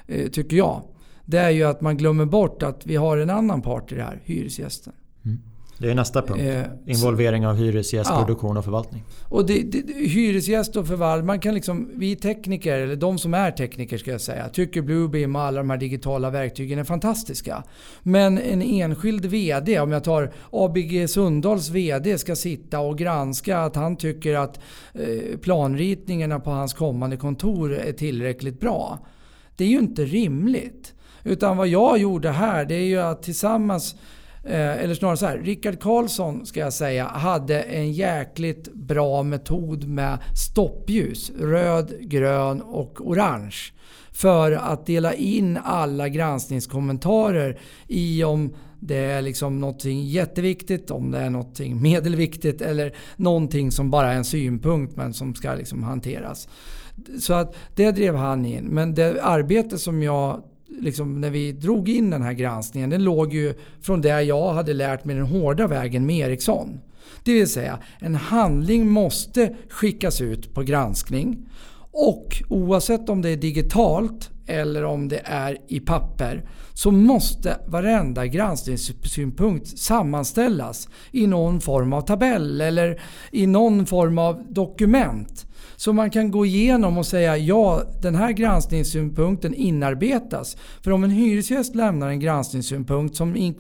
eh, 0.08 0.28
tycker 0.28 0.58
jag, 0.58 0.82
det 1.26 1.38
är 1.38 1.50
ju 1.50 1.64
att 1.64 1.82
man 1.82 1.98
glömmer 1.98 2.26
bort 2.26 2.64
att 2.64 2.86
vi 2.86 2.96
har 2.96 3.18
en 3.18 3.30
annan 3.30 3.62
part 3.62 3.92
i 3.92 3.96
det 3.96 4.04
här, 4.04 4.22
hyresgästen. 4.24 4.94
Mm. 5.26 5.40
Det 5.78 5.92
är 5.92 5.96
nästa 5.96 6.22
punkt. 6.22 6.42
Eh, 6.44 6.94
Involvering 6.96 7.48
av 7.48 7.56
hyresgäst, 7.56 8.10
ja. 8.10 8.20
produktion 8.20 8.58
och 8.58 8.64
förvaltning. 8.64 9.04
Och 9.30 9.46
det, 9.46 9.62
det, 9.62 9.94
hyresgäst 9.94 10.76
och 10.76 10.88
förvaltning, 10.88 11.26
man 11.26 11.40
kan 11.40 11.54
liksom, 11.54 11.90
vi 11.96 12.16
tekniker, 12.16 12.80
eller 12.80 12.96
de 12.96 13.18
som 13.18 13.34
är 13.34 13.52
tekniker 13.52 13.98
ska 13.98 14.12
jag 14.12 14.22
säga, 14.22 14.50
tycker 14.50 14.82
Bluebeam 14.82 15.36
och 15.36 15.42
alla 15.42 15.58
de 15.58 15.70
här 15.70 15.78
digitala 15.78 16.30
verktygen 16.30 16.80
är 16.80 16.84
fantastiska. 16.84 17.64
Men 18.04 18.38
en 18.38 18.62
enskild 18.62 19.26
VD, 19.26 19.80
om 19.80 19.92
jag 19.92 20.04
tar 20.04 20.32
ABG 20.52 21.10
Sundahls 21.10 21.70
VD, 21.70 22.18
ska 22.18 22.36
sitta 22.36 22.80
och 22.80 22.98
granska 22.98 23.60
att 23.60 23.76
han 23.76 23.96
tycker 23.96 24.36
att 24.36 24.60
eh, 24.94 25.38
planritningarna 25.42 26.40
på 26.40 26.50
hans 26.50 26.74
kommande 26.74 27.18
kontor 27.18 27.74
är 27.74 27.94
tillräckligt 27.94 28.60
bra. 28.60 29.00
Det 29.56 29.64
är 29.64 29.68
ju 29.68 29.80
inte 29.80 30.06
rimligt. 30.06 30.94
Utan 31.24 31.58
vad 31.58 31.68
jag 31.68 31.98
gjorde 31.98 32.30
här, 32.30 32.66
det 32.66 32.76
är 32.76 32.86
ju 32.86 33.00
att 33.00 33.24
tillsammans 33.24 33.96
Eh, 34.46 34.84
eller 34.84 34.96
snarare 34.96 35.18
så 35.18 35.26
här, 35.26 35.38
Rickard 35.38 35.80
Karlsson 35.80 36.46
ska 36.46 36.60
jag 36.60 36.74
säga 36.74 37.06
hade 37.06 37.62
en 37.62 37.92
jäkligt 37.92 38.74
bra 38.74 39.24
metod 39.24 39.88
med 39.88 40.18
stoppljus. 40.36 41.32
Röd, 41.40 41.94
grön 42.00 42.62
och 42.62 43.08
orange. 43.08 43.56
För 44.12 44.52
att 44.52 44.86
dela 44.86 45.14
in 45.14 45.60
alla 45.64 46.10
granskningskommentarer 46.10 47.60
i 47.88 48.24
om 48.24 48.54
det 48.80 48.98
är 48.98 49.22
liksom 49.22 49.60
någonting 49.60 50.06
jätteviktigt, 50.06 50.92
om 50.92 51.12
det 51.12 51.20
är 51.20 51.30
någonting 51.30 51.82
medelviktigt 51.82 52.62
eller 52.62 52.96
någonting 53.16 53.72
som 53.72 53.92
bara 53.92 54.14
är 54.14 54.18
en 54.18 54.26
synpunkt 54.26 54.96
men 54.96 55.14
som 55.14 55.36
ska 55.36 55.56
liksom 55.56 55.84
hanteras. 55.84 56.50
Så 57.20 57.34
att 57.34 57.56
det 57.76 57.92
drev 57.92 58.16
han 58.16 58.46
in. 58.46 58.64
Men 58.64 58.94
det 58.94 59.24
arbete 59.24 59.78
som 59.78 60.04
jag 60.04 60.44
liksom, 60.82 61.22
när 61.22 61.30
vi 61.30 61.52
drog 61.52 61.90
in 61.90 62.10
den 62.10 62.22
här 62.22 62.34
granskningen, 62.34 62.90
den 62.90 63.04
låg 63.04 63.34
ju 63.34 63.54
från 63.82 64.02
det 64.02 64.24
jag 64.24 64.54
hade 64.54 64.74
lärt 64.74 65.06
mig 65.06 65.16
den 65.16 65.26
hårda 65.26 65.68
vägen 65.68 66.06
med 66.06 66.30
Ericsson. 66.30 66.80
Det 67.24 67.34
vill 67.34 67.50
säga, 67.50 67.80
en 68.00 68.16
handling 68.16 68.90
måste 68.90 69.56
skickas 69.70 70.22
ut 70.22 70.54
på 70.54 70.64
granskning. 70.64 71.50
Och 71.92 72.44
oavsett 72.50 73.10
om 73.10 73.22
det 73.22 73.30
är 73.30 73.38
digitalt 73.38 74.30
eller 74.46 74.84
om 74.84 75.08
det 75.08 75.22
är 75.26 75.58
i 75.68 75.80
papper 75.80 76.50
så 76.74 76.92
måste 76.92 77.58
varenda 77.68 78.26
granskningssynpunkt 78.26 79.78
sammanställas 79.78 80.90
i 81.12 81.28
någon 81.28 81.62
form 81.62 81.94
av 81.94 82.02
tabell 82.02 82.62
eller 82.62 83.02
i 83.32 83.48
någon 83.48 83.86
form 83.86 84.18
av 84.18 84.44
dokument. 84.50 85.46
Så 85.86 85.94
man 85.94 86.10
kan 86.10 86.32
gå 86.32 86.46
igenom 86.46 86.98
och 86.98 87.06
säga 87.06 87.38
ja, 87.38 87.84
den 88.02 88.16
här 88.16 88.32
granskningssynpunkten 88.32 89.54
inarbetas. 89.54 90.58
För 90.84 90.92
om 90.92 91.04
en 91.04 91.10
hyresgäst 91.10 91.76
lämnar 91.76 92.10
en 92.10 92.20
granskningssynpunkt 92.20 93.16
som, 93.16 93.56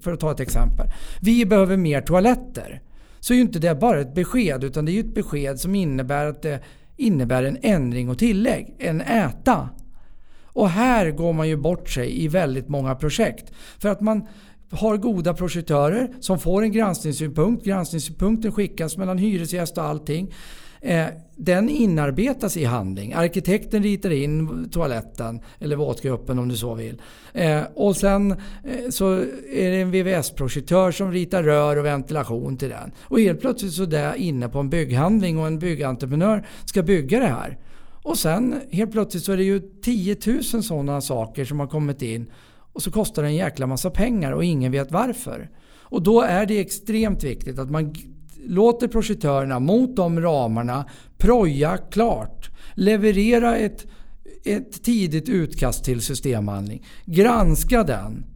för 0.00 0.12
att 0.12 0.20
ta 0.20 0.32
ett 0.32 0.40
exempel, 0.40 0.86
vi 1.20 1.46
behöver 1.46 1.76
mer 1.76 2.00
toaletter. 2.00 2.82
Så 3.20 3.32
är 3.32 3.36
ju 3.36 3.42
inte 3.42 3.58
det 3.58 3.74
bara 3.74 4.00
ett 4.00 4.14
besked 4.14 4.64
utan 4.64 4.84
det 4.84 4.92
är 4.92 4.94
ju 4.94 5.00
ett 5.00 5.14
besked 5.14 5.60
som 5.60 5.74
innebär 5.74 6.26
att 6.26 6.42
det 6.42 6.60
innebär 6.96 7.42
en 7.42 7.58
ändring 7.62 8.08
och 8.08 8.18
tillägg, 8.18 8.74
en 8.78 9.00
äta. 9.00 9.68
Och 10.44 10.68
här 10.68 11.10
går 11.10 11.32
man 11.32 11.48
ju 11.48 11.56
bort 11.56 11.88
sig 11.88 12.24
i 12.24 12.28
väldigt 12.28 12.68
många 12.68 12.94
projekt. 12.94 13.52
För 13.78 13.88
att 13.88 14.00
man 14.00 14.26
har 14.70 14.96
goda 14.96 15.34
projektörer 15.34 16.10
som 16.20 16.38
får 16.38 16.62
en 16.62 16.72
granskningssynpunkt. 16.72 17.64
Granskningssynpunkten 17.64 18.52
skickas 18.52 18.96
mellan 18.96 19.18
hyresgäst 19.18 19.78
och 19.78 19.84
allting. 19.84 20.32
Eh, 20.80 21.06
den 21.36 21.68
inarbetas 21.68 22.56
i 22.56 22.64
handling. 22.64 23.12
Arkitekten 23.12 23.82
ritar 23.82 24.10
in 24.10 24.68
toaletten 24.70 25.40
eller 25.58 25.76
våtgruppen 25.76 26.38
om 26.38 26.48
du 26.48 26.56
så 26.56 26.74
vill. 26.74 27.02
Eh, 27.32 27.62
och 27.74 27.96
sen 27.96 28.32
eh, 28.32 28.36
så 28.90 29.12
är 29.52 29.70
det 29.70 29.80
en 29.80 29.90
VVS-projektör 29.90 30.90
som 30.90 31.12
ritar 31.12 31.42
rör 31.42 31.76
och 31.76 31.84
ventilation 31.84 32.56
till 32.56 32.68
den. 32.68 32.92
Och 33.02 33.20
helt 33.20 33.40
plötsligt 33.40 33.72
så 33.72 33.82
är 33.82 33.86
det 33.86 34.14
inne 34.16 34.48
på 34.48 34.58
en 34.58 34.70
bygghandling 34.70 35.38
och 35.38 35.46
en 35.46 35.58
byggentreprenör 35.58 36.46
ska 36.64 36.82
bygga 36.82 37.20
det 37.20 37.26
här. 37.26 37.58
Och 38.02 38.18
sen 38.18 38.60
helt 38.70 38.92
plötsligt 38.92 39.24
så 39.24 39.32
är 39.32 39.36
det 39.36 39.44
ju 39.44 39.60
10 39.82 40.16
000 40.26 40.42
sådana 40.42 41.00
saker 41.00 41.44
som 41.44 41.60
har 41.60 41.66
kommit 41.66 42.02
in. 42.02 42.30
Och 42.72 42.82
så 42.82 42.90
kostar 42.90 43.22
det 43.22 43.28
en 43.28 43.34
jäkla 43.34 43.66
massa 43.66 43.90
pengar 43.90 44.32
och 44.32 44.44
ingen 44.44 44.72
vet 44.72 44.92
varför. 44.92 45.50
Och 45.88 46.02
då 46.02 46.20
är 46.22 46.46
det 46.46 46.60
extremt 46.60 47.24
viktigt 47.24 47.58
att 47.58 47.70
man 47.70 47.94
låter 48.46 48.88
projektörerna 48.88 49.58
mot 49.60 49.96
de 49.96 50.20
ramarna 50.20 50.84
proja 51.18 51.76
klart. 51.76 52.50
Leverera 52.74 53.56
ett, 53.56 53.86
ett 54.44 54.82
tidigt 54.82 55.28
utkast 55.28 55.84
till 55.84 56.00
systemhandling. 56.00 56.86
Granska 57.04 57.82
den. 57.82 58.26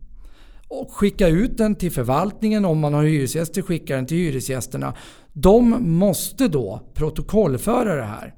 Och 0.69 0.93
skicka 0.93 1.29
ut 1.29 1.59
den 1.59 1.75
till 1.75 1.93
förvaltningen 1.93 2.65
om 2.65 2.79
man 2.79 2.95
har 2.95 3.05
hyresgäster. 3.05 3.63
Skicka 3.63 3.97
den 3.97 4.07
till 4.07 4.17
hyresgästerna. 4.17 4.95
De 5.33 5.77
måste 5.99 6.49
då 6.49 6.83
protokollföra 6.95 7.95
det 7.97 8.05
här. 8.05 8.35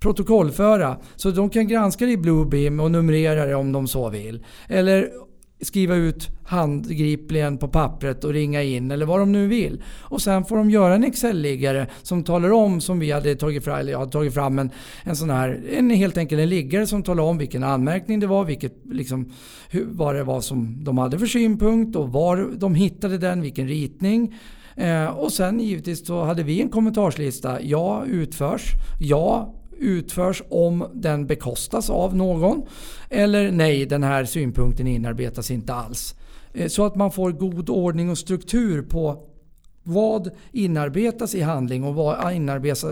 Protokollföra. 0.00 0.98
Så 1.16 1.30
de 1.30 1.50
kan 1.50 1.68
granska 1.68 2.06
det 2.06 2.12
i 2.12 2.16
Bluebeam 2.16 2.80
och 2.80 2.90
numrera 2.90 3.46
det 3.46 3.54
om 3.54 3.72
de 3.72 3.88
så 3.88 4.08
vill. 4.08 4.44
Eller 4.68 5.10
skriva 5.60 5.94
ut 5.94 6.28
handgripligen 6.44 7.58
på 7.58 7.68
pappret 7.68 8.24
och 8.24 8.32
ringa 8.32 8.62
in 8.62 8.90
eller 8.90 9.06
vad 9.06 9.20
de 9.20 9.32
nu 9.32 9.46
vill. 9.48 9.82
Och 10.00 10.22
sen 10.22 10.44
får 10.44 10.56
de 10.56 10.70
göra 10.70 10.94
en 10.94 11.04
Excel-liggare 11.04 11.86
som 12.02 12.24
talar 12.24 12.52
om, 12.52 12.80
som 12.80 12.98
vi 12.98 13.10
hade 13.10 13.34
tagit 13.34 13.64
fram, 13.64 13.78
eller 13.78 13.92
jag 13.92 13.98
hade 13.98 14.12
tagit 14.12 14.34
fram 14.34 14.58
en, 14.58 14.70
en 15.02 15.16
sån 15.16 15.30
här, 15.30 15.64
en, 15.78 15.90
helt 15.90 16.16
enkelt 16.16 16.40
en 16.40 16.48
liggare 16.48 16.86
som 16.86 17.02
talar 17.02 17.22
om 17.22 17.38
vilken 17.38 17.64
anmärkning 17.64 18.20
det 18.20 18.26
var, 18.26 18.44
vilket, 18.44 18.74
liksom, 18.84 19.32
hur, 19.68 19.86
vad 19.90 20.14
det 20.14 20.24
var 20.24 20.40
som 20.40 20.84
de 20.84 20.98
hade 20.98 21.18
för 21.18 21.26
synpunkt 21.26 21.96
och 21.96 22.12
var 22.12 22.50
de 22.56 22.74
hittade 22.74 23.18
den, 23.18 23.42
vilken 23.42 23.68
ritning. 23.68 24.34
Eh, 24.76 25.06
och 25.06 25.32
sen 25.32 25.60
givetvis 25.60 26.06
så 26.06 26.24
hade 26.24 26.42
vi 26.42 26.60
en 26.60 26.68
kommentarslista. 26.68 27.62
Ja, 27.62 28.04
utförs. 28.06 28.62
Ja, 29.00 29.54
utförs 29.78 30.42
om 30.48 30.86
den 30.94 31.26
bekostas 31.26 31.90
av 31.90 32.16
någon. 32.16 32.62
Eller 33.10 33.52
nej, 33.52 33.86
den 33.86 34.02
här 34.02 34.24
synpunkten 34.24 34.86
inarbetas 34.86 35.50
inte 35.50 35.74
alls. 35.74 36.14
Eh, 36.52 36.68
så 36.68 36.86
att 36.86 36.96
man 36.96 37.12
får 37.12 37.32
god 37.32 37.70
ordning 37.70 38.10
och 38.10 38.18
struktur 38.18 38.82
på 38.82 39.22
vad 39.82 40.30
inarbetas 40.52 41.34
i 41.34 41.40
handling 41.40 41.84
och 41.84 41.94
vad 41.94 42.34
inarbetas, 42.34 42.84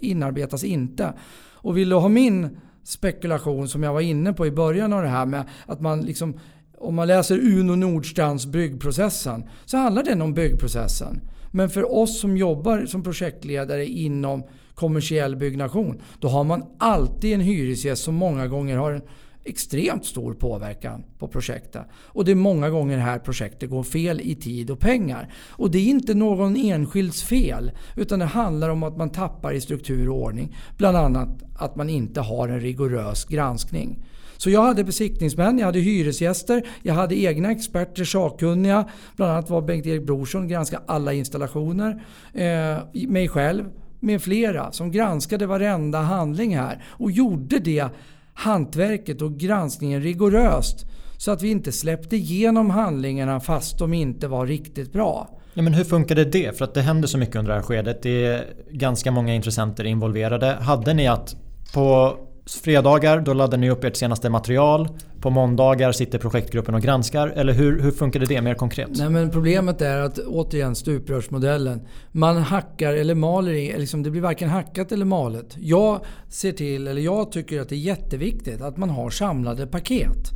inarbetas 0.00 0.64
inte. 0.64 1.12
Och 1.52 1.76
vill 1.76 1.88
du 1.88 1.96
ha 1.96 2.08
min 2.08 2.56
spekulation 2.82 3.68
som 3.68 3.82
jag 3.82 3.92
var 3.92 4.00
inne 4.00 4.32
på 4.32 4.46
i 4.46 4.50
början 4.50 4.92
av 4.92 5.02
det 5.02 5.08
här 5.08 5.26
med 5.26 5.44
att 5.66 5.80
man 5.80 6.00
liksom 6.00 6.38
om 6.78 6.94
man 6.94 7.06
läser 7.06 7.38
Uno 7.38 7.76
Nordstrands 7.76 8.46
byggprocessen 8.46 9.44
så 9.64 9.76
handlar 9.76 10.02
den 10.02 10.22
om 10.22 10.34
byggprocessen. 10.34 11.20
Men 11.50 11.70
för 11.70 11.94
oss 11.94 12.20
som 12.20 12.36
jobbar 12.36 12.86
som 12.86 13.02
projektledare 13.02 13.86
inom 13.86 14.42
kommersiell 14.74 15.36
byggnation 15.36 16.00
då 16.20 16.28
har 16.28 16.44
man 16.44 16.64
alltid 16.78 17.34
en 17.34 17.40
hyresgäst 17.40 18.04
som 18.04 18.14
många 18.14 18.46
gånger 18.46 18.76
har 18.76 18.92
en 18.92 19.02
extremt 19.44 20.04
stor 20.04 20.34
påverkan 20.34 21.04
på 21.18 21.28
projektet. 21.28 21.82
Och 21.92 22.24
det 22.24 22.30
är 22.30 22.36
många 22.36 22.70
gånger 22.70 22.98
här 22.98 23.18
projektet 23.18 23.70
går 23.70 23.82
fel 23.82 24.20
i 24.20 24.34
tid 24.34 24.70
och 24.70 24.80
pengar. 24.80 25.32
Och 25.50 25.70
det 25.70 25.78
är 25.78 25.86
inte 25.86 26.14
någon 26.14 26.56
enskilds 26.56 27.22
fel 27.22 27.70
utan 27.96 28.18
det 28.18 28.24
handlar 28.24 28.68
om 28.68 28.82
att 28.82 28.96
man 28.96 29.10
tappar 29.10 29.52
i 29.52 29.60
struktur 29.60 30.08
och 30.08 30.22
ordning. 30.22 30.56
Bland 30.76 30.96
annat 30.96 31.42
att 31.58 31.76
man 31.76 31.90
inte 31.90 32.20
har 32.20 32.48
en 32.48 32.60
rigorös 32.60 33.24
granskning. 33.24 34.04
Så 34.36 34.50
jag 34.50 34.62
hade 34.62 34.84
besiktningsmän, 34.84 35.58
jag 35.58 35.66
hade 35.66 35.80
hyresgäster, 35.80 36.66
jag 36.82 36.94
hade 36.94 37.18
egna 37.18 37.50
experter, 37.50 38.04
sakkunniga. 38.04 38.88
Bland 39.16 39.32
annat 39.32 39.50
var 39.50 39.62
Bengt-Erik 39.62 40.06
Brorsson 40.06 40.48
granskade 40.48 40.82
alla 40.86 41.12
installationer. 41.12 42.04
Eh, 42.32 43.08
mig 43.08 43.28
själv 43.28 43.64
med 44.04 44.22
flera 44.22 44.72
som 44.72 44.90
granskade 44.90 45.46
varenda 45.46 45.98
handling 45.98 46.56
här 46.56 46.84
och 46.88 47.10
gjorde 47.10 47.58
det 47.58 47.88
hantverket 48.34 49.22
och 49.22 49.36
granskningen 49.36 50.02
rigoröst 50.02 50.86
så 51.16 51.30
att 51.30 51.42
vi 51.42 51.50
inte 51.50 51.72
släppte 51.72 52.16
igenom 52.16 52.70
handlingarna 52.70 53.40
fast 53.40 53.78
de 53.78 53.94
inte 53.94 54.28
var 54.28 54.46
riktigt 54.46 54.92
bra. 54.92 55.28
Ja, 55.54 55.62
men 55.62 55.74
hur 55.74 55.84
funkade 55.84 56.24
det? 56.24 56.58
För 56.58 56.64
att 56.64 56.74
det 56.74 56.80
hände 56.80 57.08
så 57.08 57.18
mycket 57.18 57.36
under 57.36 57.52
det 57.52 57.56
här 57.58 57.62
skedet. 57.62 58.02
Det 58.02 58.26
är 58.26 58.44
ganska 58.70 59.10
många 59.10 59.34
intressenter 59.34 59.84
involverade. 59.84 60.46
Hade 60.46 60.94
ni 60.94 61.06
att 61.08 61.36
på 61.74 62.16
fredagar 62.46 63.20
då 63.20 63.32
laddar 63.32 63.58
ni 63.58 63.70
upp 63.70 63.84
ert 63.84 63.96
senaste 63.96 64.30
material. 64.30 64.88
På 65.20 65.30
måndagar 65.30 65.92
sitter 65.92 66.18
projektgruppen 66.18 66.74
och 66.74 66.82
granskar. 66.82 67.28
Eller 67.28 67.52
hur, 67.52 67.80
hur 67.80 67.90
funkade 67.90 68.26
det 68.26 68.42
mer 68.42 68.54
konkret? 68.54 68.88
Nej, 68.90 69.10
men 69.10 69.30
problemet 69.30 69.80
är 69.80 69.98
att 69.98 70.18
återigen 70.18 70.74
stuprörsmodellen. 70.74 71.86
Man 72.12 72.36
hackar 72.36 72.94
eller 72.94 73.14
maler 73.14 73.52
i, 73.52 73.78
liksom, 73.78 74.02
det 74.02 74.10
blir 74.10 74.20
varken 74.20 74.48
hackat 74.48 74.92
eller 74.92 75.04
malet. 75.04 75.56
Jag 75.56 76.04
ser 76.28 76.52
till, 76.52 76.86
eller 76.86 77.02
jag 77.02 77.32
tycker 77.32 77.60
att 77.60 77.68
det 77.68 77.74
är 77.74 77.78
jätteviktigt 77.78 78.60
att 78.60 78.76
man 78.76 78.90
har 78.90 79.10
samlade 79.10 79.66
paket. 79.66 80.30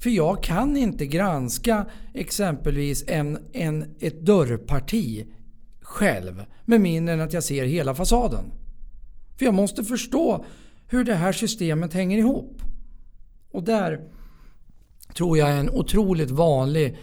För 0.00 0.10
jag 0.10 0.42
kan 0.42 0.76
inte 0.76 1.06
granska 1.06 1.86
exempelvis 2.14 3.04
en, 3.08 3.38
en, 3.52 3.96
ett 4.00 4.20
dörrparti 4.20 5.26
själv 5.82 6.44
med 6.64 6.80
mindre 6.80 7.14
än 7.14 7.20
att 7.20 7.32
jag 7.32 7.44
ser 7.44 7.64
hela 7.64 7.94
fasaden. 7.94 8.44
För 9.38 9.44
jag 9.44 9.54
måste 9.54 9.84
förstå 9.84 10.44
hur 10.88 11.04
det 11.04 11.14
här 11.14 11.32
systemet 11.32 11.94
hänger 11.94 12.18
ihop. 12.18 12.62
Och 13.52 13.62
där 13.62 14.00
tror 15.16 15.38
jag 15.38 15.48
är 15.48 15.56
en 15.56 15.70
otroligt 15.70 16.30
vanlig 16.30 16.98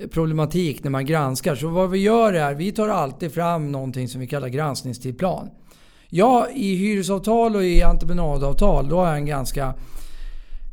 eh, 0.00 0.08
problematik 0.08 0.84
när 0.84 0.90
man 0.90 1.06
granskar. 1.06 1.54
Så 1.54 1.68
vad 1.68 1.90
vi 1.90 1.98
gör 1.98 2.32
är 2.32 2.54
vi 2.54 2.72
tar 2.72 2.88
alltid 2.88 3.32
fram 3.32 3.72
någonting 3.72 4.08
som 4.08 4.20
vi 4.20 4.26
kallar 4.26 4.48
granskningstidplan. 4.48 5.50
Ja, 6.08 6.48
i 6.54 6.76
hyresavtal 6.76 7.56
och 7.56 7.64
i 7.64 7.82
entreprenadavtal 7.82 8.88
då 8.88 8.96
har 8.96 9.06
jag 9.06 9.16
en 9.16 9.26
ganska 9.26 9.74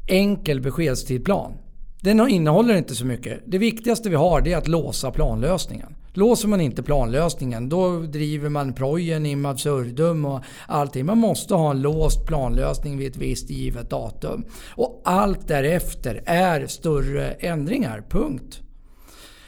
enkel 0.07 0.61
beskedstidplan. 0.61 1.53
Den 2.01 2.29
innehåller 2.29 2.75
inte 2.75 2.95
så 2.95 3.05
mycket. 3.05 3.39
Det 3.45 3.57
viktigaste 3.57 4.09
vi 4.09 4.15
har 4.15 4.47
är 4.47 4.57
att 4.57 4.67
låsa 4.67 5.11
planlösningen. 5.11 5.96
Låser 6.17 6.47
man 6.47 6.61
inte 6.61 6.83
planlösningen 6.83 7.69
då 7.69 7.99
driver 7.99 8.49
man 8.49 8.73
projen 8.73 9.25
in 9.25 9.45
absurdum 9.45 10.25
och 10.25 10.41
allting. 10.67 11.05
Man 11.05 11.17
måste 11.17 11.55
ha 11.55 11.71
en 11.71 11.81
låst 11.81 12.25
planlösning 12.27 12.97
vid 12.97 13.11
ett 13.11 13.17
visst 13.17 13.49
givet 13.49 13.89
datum. 13.89 14.45
Och 14.69 15.01
allt 15.05 15.47
därefter 15.47 16.23
är 16.25 16.67
större 16.67 17.31
ändringar. 17.31 18.03
Punkt. 18.09 18.61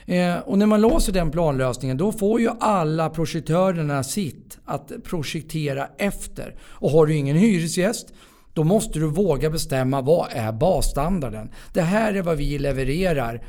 Eh, 0.06 0.38
och 0.38 0.58
när 0.58 0.66
man 0.66 0.82
låser 0.82 1.14
den 1.14 1.32
planlösningen 1.32 1.98
då 1.98 2.12
får 2.12 2.42
ju 2.42 2.50
alla 2.60 3.10
projektörerna 3.10 4.04
sitt 4.04 4.60
att 4.66 4.92
projektera 5.04 5.88
efter. 5.98 6.56
Och 6.62 6.92
har 6.92 7.06
du 7.06 7.16
ingen 7.16 7.38
hyresgäst 7.38 8.14
då 8.54 8.64
måste 8.64 9.00
du 9.00 9.08
våga 9.08 9.50
bestämma 9.50 10.02
vad 10.02 10.28
är 10.32 10.52
basstandarden. 10.52 11.52
Det 11.74 11.82
här 11.82 12.14
är 12.14 12.22
vad 12.22 12.38
vi 12.38 12.60
levererar 12.60 13.44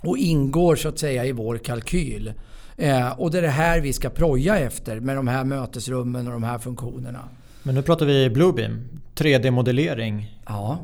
och 0.00 0.18
ingår 0.18 0.76
så 0.76 0.88
att 0.88 0.98
säga 0.98 1.24
i 1.24 1.32
vår 1.32 1.58
kalkyl. 1.58 2.32
Eh, 2.76 3.20
och 3.20 3.30
det 3.30 3.38
är 3.38 3.42
det 3.42 3.48
här 3.48 3.80
vi 3.80 3.92
ska 3.92 4.10
proja 4.10 4.58
efter 4.58 5.00
med 5.00 5.16
de 5.16 5.28
här 5.28 5.44
mötesrummen 5.44 6.26
och 6.26 6.32
de 6.32 6.42
här 6.42 6.58
funktionerna. 6.58 7.28
Men 7.62 7.74
nu 7.74 7.82
pratar 7.82 8.06
vi 8.06 8.30
Bluebeam, 8.30 8.88
3D-modellering. 9.14 10.38
Ja. 10.46 10.78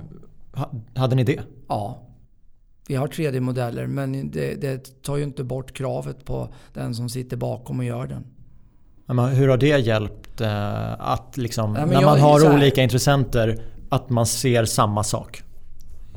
hade 0.95 1.17
ni 1.17 1.25
det? 1.25 1.41
Ja. 1.69 2.03
Vi 2.89 2.95
har 2.95 3.09
3D-modeller 3.09 3.87
men 3.87 4.31
det, 4.31 4.55
det, 4.55 5.03
tar 5.03 5.17
ju 5.17 5.23
inte 5.23 5.45
bort 5.45 5.73
kravet 5.73 6.25
på 6.25 6.49
den 6.75 6.95
som 6.95 7.09
sitter 7.09 7.37
bakom 7.37 7.79
och 7.79 7.85
gör 7.85 8.07
den. 8.07 8.25
Men 9.07 9.19
hur 9.19 9.49
har 9.49 9.57
det 9.57 9.79
hjälpt 9.79 10.41
eh, 10.41 11.11
att 11.11 11.37
liksom, 11.37 11.75
ja, 11.75 11.87
när 11.87 12.03
man 12.03 12.21
har 12.21 12.55
olika 12.55 12.83
intressenter 12.83 13.63
att 13.89 14.11
man 14.11 14.27
ser 14.27 14.65
samma 14.65 15.05
sak? 15.05 15.43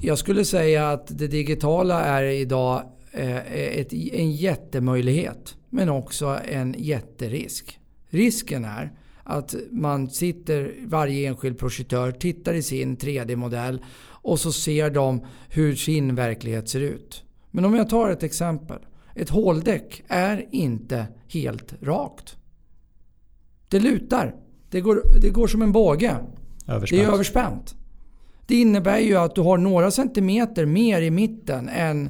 Jag 0.02 0.18
skulle 0.18 0.46
säga 0.46 0.90
att 0.90 1.18
det 1.18 1.28
digitala 1.28 2.04
är 2.04 2.24
idag 2.24 2.84
eh, 3.12 3.54
ett, 3.80 3.94
en 3.94 4.32
jättemöjlighet 4.32 5.56
men 5.70 5.90
också 5.90 6.40
en 6.46 6.76
jätterisk. 6.78 7.80
Risken 8.10 8.66
är 8.66 8.92
att 9.24 9.56
man 9.72 10.10
sitter, 10.10 10.74
varje 10.86 11.28
enskild 11.28 11.58
projektör 11.58 12.12
tittar 12.12 12.54
i 12.54 12.64
sin 12.64 12.98
3D-modell 12.98 13.82
och 14.02 14.40
så 14.40 14.52
ser 14.52 14.90
de 14.90 15.26
hur 15.50 15.76
sin 15.76 16.16
verklighet 16.16 16.70
ser 16.70 16.82
ut. 16.82 17.24
Men 17.52 17.66
om 17.66 17.76
jag 17.76 17.90
tar 17.90 18.10
ett 18.10 18.24
exempel. 18.24 18.80
Ett 19.16 19.30
håldäck 19.30 20.04
är 20.08 20.46
inte 20.52 21.08
helt 21.28 21.74
rakt. 21.82 22.38
Det 23.68 23.80
lutar. 23.80 24.36
Det 24.70 24.82
går, 24.82 25.02
det 25.22 25.30
går 25.30 25.48
som 25.48 25.62
en 25.62 25.72
båge. 25.72 26.16
Överspänt. 26.68 26.90
Det 26.90 27.06
är 27.06 27.14
överspänt. 27.14 27.76
Det 28.50 28.56
innebär 28.56 29.00
ju 29.00 29.16
att 29.16 29.36
du 29.36 29.42
har 29.42 29.58
några 29.58 29.92
centimeter 29.92 30.66
mer 30.66 31.02
i 31.02 31.12
mitten 31.12 31.70
än 31.70 32.10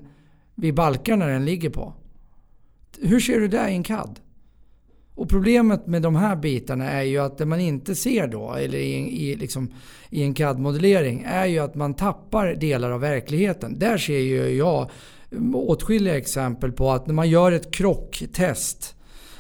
vid 0.56 0.76
balkarna 0.76 1.26
den 1.28 1.46
ligger 1.46 1.70
på. 1.70 1.94
Hur 3.02 3.20
ser 3.20 3.40
du 3.40 3.48
det 3.48 3.70
i 3.70 3.76
en 3.76 3.84
CAD? 3.84 4.20
Och 5.16 5.30
problemet 5.30 5.88
med 5.88 6.02
de 6.02 6.16
här 6.16 6.36
bitarna 6.36 6.90
är 6.92 7.04
ju 7.04 7.18
att 7.18 7.38
det 7.38 7.46
man 7.46 7.60
inte 7.60 7.96
ser 7.96 8.28
då, 8.28 8.54
eller 8.54 8.78
i, 8.78 9.30
i, 9.30 9.36
liksom, 9.36 9.74
i 10.10 10.24
en 10.24 10.34
CAD-modellering, 10.34 11.24
är 11.28 11.46
ju 11.46 11.60
att 11.60 11.76
man 11.76 11.94
tappar 11.94 12.56
delar 12.56 12.92
av 12.92 13.02
verkligheten. 13.02 13.80
Där 13.80 13.98
ser 13.98 14.20
ju 14.20 14.50
jag 14.50 14.90
åtskilliga 15.54 16.18
exempel 16.18 16.72
på 16.72 16.92
att 16.92 17.08
när 17.08 17.14
man 17.14 17.30
gör 17.30 17.52
ett 17.52 17.72
krocktest 17.72 18.96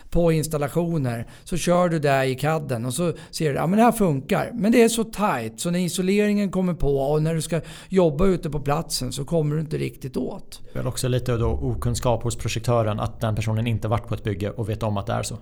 på 0.10 0.32
installationer. 0.32 1.28
Så 1.44 1.58
kör 1.58 1.90
du 1.90 2.00
där 2.00 2.24
i 2.24 2.36
CADen 2.36 2.86
och 2.86 2.94
så 2.94 3.14
ser 3.32 3.54
du 3.54 3.60
att 3.60 3.70
ja, 3.70 3.76
det 3.76 3.82
här 3.82 3.92
funkar. 3.92 4.52
Men 4.54 4.72
det 4.72 4.84
är 4.84 4.90
så 4.90 5.04
tight 5.04 5.60
så 5.60 5.72
när 5.72 5.80
isoleringen 5.80 6.52
kommer 6.52 6.74
på 6.74 6.98
och 6.98 7.22
när 7.24 7.36
du 7.36 7.42
ska 7.42 7.62
jobba 7.90 8.26
ute 8.26 8.50
på 8.50 8.60
platsen 8.60 9.12
så 9.12 9.26
kommer 9.26 9.56
du 9.56 9.62
inte 9.62 9.78
riktigt 9.78 10.18
åt. 10.18 10.62
Det 10.74 10.80
är 10.80 10.88
också 10.88 11.08
lite 11.08 11.38
då 11.38 11.48
okunskap 11.48 12.24
hos 12.24 12.36
projektören 12.36 13.00
att 13.00 13.22
den 13.22 13.36
personen 13.36 13.68
inte 13.68 13.88
varit 13.88 14.08
på 14.08 14.14
ett 14.16 14.24
bygge 14.24 14.50
och 14.52 14.70
vet 14.70 14.84
om 14.84 14.98
att 14.98 15.06
det 15.06 15.14
är 15.14 15.24
så. 15.24 15.38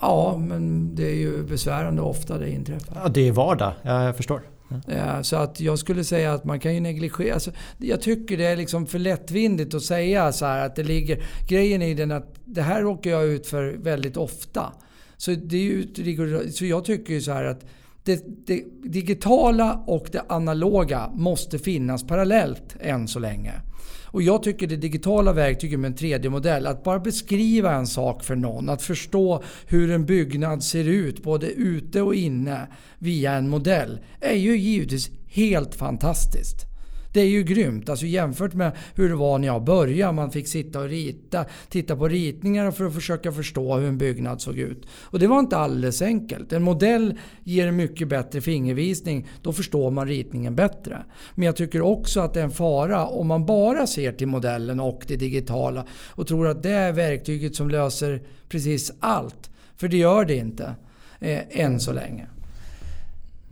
Ja, 0.00 0.36
men 0.38 0.94
det 0.94 1.10
är 1.10 1.16
ju 1.16 1.42
besvärande 1.42 2.02
ofta 2.02 2.38
det 2.38 2.50
inträffar. 2.50 3.00
Ja, 3.02 3.08
det 3.08 3.28
är 3.28 3.32
vardag. 3.32 3.72
Jag 3.82 4.16
förstår. 4.16 4.42
Ja, 4.86 4.94
eh, 4.94 5.22
så 5.22 5.36
att 5.36 5.60
jag 5.60 5.78
skulle 5.78 6.04
säga 6.04 6.32
att 6.32 6.44
man 6.44 6.60
kan 6.60 6.74
ju 6.74 6.80
negligera... 6.80 7.34
Alltså, 7.34 7.50
jag 7.78 8.00
tycker 8.00 8.36
det 8.36 8.46
är 8.46 8.56
liksom 8.56 8.86
för 8.86 8.98
lättvindigt 8.98 9.74
att 9.74 9.82
säga 9.82 10.32
så 10.32 10.46
här 10.46 10.66
att 10.66 10.76
det 10.76 10.82
ligger... 10.82 11.22
Grejen 11.48 11.82
är 11.82 11.94
den 11.94 12.10
att 12.10 12.34
det 12.44 12.62
här 12.62 12.82
råkar 12.82 13.10
jag 13.10 13.24
ut 13.24 13.46
för 13.46 13.72
väldigt 13.72 14.16
ofta. 14.16 14.72
Så, 15.16 15.30
det 15.30 15.56
är 15.56 15.62
ju, 15.62 16.52
så 16.52 16.64
jag 16.64 16.84
tycker 16.84 17.12
ju 17.12 17.20
så 17.20 17.32
här 17.32 17.44
att 17.44 17.64
det, 18.04 18.46
det, 18.46 18.64
digitala 18.82 19.84
och 19.86 20.08
det 20.12 20.22
analoga 20.28 21.10
måste 21.14 21.58
finnas 21.58 22.06
parallellt 22.06 22.76
än 22.80 23.08
så 23.08 23.18
länge. 23.18 23.52
Och 24.12 24.22
jag 24.22 24.42
tycker 24.42 24.66
det 24.66 24.76
digitala 24.76 25.32
verktyget 25.32 25.80
med 25.80 25.88
en 25.88 25.96
3D-modell, 25.96 26.66
att 26.66 26.84
bara 26.84 26.98
beskriva 26.98 27.74
en 27.74 27.86
sak 27.86 28.24
för 28.24 28.36
någon, 28.36 28.68
att 28.68 28.82
förstå 28.82 29.42
hur 29.66 29.90
en 29.90 30.06
byggnad 30.06 30.64
ser 30.64 30.84
ut 30.84 31.22
både 31.22 31.46
ute 31.46 32.02
och 32.02 32.14
inne 32.14 32.68
via 32.98 33.32
en 33.32 33.48
modell, 33.48 34.00
är 34.20 34.36
ju 34.36 34.56
givetvis 34.56 35.10
helt 35.26 35.74
fantastiskt. 35.74 36.69
Det 37.12 37.20
är 37.20 37.28
ju 37.28 37.42
grymt. 37.42 37.88
Alltså 37.88 38.06
jämfört 38.06 38.54
med 38.54 38.72
hur 38.94 39.08
det 39.08 39.14
var 39.14 39.38
när 39.38 39.46
jag 39.46 39.64
började. 39.64 40.12
Man 40.12 40.30
fick 40.30 40.48
sitta 40.48 40.80
och 40.80 40.88
rita, 40.88 41.44
titta 41.68 41.96
på 41.96 42.08
ritningar 42.08 42.70
för 42.70 42.84
att 42.84 42.94
försöka 42.94 43.32
förstå 43.32 43.76
hur 43.76 43.88
en 43.88 43.98
byggnad 43.98 44.40
såg 44.40 44.58
ut. 44.58 44.86
Och 44.92 45.18
det 45.18 45.26
var 45.26 45.38
inte 45.38 45.56
alldeles 45.56 46.02
enkelt. 46.02 46.52
En 46.52 46.62
modell 46.62 47.18
ger 47.44 47.66
en 47.66 47.76
mycket 47.76 48.08
bättre 48.08 48.40
fingervisning. 48.40 49.28
Då 49.42 49.52
förstår 49.52 49.90
man 49.90 50.08
ritningen 50.08 50.56
bättre. 50.56 51.04
Men 51.34 51.46
jag 51.46 51.56
tycker 51.56 51.82
också 51.82 52.20
att 52.20 52.34
det 52.34 52.40
är 52.40 52.44
en 52.44 52.50
fara 52.50 53.06
om 53.06 53.26
man 53.26 53.46
bara 53.46 53.86
ser 53.86 54.12
till 54.12 54.28
modellen 54.28 54.80
och 54.80 55.04
det 55.06 55.16
digitala 55.16 55.86
och 55.92 56.26
tror 56.26 56.48
att 56.48 56.62
det 56.62 56.70
är 56.70 56.92
verktyget 56.92 57.56
som 57.56 57.70
löser 57.70 58.22
precis 58.48 58.92
allt. 59.00 59.50
För 59.76 59.88
det 59.88 59.96
gör 59.96 60.24
det 60.24 60.36
inte. 60.36 60.74
Eh, 61.20 61.40
än 61.50 61.80
så 61.80 61.92
länge. 61.92 62.26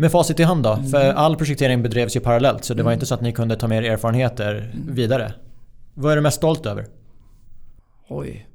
Med 0.00 0.12
facit 0.12 0.40
i 0.40 0.42
hand 0.42 0.62
då? 0.62 0.72
Mm. 0.72 0.88
För 0.90 1.12
all 1.12 1.36
projektering 1.36 1.82
bedrevs 1.82 2.16
ju 2.16 2.20
parallellt 2.20 2.64
så 2.64 2.74
det 2.74 2.82
var 2.82 2.90
mm. 2.90 2.96
inte 2.96 3.06
så 3.06 3.14
att 3.14 3.20
ni 3.20 3.32
kunde 3.32 3.56
ta 3.56 3.68
med 3.68 3.84
er 3.84 3.90
erfarenheter 3.90 4.54
mm. 4.54 4.94
vidare. 4.94 5.32
Vad 5.94 6.12
är 6.12 6.16
du 6.16 6.22
mest 6.22 6.36
stolt 6.36 6.66
över? 6.66 6.86
Oj. 8.08 8.48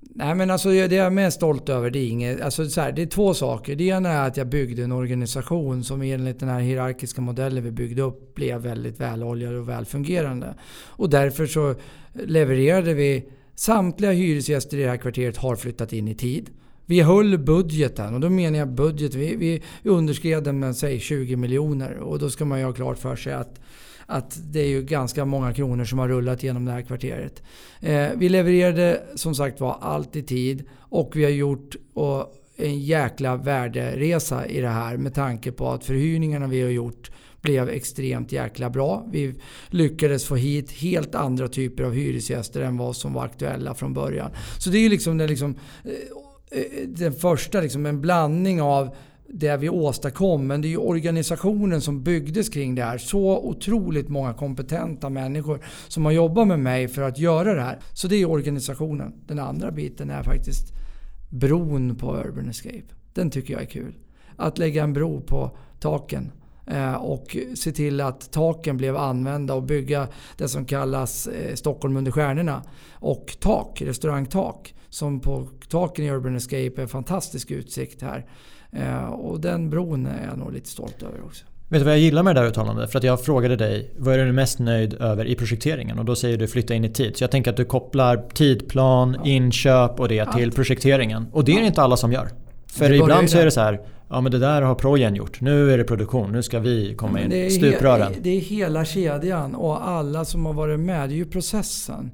Nej 0.00 0.34
men 0.34 0.50
alltså 0.50 0.68
det 0.68 0.74
jag 0.74 1.06
är 1.06 1.10
mest 1.10 1.36
stolt 1.36 1.68
över 1.68 1.90
det 1.90 1.98
är 1.98 2.08
inget... 2.08 2.40
Alltså 2.40 2.68
så 2.68 2.80
här, 2.80 2.92
det 2.92 3.02
är 3.02 3.06
två 3.06 3.34
saker. 3.34 3.76
Det 3.76 3.84
ena 3.84 4.08
är 4.08 4.28
att 4.28 4.36
jag 4.36 4.46
byggde 4.46 4.82
en 4.82 4.92
organisation 4.92 5.84
som 5.84 6.02
enligt 6.02 6.40
den 6.40 6.48
här 6.48 6.60
hierarkiska 6.60 7.20
modellen 7.20 7.64
vi 7.64 7.70
byggde 7.70 8.02
upp 8.02 8.34
blev 8.34 8.60
väldigt 8.60 9.00
väloljad 9.00 9.54
och 9.54 9.68
välfungerande. 9.68 10.54
Och 10.86 11.10
därför 11.10 11.46
så 11.46 11.74
levererade 12.12 12.94
vi... 12.94 13.28
Samtliga 13.54 14.12
hyresgäster 14.12 14.76
i 14.76 14.82
det 14.82 14.88
här 14.88 14.96
kvarteret 14.96 15.36
har 15.36 15.56
flyttat 15.56 15.92
in 15.92 16.08
i 16.08 16.14
tid. 16.14 16.50
Vi 16.90 17.00
höll 17.00 17.38
budgeten 17.38 18.14
och 18.14 18.20
då 18.20 18.30
menar 18.30 18.58
jag 18.58 18.68
budget. 18.68 19.14
Vi, 19.14 19.36
vi 19.36 19.62
underskred 19.90 20.44
den 20.44 20.58
med 20.58 20.76
säg 20.76 21.00
20 21.00 21.36
miljoner 21.36 21.96
och 21.96 22.18
då 22.18 22.30
ska 22.30 22.44
man 22.44 22.58
ju 22.58 22.64
ha 22.64 22.72
klart 22.72 22.98
för 22.98 23.16
sig 23.16 23.32
att 23.32 23.60
att 24.06 24.38
det 24.52 24.60
är 24.60 24.68
ju 24.68 24.82
ganska 24.82 25.24
många 25.24 25.52
kronor 25.52 25.84
som 25.84 25.98
har 25.98 26.08
rullat 26.08 26.42
genom 26.42 26.64
det 26.64 26.72
här 26.72 26.82
kvarteret. 26.82 27.42
Eh, 27.80 28.08
vi 28.16 28.28
levererade 28.28 29.02
som 29.14 29.34
sagt 29.34 29.60
var 29.60 29.78
allt 29.80 30.16
i 30.16 30.22
tid 30.22 30.64
och 30.78 31.16
vi 31.16 31.24
har 31.24 31.30
gjort 31.30 31.76
och, 31.94 32.34
en 32.56 32.80
jäkla 32.80 33.36
värderesa 33.36 34.46
i 34.46 34.60
det 34.60 34.68
här 34.68 34.96
med 34.96 35.14
tanke 35.14 35.52
på 35.52 35.68
att 35.68 35.84
förhyrningarna 35.84 36.46
vi 36.46 36.62
har 36.62 36.70
gjort 36.70 37.10
blev 37.40 37.68
extremt 37.68 38.32
jäkla 38.32 38.70
bra. 38.70 39.06
Vi 39.12 39.34
lyckades 39.68 40.24
få 40.24 40.36
hit 40.36 40.70
helt 40.70 41.14
andra 41.14 41.48
typer 41.48 41.84
av 41.84 41.92
hyresgäster 41.92 42.60
än 42.60 42.76
vad 42.76 42.96
som 42.96 43.12
var 43.12 43.24
aktuella 43.24 43.74
från 43.74 43.94
början. 43.94 44.30
Så 44.58 44.70
det 44.70 44.78
är 44.78 44.82
ju 44.82 44.88
liksom, 44.88 45.18
det 45.18 45.26
liksom 45.26 45.54
Eh, 45.84 45.90
Eh, 46.50 46.88
den 46.88 47.12
första, 47.12 47.60
liksom 47.60 47.86
en 47.86 48.00
blandning 48.00 48.62
av 48.62 48.96
det 49.32 49.56
vi 49.56 49.68
åstadkom. 49.68 50.46
Men 50.46 50.60
det 50.60 50.68
är 50.68 50.70
ju 50.70 50.76
organisationen 50.76 51.80
som 51.80 52.02
byggdes 52.02 52.48
kring 52.48 52.74
det 52.74 52.82
här. 52.82 52.98
Så 52.98 53.38
otroligt 53.38 54.08
många 54.08 54.34
kompetenta 54.34 55.10
människor 55.10 55.64
som 55.88 56.04
har 56.04 56.12
jobbat 56.12 56.46
med 56.46 56.58
mig 56.58 56.88
för 56.88 57.02
att 57.02 57.18
göra 57.18 57.54
det 57.54 57.62
här. 57.62 57.78
Så 57.92 58.08
det 58.08 58.16
är 58.16 58.30
organisationen. 58.30 59.12
Den 59.26 59.38
andra 59.38 59.70
biten 59.70 60.10
är 60.10 60.22
faktiskt 60.22 60.72
bron 61.30 61.96
på 61.96 62.16
Urban 62.16 62.48
Escape. 62.48 62.94
Den 63.14 63.30
tycker 63.30 63.52
jag 63.52 63.62
är 63.62 63.66
kul. 63.66 63.94
Att 64.36 64.58
lägga 64.58 64.82
en 64.84 64.92
bro 64.92 65.20
på 65.20 65.56
taken 65.80 66.32
eh, 66.66 66.94
och 66.94 67.36
se 67.54 67.72
till 67.72 68.00
att 68.00 68.32
taken 68.32 68.76
blev 68.76 68.96
använda 68.96 69.54
och 69.54 69.62
bygga 69.62 70.08
det 70.36 70.48
som 70.48 70.64
kallas 70.64 71.26
eh, 71.26 71.54
Stockholm 71.54 71.96
under 71.96 72.10
stjärnorna. 72.10 72.62
Och 72.92 73.36
tak, 73.40 73.82
restaurangtak 73.82 74.74
som 74.90 75.20
på 75.20 75.48
taken 75.68 76.04
i 76.04 76.10
Urban 76.10 76.36
Escape 76.36 76.82
är 76.82 76.86
fantastisk 76.86 77.50
utsikt 77.50 78.02
här. 78.02 78.26
Eh, 78.72 79.04
och 79.04 79.40
den 79.40 79.70
bron 79.70 80.06
är 80.06 80.26
jag 80.28 80.38
nog 80.38 80.52
lite 80.52 80.68
stolt 80.68 81.02
över 81.02 81.24
också. 81.24 81.44
Vet 81.68 81.80
du 81.80 81.84
vad 81.84 81.94
jag 81.94 82.00
gillar 82.00 82.22
med 82.22 82.36
det 82.36 82.40
där 82.40 82.48
uttalandet? 82.48 82.92
För 82.92 82.98
att 82.98 83.04
jag 83.04 83.24
frågade 83.24 83.56
dig 83.56 83.90
vad 83.98 84.14
är 84.14 84.26
du 84.26 84.32
mest 84.32 84.58
nöjd 84.58 84.94
över 84.94 85.24
i 85.24 85.34
projekteringen? 85.34 85.98
Och 85.98 86.04
då 86.04 86.16
säger 86.16 86.38
du 86.38 86.48
flytta 86.48 86.74
in 86.74 86.84
i 86.84 86.88
tid. 86.88 87.16
Så 87.16 87.24
jag 87.24 87.30
tänker 87.30 87.50
att 87.50 87.56
du 87.56 87.64
kopplar 87.64 88.28
tidplan, 88.34 89.16
ja. 89.18 89.30
inköp 89.30 90.00
och 90.00 90.08
det 90.08 90.32
till 90.32 90.44
Allt. 90.44 90.54
projekteringen. 90.54 91.26
Och 91.32 91.44
det 91.44 91.52
är 91.52 91.60
ja. 91.60 91.66
inte 91.66 91.82
alla 91.82 91.96
som 91.96 92.12
gör. 92.12 92.28
För 92.66 92.92
ibland 92.92 93.30
så 93.30 93.38
är 93.38 93.44
det 93.44 93.50
så 93.50 93.60
här, 93.60 93.80
ja 94.08 94.20
men 94.20 94.32
det 94.32 94.38
där 94.38 94.62
har 94.62 94.74
projen 94.74 95.14
gjort. 95.14 95.40
Nu 95.40 95.72
är 95.72 95.78
det 95.78 95.84
produktion, 95.84 96.32
nu 96.32 96.42
ska 96.42 96.58
vi 96.58 96.94
komma 96.94 97.20
in. 97.20 97.30
Det 97.30 97.50
Stuprören. 97.50 98.14
det 98.20 98.30
är 98.30 98.40
hela 98.40 98.84
kedjan 98.84 99.54
och 99.54 99.88
alla 99.88 100.24
som 100.24 100.46
har 100.46 100.52
varit 100.52 100.80
med. 100.80 101.08
Det 101.08 101.14
är 101.14 101.16
ju 101.16 101.24
processen. 101.24 102.10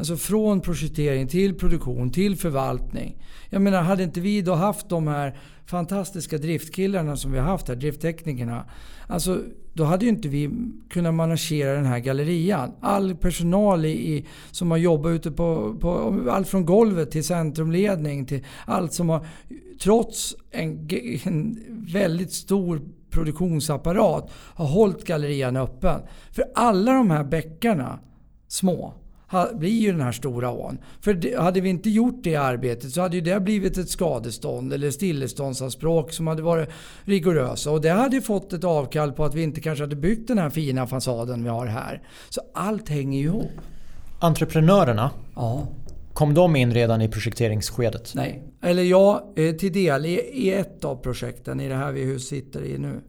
Alltså 0.00 0.16
från 0.16 0.60
projektering 0.60 1.28
till 1.28 1.54
produktion 1.54 2.10
till 2.10 2.36
förvaltning. 2.36 3.16
Jag 3.50 3.62
menar, 3.62 3.82
hade 3.82 4.02
inte 4.02 4.20
vi 4.20 4.42
då 4.42 4.54
haft 4.54 4.88
de 4.88 5.08
här 5.08 5.38
fantastiska 5.66 6.38
driftkillarna 6.38 7.16
som 7.16 7.32
vi 7.32 7.38
har 7.38 7.46
haft 7.46 7.68
här, 7.68 7.76
driftteknikerna. 7.76 8.64
Alltså, 9.06 9.42
då 9.72 9.84
hade 9.84 10.04
ju 10.04 10.08
inte 10.08 10.28
vi 10.28 10.50
kunnat 10.90 11.14
managera 11.14 11.74
den 11.74 11.84
här 11.84 11.98
gallerian. 11.98 12.72
All 12.80 13.16
personal 13.16 13.84
i, 13.84 14.26
som 14.50 14.70
har 14.70 14.78
jobbat 14.78 15.10
ute 15.10 15.30
på, 15.30 15.74
på 15.80 16.20
allt 16.30 16.48
från 16.48 16.64
golvet 16.64 17.10
till 17.10 17.24
centrumledning 17.24 18.26
till 18.26 18.44
allt 18.66 18.92
som 18.92 19.08
har, 19.08 19.26
trots 19.82 20.36
en, 20.50 20.88
en 21.24 21.58
väldigt 21.92 22.32
stor 22.32 22.82
produktionsapparat, 23.10 24.30
har 24.32 24.66
hållit 24.66 25.04
gallerian 25.04 25.56
öppen. 25.56 26.00
För 26.32 26.44
alla 26.54 26.92
de 26.92 27.10
här 27.10 27.24
bäckarna, 27.24 27.98
små, 28.48 28.94
blir 29.54 29.80
ju 29.80 29.92
den 29.92 30.00
här 30.00 30.12
stora 30.12 30.50
ån. 30.50 30.78
För 31.00 31.38
hade 31.38 31.60
vi 31.60 31.68
inte 31.68 31.90
gjort 31.90 32.18
det 32.22 32.36
arbetet 32.36 32.92
så 32.92 33.00
hade 33.00 33.16
ju 33.16 33.22
det 33.22 33.40
blivit 33.40 33.78
ett 33.78 33.90
skadestånd 33.90 34.72
eller 34.72 34.90
stilleståndsanspråk 34.90 36.12
som 36.12 36.26
hade 36.26 36.42
varit 36.42 36.68
rigorösa. 37.04 37.70
Och 37.70 37.80
det 37.80 37.90
hade 37.90 38.20
fått 38.20 38.52
ett 38.52 38.64
avkall 38.64 39.12
på 39.12 39.24
att 39.24 39.34
vi 39.34 39.42
inte 39.42 39.60
kanske 39.60 39.82
hade 39.84 39.96
byggt 39.96 40.28
den 40.28 40.38
här 40.38 40.50
fina 40.50 40.86
fasaden 40.86 41.42
vi 41.42 41.48
har 41.48 41.66
här. 41.66 42.02
Så 42.28 42.40
allt 42.54 42.88
hänger 42.88 43.18
ju 43.18 43.24
ihop. 43.24 43.50
Entreprenörerna, 44.20 45.10
ja. 45.34 45.68
kom 46.12 46.34
de 46.34 46.56
in 46.56 46.74
redan 46.74 47.02
i 47.02 47.08
projekteringsskedet? 47.08 48.12
Nej. 48.14 48.42
Eller 48.62 48.82
ja, 48.82 49.32
eh, 49.36 49.54
till 49.54 49.72
del 49.72 50.06
i 50.06 50.52
ett 50.52 50.84
av 50.84 50.96
projekten 50.96 51.60
i 51.60 51.68
det 51.68 51.74
här 51.74 51.92
vi 51.92 52.18
sitter 52.18 52.64
i 52.64 52.78
nu. 52.78 53.00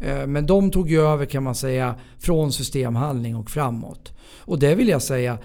Eh, 0.00 0.26
men 0.26 0.46
de 0.46 0.70
tog 0.70 0.90
ju 0.90 1.00
över 1.00 1.26
kan 1.26 1.42
man 1.42 1.54
säga 1.54 1.94
från 2.18 2.52
systemhandling 2.52 3.36
och 3.36 3.50
framåt. 3.50 4.12
Och 4.38 4.58
det 4.58 4.74
vill 4.74 4.88
jag 4.88 5.02
säga, 5.02 5.38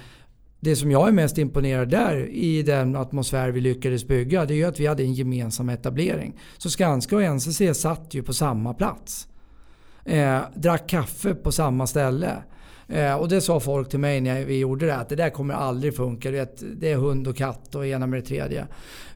det 0.60 0.76
som 0.76 0.92
jag 0.92 1.08
är 1.08 1.12
mest 1.12 1.38
imponerad 1.38 1.90
där 1.90 2.30
i 2.30 2.64
den 2.64 2.96
atmosfär 2.96 3.50
vi 3.50 3.62
lyckades 3.62 4.08
bygga, 4.08 4.46
det 4.46 4.54
är 4.54 4.56
ju 4.56 4.66
att 4.66 4.80
vi 4.80 4.88
hade 4.88 5.04
en 5.04 5.14
gemensam 5.14 5.70
etablering. 5.70 6.40
Så 6.58 6.70
Skanska 6.70 7.16
och 7.16 7.24
NCC 7.24 7.62
satt 7.74 8.14
ju 8.14 8.24
på 8.24 8.34
samma 8.34 8.74
plats. 8.74 9.28
Eh, 10.06 10.40
drack 10.56 10.90
kaffe 10.90 11.36
på 11.36 11.52
samma 11.52 11.88
ställe. 11.88 12.32
Eh, 12.88 13.16
och 13.16 13.30
det 13.30 13.42
sa 13.42 13.60
folk 13.60 13.90
till 13.90 14.00
mig 14.00 14.22
när 14.22 14.46
vi 14.46 14.60
gjorde 14.60 14.86
det, 14.86 14.96
att 14.96 15.10
det 15.10 15.16
där 15.16 15.30
kommer 15.30 15.54
aldrig 15.54 15.96
funka. 15.96 16.32
Vet, 16.32 16.64
det 16.80 16.92
är 16.92 16.96
hund 16.96 17.28
och 17.28 17.38
katt 17.38 17.76
och 17.76 17.88
ena 17.88 18.08
med 18.08 18.20
det 18.20 18.26
tredje. 18.26 18.68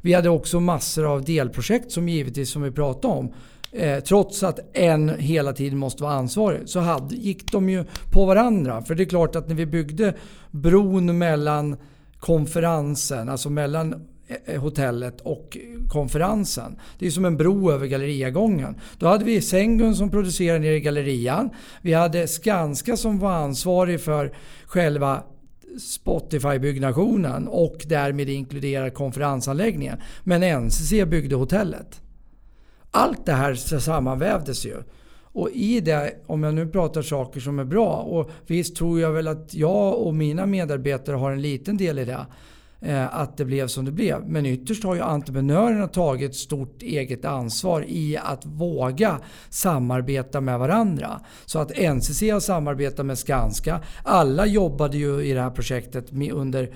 Vi 0.01 0.13
hade 0.13 0.29
också 0.29 0.59
massor 0.59 1.13
av 1.13 1.25
delprojekt 1.25 1.91
som 1.91 2.09
givetvis, 2.09 2.51
som 2.51 2.61
vi 2.61 2.71
pratade 2.71 3.13
om, 3.13 3.33
Eh, 3.75 3.99
trots 3.99 4.43
att 4.43 4.59
en 4.73 5.09
hela 5.09 5.53
tiden 5.53 5.77
måste 5.77 6.03
vara 6.03 6.13
ansvarig 6.13 6.61
så 6.65 6.79
hade, 6.79 7.15
gick 7.15 7.51
de 7.51 7.69
ju 7.69 7.85
på 8.11 8.25
varandra. 8.25 8.81
För 8.81 8.95
det 8.95 9.03
är 9.03 9.05
klart 9.05 9.35
att 9.35 9.47
när 9.47 9.55
vi 9.55 9.65
byggde 9.65 10.13
bron 10.51 11.17
mellan 11.17 11.77
konferensen, 12.19 13.29
alltså 13.29 13.49
mellan 13.49 14.07
eh, 14.45 14.61
hotellet 14.61 15.21
och 15.21 15.57
konferensen. 15.89 16.79
Det 16.99 17.07
är 17.07 17.11
som 17.11 17.25
en 17.25 17.37
bro 17.37 17.71
över 17.71 17.87
Galleriagången. 17.87 18.75
Då 18.97 19.07
hade 19.07 19.25
vi 19.25 19.41
Sengun 19.41 19.95
som 19.95 20.09
producerade 20.09 20.59
nere 20.59 20.75
i 20.75 20.79
Gallerian. 20.79 21.49
Vi 21.81 21.93
hade 21.93 22.27
Skanska 22.27 22.97
som 22.97 23.19
var 23.19 23.31
ansvarig 23.31 24.01
för 24.01 24.33
själva 24.65 25.23
Spotify-byggnationen 25.79 27.47
och 27.47 27.77
därmed 27.85 28.29
inkluderar 28.29 28.89
konferensanläggningen. 28.89 29.97
Men 30.23 30.43
NCC 30.43 30.91
byggde 30.91 31.35
hotellet. 31.35 32.02
Allt 32.93 33.25
det 33.25 33.33
här 33.33 33.55
sammanvävdes 33.79 34.65
ju. 34.65 34.75
Och 35.21 35.49
i 35.53 35.79
det, 35.79 36.13
om 36.25 36.43
jag 36.43 36.53
nu 36.53 36.67
pratar 36.67 37.01
saker 37.01 37.39
som 37.39 37.59
är 37.59 37.63
bra, 37.63 37.95
och 37.95 38.29
visst 38.47 38.75
tror 38.75 38.99
jag 38.99 39.11
väl 39.11 39.27
att 39.27 39.53
jag 39.53 39.97
och 39.97 40.15
mina 40.15 40.45
medarbetare 40.45 41.15
har 41.15 41.31
en 41.31 41.41
liten 41.41 41.77
del 41.77 41.99
i 41.99 42.05
det. 42.05 42.25
Eh, 42.85 43.17
att 43.17 43.37
det 43.37 43.45
blev 43.45 43.67
som 43.67 43.85
det 43.85 43.91
blev. 43.91 44.27
Men 44.27 44.45
ytterst 44.45 44.83
har 44.83 44.95
ju 44.95 45.01
entreprenörerna 45.01 45.87
tagit 45.87 46.35
stort 46.35 46.81
eget 46.81 47.25
ansvar 47.25 47.85
i 47.87 48.17
att 48.17 48.45
våga 48.45 49.19
samarbeta 49.49 50.41
med 50.41 50.59
varandra. 50.59 51.21
Så 51.45 51.59
att 51.59 51.71
NCC 51.77 52.21
har 52.21 52.39
samarbetat 52.39 53.05
med 53.05 53.17
Skanska. 53.17 53.81
Alla 54.03 54.45
jobbade 54.45 54.97
ju 54.97 55.21
i 55.21 55.33
det 55.33 55.41
här 55.41 55.49
projektet 55.49 56.11
under 56.31 56.75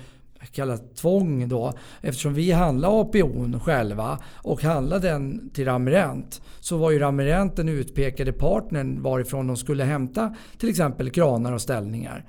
kallat 0.51 0.95
tvång 0.95 1.49
då. 1.49 1.73
Eftersom 2.01 2.33
vi 2.33 2.51
handlade 2.51 3.01
APOn 3.01 3.59
själva 3.59 4.19
och 4.35 4.63
handlade 4.63 5.07
den 5.07 5.49
till 5.53 5.65
Ramirent 5.65 6.41
så 6.59 6.77
var 6.77 6.91
ju 6.91 6.99
Ramirent 6.99 7.55
den 7.55 7.69
utpekade 7.69 8.31
partnern 8.31 9.01
varifrån 9.01 9.47
de 9.47 9.57
skulle 9.57 9.83
hämta 9.83 10.35
till 10.57 10.69
exempel 10.69 11.09
kranar 11.09 11.53
och 11.53 11.61
ställningar. 11.61 12.25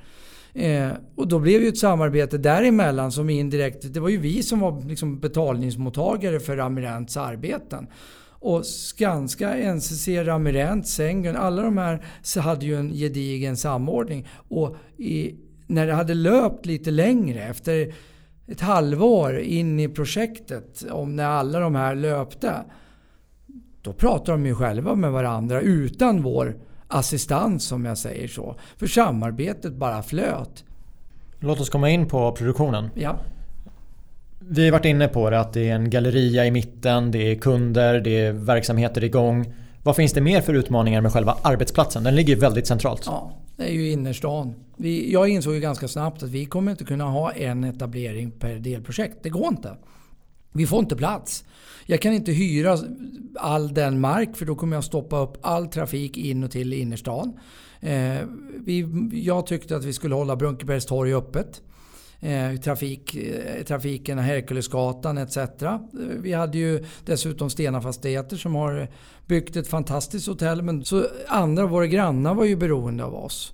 Eh, 0.54 0.90
och 1.16 1.28
då 1.28 1.38
blev 1.38 1.62
ju 1.62 1.68
ett 1.68 1.78
samarbete 1.78 2.38
däremellan 2.38 3.12
som 3.12 3.30
indirekt, 3.30 3.94
det 3.94 4.00
var 4.00 4.08
ju 4.08 4.18
vi 4.18 4.42
som 4.42 4.60
var 4.60 4.88
liksom 4.88 5.20
betalningsmottagare 5.20 6.40
för 6.40 6.56
Ramirents 6.56 7.16
arbeten. 7.16 7.86
Och 8.40 8.66
Skanska, 8.66 9.74
NCC, 9.74 10.08
Ramirent, 10.08 10.88
Sengun, 10.88 11.36
alla 11.36 11.62
de 11.62 11.78
här 11.78 12.04
hade 12.40 12.66
ju 12.66 12.76
en 12.76 12.92
gedigen 12.92 13.56
samordning. 13.56 14.28
Och 14.48 14.76
i, 14.96 15.34
när 15.68 15.86
det 15.86 15.92
hade 15.92 16.14
löpt 16.14 16.66
lite 16.66 16.90
längre, 16.90 17.42
efter 17.42 17.94
ett 18.46 18.60
halvår 18.60 19.38
in 19.38 19.80
i 19.80 19.88
projektet, 19.88 20.84
om 20.90 21.16
när 21.16 21.24
alla 21.24 21.60
de 21.60 21.74
här 21.74 21.94
löpte. 21.94 22.52
Då 23.82 23.92
pratade 23.92 24.32
de 24.32 24.46
ju 24.46 24.54
själva 24.54 24.94
med 24.94 25.12
varandra 25.12 25.60
utan 25.60 26.22
vår 26.22 26.56
assistans 26.88 27.64
som 27.64 27.84
jag 27.84 27.98
säger 27.98 28.28
så. 28.28 28.56
För 28.76 28.86
samarbetet 28.86 29.72
bara 29.72 30.02
flöt. 30.02 30.64
Låt 31.40 31.60
oss 31.60 31.70
komma 31.70 31.90
in 31.90 32.06
på 32.06 32.32
produktionen. 32.32 32.90
Ja. 32.94 33.18
Vi 34.38 34.64
har 34.64 34.72
varit 34.72 34.84
inne 34.84 35.08
på 35.08 35.30
det 35.30 35.40
att 35.40 35.52
det 35.52 35.68
är 35.68 35.74
en 35.74 35.90
galleria 35.90 36.46
i 36.46 36.50
mitten, 36.50 37.10
det 37.10 37.18
är 37.18 37.34
kunder, 37.34 38.00
det 38.00 38.20
är 38.20 38.32
verksamheter 38.32 39.04
igång. 39.04 39.54
Vad 39.82 39.96
finns 39.96 40.12
det 40.12 40.20
mer 40.20 40.40
för 40.40 40.54
utmaningar 40.54 41.00
med 41.00 41.12
själva 41.12 41.36
arbetsplatsen? 41.42 42.04
Den 42.04 42.14
ligger 42.14 42.36
väldigt 42.36 42.66
centralt. 42.66 43.02
Ja, 43.06 43.32
det 43.58 43.64
är 43.64 43.72
ju 43.72 43.90
innerstan. 43.90 44.54
Vi, 44.76 45.12
jag 45.12 45.28
insåg 45.28 45.54
ju 45.54 45.60
ganska 45.60 45.88
snabbt 45.88 46.22
att 46.22 46.30
vi 46.30 46.46
kommer 46.46 46.70
inte 46.70 46.84
kunna 46.84 47.04
ha 47.04 47.32
en 47.32 47.64
etablering 47.64 48.30
per 48.30 48.54
delprojekt. 48.58 49.22
Det 49.22 49.30
går 49.30 49.48
inte. 49.48 49.76
Vi 50.52 50.66
får 50.66 50.78
inte 50.78 50.96
plats. 50.96 51.44
Jag 51.86 52.00
kan 52.00 52.12
inte 52.12 52.32
hyra 52.32 52.78
all 53.34 53.74
den 53.74 54.00
mark 54.00 54.36
för 54.36 54.46
då 54.46 54.54
kommer 54.54 54.76
jag 54.76 54.84
stoppa 54.84 55.18
upp 55.18 55.36
all 55.42 55.66
trafik 55.66 56.16
in 56.16 56.44
och 56.44 56.50
till 56.50 56.72
innerstan. 56.72 57.38
Eh, 57.80 58.18
vi, 58.64 58.88
jag 59.12 59.46
tyckte 59.46 59.76
att 59.76 59.84
vi 59.84 59.92
skulle 59.92 60.14
hålla 60.14 60.36
Brunkebergs 60.36 60.86
torg 60.86 61.14
öppet. 61.14 61.62
Eh, 62.20 62.60
trafik, 62.60 63.14
eh, 63.16 63.64
trafiken, 63.64 64.18
Herkulesgatan 64.18 65.18
etc. 65.18 65.36
Eh, 65.36 65.78
vi 66.22 66.32
hade 66.32 66.58
ju 66.58 66.84
dessutom 67.06 67.50
Stena 67.50 67.80
Fastigheter 67.80 68.36
som 68.36 68.54
har 68.54 68.88
byggt 69.26 69.56
ett 69.56 69.68
fantastiskt 69.68 70.26
hotell. 70.26 70.62
Men 70.62 70.84
så 70.84 71.06
andra 71.28 71.62
av 71.62 71.70
våra 71.70 71.86
grannar 71.86 72.34
var 72.34 72.44
ju 72.44 72.56
beroende 72.56 73.04
av 73.04 73.14
oss. 73.14 73.52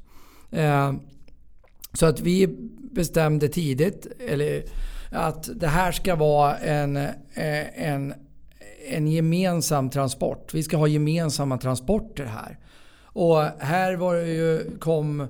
Så 1.93 2.07
att 2.07 2.21
vi 2.21 2.47
bestämde 2.93 3.49
tidigt, 3.49 4.07
eller 4.29 4.65
att 5.11 5.61
det 5.61 5.67
här 5.67 5.93
ska 5.93 6.15
vara 6.15 6.57
en, 6.57 6.97
en, 7.75 8.15
en 8.89 9.09
gemensam 9.09 9.91
transport. 9.91 10.55
Vi 10.55 10.63
ska 10.63 10.77
ha 10.77 10.87
gemensamma 10.87 11.59
transporter 11.59 12.25
här. 12.25 12.59
Och 13.03 13.43
här 13.59 13.97
var 13.97 14.15
det 14.15 14.29
ju, 14.29 14.79
kom 14.79 15.29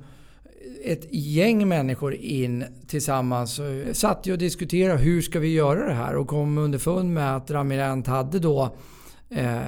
ett 0.84 1.06
gäng 1.10 1.68
människor 1.68 2.14
in 2.14 2.64
tillsammans. 2.86 3.58
Eh, 3.58 3.92
satt 3.92 4.26
och 4.26 4.38
diskuterade 4.38 4.98
hur 4.98 5.22
ska 5.22 5.38
vi 5.40 5.52
göra 5.52 5.86
det 5.86 5.94
här 5.94 6.16
och 6.16 6.28
kom 6.28 6.58
underfund 6.58 7.14
med 7.14 7.36
att 7.36 7.50
Ramirent 7.50 8.06
hade 8.06 8.38
då 8.38 8.76
Eh, 9.36 9.60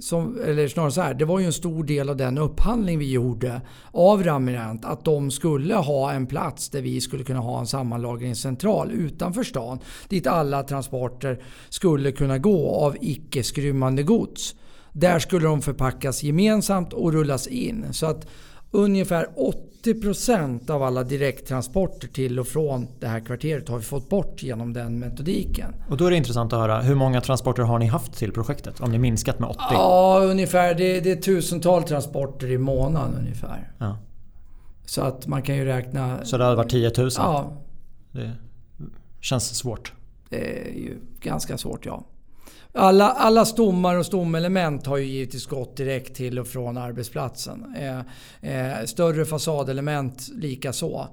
som, 0.00 0.40
eller 0.44 0.68
snarare 0.68 0.90
så 0.90 1.00
här, 1.00 1.14
det 1.14 1.24
var 1.24 1.38
ju 1.38 1.46
en 1.46 1.52
stor 1.52 1.84
del 1.84 2.08
av 2.08 2.16
den 2.16 2.38
upphandling 2.38 2.98
vi 2.98 3.10
gjorde 3.10 3.60
av 3.90 4.22
Ramirent 4.22 4.84
att 4.84 5.04
de 5.04 5.30
skulle 5.30 5.74
ha 5.74 6.12
en 6.12 6.26
plats 6.26 6.68
där 6.68 6.82
vi 6.82 7.00
skulle 7.00 7.24
kunna 7.24 7.40
ha 7.40 7.60
en 7.60 7.66
sammanlagringscentral 7.66 8.90
utanför 8.90 9.42
stan 9.42 9.78
dit 10.08 10.26
alla 10.26 10.62
transporter 10.62 11.42
skulle 11.68 12.12
kunna 12.12 12.38
gå 12.38 12.70
av 12.70 12.96
icke 13.00 13.42
skrymmande 13.42 14.02
gods. 14.02 14.54
Där 14.92 15.18
skulle 15.18 15.46
de 15.46 15.62
förpackas 15.62 16.22
gemensamt 16.22 16.92
och 16.92 17.12
rullas 17.12 17.46
in. 17.46 17.86
Så 17.92 18.06
att 18.06 18.26
ungefär 18.72 19.26
80% 19.84 20.70
av 20.70 20.82
alla 20.82 21.04
direkttransporter 21.04 22.08
till 22.08 22.38
och 22.38 22.46
från 22.46 22.88
det 23.00 23.06
här 23.06 23.20
kvarteret 23.20 23.68
har 23.68 23.78
vi 23.78 23.84
fått 23.84 24.08
bort 24.08 24.42
genom 24.42 24.72
den 24.72 24.98
metodiken. 24.98 25.74
Och 25.88 25.96
då 25.96 26.06
är 26.06 26.10
det 26.10 26.16
intressant 26.16 26.52
att 26.52 26.58
höra, 26.58 26.80
hur 26.80 26.94
många 26.94 27.20
transporter 27.20 27.62
har 27.62 27.78
ni 27.78 27.86
haft 27.86 28.12
till 28.12 28.32
projektet? 28.32 28.80
Om 28.80 28.90
ni 28.90 28.98
minskat 28.98 29.38
med 29.38 29.48
80? 29.48 29.58
Ja, 29.70 30.20
ungefär. 30.22 30.74
Det, 30.74 31.00
det 31.00 31.10
är 31.10 31.16
tusental 31.16 31.82
transporter 31.82 32.50
i 32.50 32.58
månaden 32.58 33.14
ungefär. 33.18 33.72
Ja. 33.78 33.98
Så 34.84 35.02
att 35.02 35.26
man 35.26 35.42
kan 35.42 35.56
ju 35.56 35.64
räkna... 35.64 36.24
Så 36.24 36.38
det 36.38 36.44
hade 36.44 36.56
varit 36.56 36.70
10 36.70 36.92
000? 36.98 37.10
Ja. 37.16 37.52
Det 38.12 38.32
känns 39.20 39.56
svårt. 39.56 39.92
Det 40.28 40.68
är 40.68 40.74
ju 40.74 40.98
ganska 41.20 41.58
svårt, 41.58 41.86
ja. 41.86 42.04
Alla, 42.74 43.10
alla 43.10 43.44
stommar 43.44 43.96
och 43.96 44.06
stomelement 44.06 44.86
har 44.86 44.96
ju 44.96 45.04
givetvis 45.04 45.46
gått 45.46 45.76
direkt 45.76 46.14
till 46.14 46.38
och 46.38 46.46
från 46.46 46.76
arbetsplatsen. 46.76 47.74
Eh, 47.78 47.98
eh, 48.52 48.84
större 48.84 49.24
fasadelement 49.24 50.28
lika 50.34 50.72
så. 50.72 51.08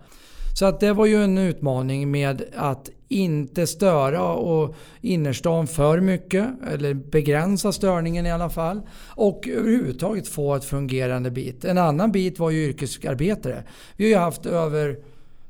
Så 0.60 0.66
att 0.66 0.80
det 0.80 0.94
var 0.94 1.06
ju 1.06 1.24
en 1.24 1.38
utmaning 1.38 2.12
med 2.12 2.44
att 2.56 2.90
inte 3.08 3.68
störa 3.68 4.34
och 4.34 4.76
innerstan 5.02 5.68
för 5.68 6.00
mycket. 6.00 6.48
Eller 6.74 6.94
begränsa 6.94 7.72
störningen 7.72 8.26
i 8.26 8.32
alla 8.32 8.50
fall. 8.50 8.82
Och 9.08 9.48
överhuvudtaget 9.48 10.28
få 10.28 10.56
ett 10.56 10.66
fungerande 10.66 11.32
bit. 11.32 11.66
En 11.66 11.78
annan 11.78 12.12
bit 12.12 12.40
var 12.40 12.50
ju 12.50 12.70
yrkesarbetare. 12.70 13.64
Vi 13.96 14.04
har 14.04 14.10
ju 14.10 14.26
haft 14.26 14.46
över 14.46 14.98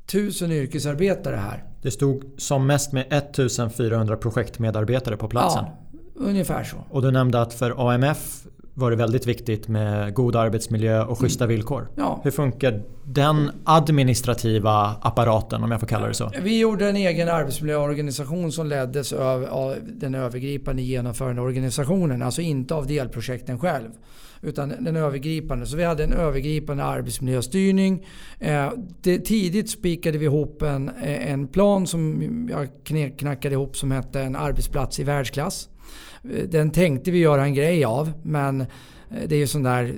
tusen 0.06 0.52
yrkesarbetare 0.52 1.36
här. 1.36 1.64
Det 1.82 1.90
stod 1.90 2.24
som 2.36 2.66
mest 2.66 2.92
med 2.92 3.12
1400 3.12 4.16
projektmedarbetare 4.16 5.16
på 5.16 5.28
platsen. 5.28 5.64
Ja, 5.64 5.89
Ungefär 6.20 6.64
så. 6.64 6.76
Och 6.90 7.02
du 7.02 7.10
nämnde 7.10 7.40
att 7.40 7.54
för 7.54 7.90
AMF 7.90 8.46
var 8.74 8.90
det 8.90 8.96
väldigt 8.96 9.26
viktigt 9.26 9.68
med 9.68 10.14
god 10.14 10.36
arbetsmiljö 10.36 11.04
och 11.04 11.18
schyssta 11.18 11.44
mm. 11.44 11.56
villkor. 11.56 11.88
Ja. 11.96 12.20
Hur 12.24 12.30
funkar 12.30 12.82
den 13.04 13.50
administrativa 13.64 14.96
apparaten 15.00 15.62
om 15.62 15.70
jag 15.70 15.80
får 15.80 15.86
kalla 15.86 16.06
det 16.06 16.14
så? 16.14 16.30
Vi 16.42 16.60
gjorde 16.60 16.88
en 16.88 16.96
egen 16.96 17.28
arbetsmiljöorganisation 17.28 18.52
som 18.52 18.66
leddes 18.66 19.12
av 19.12 19.76
den 19.82 20.14
övergripande 20.14 20.82
genomförande 20.82 21.42
organisationen. 21.42 22.22
Alltså 22.22 22.42
inte 22.42 22.74
av 22.74 22.86
delprojekten 22.86 23.58
själv. 23.58 23.90
Utan 24.42 24.68
den 24.68 24.96
övergripande. 24.96 25.66
Så 25.66 25.76
vi 25.76 25.84
hade 25.84 26.04
en 26.04 26.12
övergripande 26.12 26.84
arbetsmiljöstyrning. 26.84 28.06
Eh, 28.38 28.70
tidigt 29.02 29.70
spikade 29.70 30.18
vi 30.18 30.24
ihop 30.24 30.62
en, 30.62 30.88
en 31.04 31.48
plan 31.48 31.86
som 31.86 32.48
jag 32.50 32.68
knackade 33.18 33.54
ihop 33.54 33.76
som 33.76 33.90
hette 33.90 34.20
en 34.20 34.36
arbetsplats 34.36 35.00
i 35.00 35.04
världsklass. 35.04 35.69
Den 36.22 36.70
tänkte 36.70 37.10
vi 37.10 37.18
göra 37.18 37.44
en 37.44 37.54
grej 37.54 37.84
av 37.84 38.12
men 38.22 38.60
eh, 38.60 38.66
det 39.26 39.34
är 39.34 39.38
ju 39.38 39.46
sån 39.46 39.62
där 39.62 39.94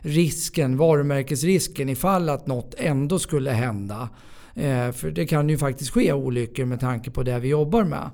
risken, 0.00 0.76
varumärkesrisken 0.76 1.88
ifall 1.88 2.28
att 2.28 2.46
något 2.46 2.74
ändå 2.78 3.18
skulle 3.18 3.50
hända. 3.50 4.08
Eh, 4.54 4.92
för 4.92 5.10
det 5.10 5.26
kan 5.26 5.48
ju 5.48 5.58
faktiskt 5.58 5.90
ske 5.90 6.12
olyckor 6.12 6.64
med 6.64 6.80
tanke 6.80 7.10
på 7.10 7.22
det 7.22 7.38
vi 7.38 7.48
jobbar 7.48 7.84
med. 7.84 8.10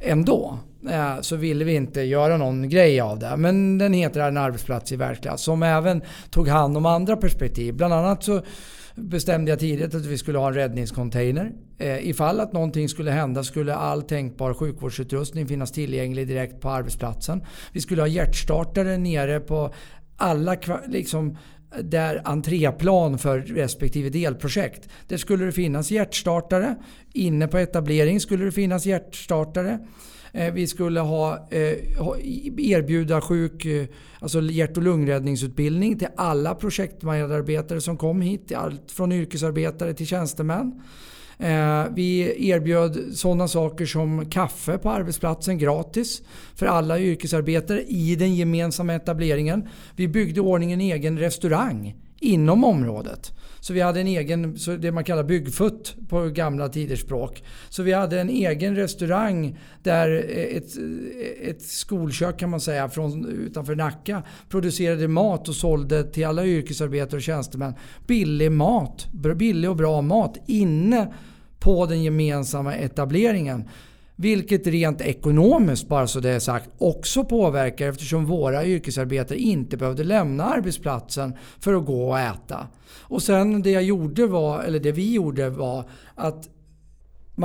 Ändå 0.00 0.58
eh, 0.90 1.20
så 1.20 1.36
ville 1.36 1.64
vi 1.64 1.74
inte 1.74 2.00
göra 2.00 2.36
någon 2.36 2.68
grej 2.68 3.00
av 3.00 3.18
det. 3.18 3.36
Men 3.36 3.78
den 3.78 3.92
heter 3.92 4.20
En 4.20 4.36
arbetsplats 4.36 4.92
i 4.92 4.96
världsklass 4.96 5.42
som 5.42 5.62
även 5.62 6.02
tog 6.30 6.48
hand 6.48 6.76
om 6.76 6.86
andra 6.86 7.16
perspektiv. 7.16 7.74
Bland 7.74 7.94
annat 7.94 8.24
så 8.24 8.42
bestämde 8.98 9.50
jag 9.50 9.58
tidigt 9.58 9.94
att 9.94 10.06
vi 10.06 10.18
skulle 10.18 10.38
ha 10.38 10.48
en 10.48 10.54
räddningscontainer. 10.54 11.52
Eh, 11.78 12.08
ifall 12.08 12.40
att 12.40 12.52
någonting 12.52 12.88
skulle 12.88 13.10
hända 13.10 13.44
skulle 13.44 13.74
all 13.74 14.02
tänkbar 14.02 14.54
sjukvårdsutrustning 14.54 15.46
finnas 15.46 15.72
tillgänglig 15.72 16.28
direkt 16.28 16.60
på 16.60 16.70
arbetsplatsen. 16.70 17.44
Vi 17.72 17.80
skulle 17.80 18.02
ha 18.02 18.08
hjärtstartare 18.08 18.98
nere 18.98 19.40
på 19.40 19.74
alla 20.16 20.56
liksom, 20.88 21.36
där 21.82 22.22
entréplan 22.24 23.18
för 23.18 23.38
respektive 23.40 24.10
delprojekt. 24.10 24.88
Där 25.08 25.16
skulle 25.16 25.44
det 25.44 25.52
finnas 25.52 25.90
hjärtstartare. 25.90 26.76
Inne 27.14 27.48
på 27.48 27.58
etablering 27.58 28.20
skulle 28.20 28.44
det 28.44 28.52
finnas 28.52 28.86
hjärtstartare. 28.86 29.78
Eh, 30.38 30.52
vi 30.52 30.66
skulle 30.66 31.00
ha, 31.00 31.48
eh, 31.50 31.74
erbjuda 32.56 33.20
sjuk, 33.20 33.64
eh, 33.64 33.86
alltså 34.20 34.40
hjärt 34.40 34.76
och 34.76 34.82
lungräddningsutbildning 34.82 35.98
till 35.98 36.08
alla 36.16 36.54
projektmedarbetare 36.54 37.80
som 37.80 37.96
kom 37.96 38.20
hit. 38.20 38.52
Allt 38.52 38.92
från 38.92 39.12
yrkesarbetare 39.12 39.94
till 39.94 40.06
tjänstemän. 40.06 40.82
Vi 41.94 42.34
erbjöd 42.50 42.98
sådana 43.12 43.48
saker 43.48 43.86
som 43.86 44.30
kaffe 44.30 44.78
på 44.78 44.90
arbetsplatsen 44.90 45.58
gratis 45.58 46.22
för 46.54 46.66
alla 46.66 46.98
yrkesarbetare 46.98 47.82
i 47.82 48.16
den 48.16 48.34
gemensamma 48.34 48.94
etableringen. 48.94 49.68
Vi 49.96 50.08
byggde 50.08 50.40
ordning 50.40 50.72
en 50.72 50.80
egen 50.80 51.18
restaurang 51.18 51.94
inom 52.20 52.64
området. 52.64 53.32
Så 53.60 53.72
vi 53.72 53.80
hade 53.80 54.00
en 54.00 54.06
egen, 54.06 54.58
så 54.58 54.76
det 54.76 54.92
man 54.92 55.04
kallar 55.04 55.24
byggfutt 55.24 55.96
på 56.08 56.28
gamla 56.28 56.68
tiders 56.68 57.00
språk. 57.00 57.42
Så 57.68 57.82
vi 57.82 57.92
hade 57.92 58.20
en 58.20 58.30
egen 58.30 58.76
restaurang 58.76 59.58
där 59.82 60.24
ett, 60.56 60.76
ett 61.42 61.62
skolkök 61.62 62.38
kan 62.38 62.50
man 62.50 62.60
säga 62.60 62.88
från 62.88 63.26
utanför 63.26 63.76
Nacka 63.76 64.22
producerade 64.48 65.08
mat 65.08 65.48
och 65.48 65.54
sålde 65.54 66.04
till 66.04 66.26
alla 66.26 66.46
yrkesarbetare 66.46 67.16
och 67.16 67.22
tjänstemän 67.22 67.74
billig 68.06 68.52
mat. 68.52 69.06
Billig 69.36 69.70
och 69.70 69.76
bra 69.76 70.02
mat 70.02 70.36
inne 70.46 71.12
på 71.58 71.86
den 71.86 72.02
gemensamma 72.02 72.74
etableringen. 72.74 73.64
Vilket 74.20 74.66
rent 74.66 75.00
ekonomiskt, 75.00 75.88
bara 75.88 76.06
så 76.06 76.20
det 76.20 76.30
är 76.30 76.38
sagt, 76.38 76.70
också 76.78 77.24
påverkar 77.24 77.88
eftersom 77.88 78.26
våra 78.26 78.66
yrkesarbetare 78.66 79.38
inte 79.38 79.76
behövde 79.76 80.04
lämna 80.04 80.44
arbetsplatsen 80.44 81.34
för 81.60 81.74
att 81.74 81.86
gå 81.86 82.08
och 82.08 82.18
äta. 82.18 82.66
Och 83.00 83.22
sen 83.22 83.62
det 83.62 83.70
jag 83.70 83.82
gjorde 83.82 84.26
var, 84.26 84.62
eller 84.62 84.80
det 84.80 84.92
vi 84.92 85.12
gjorde 85.12 85.50
var 85.50 85.90
att 86.14 86.48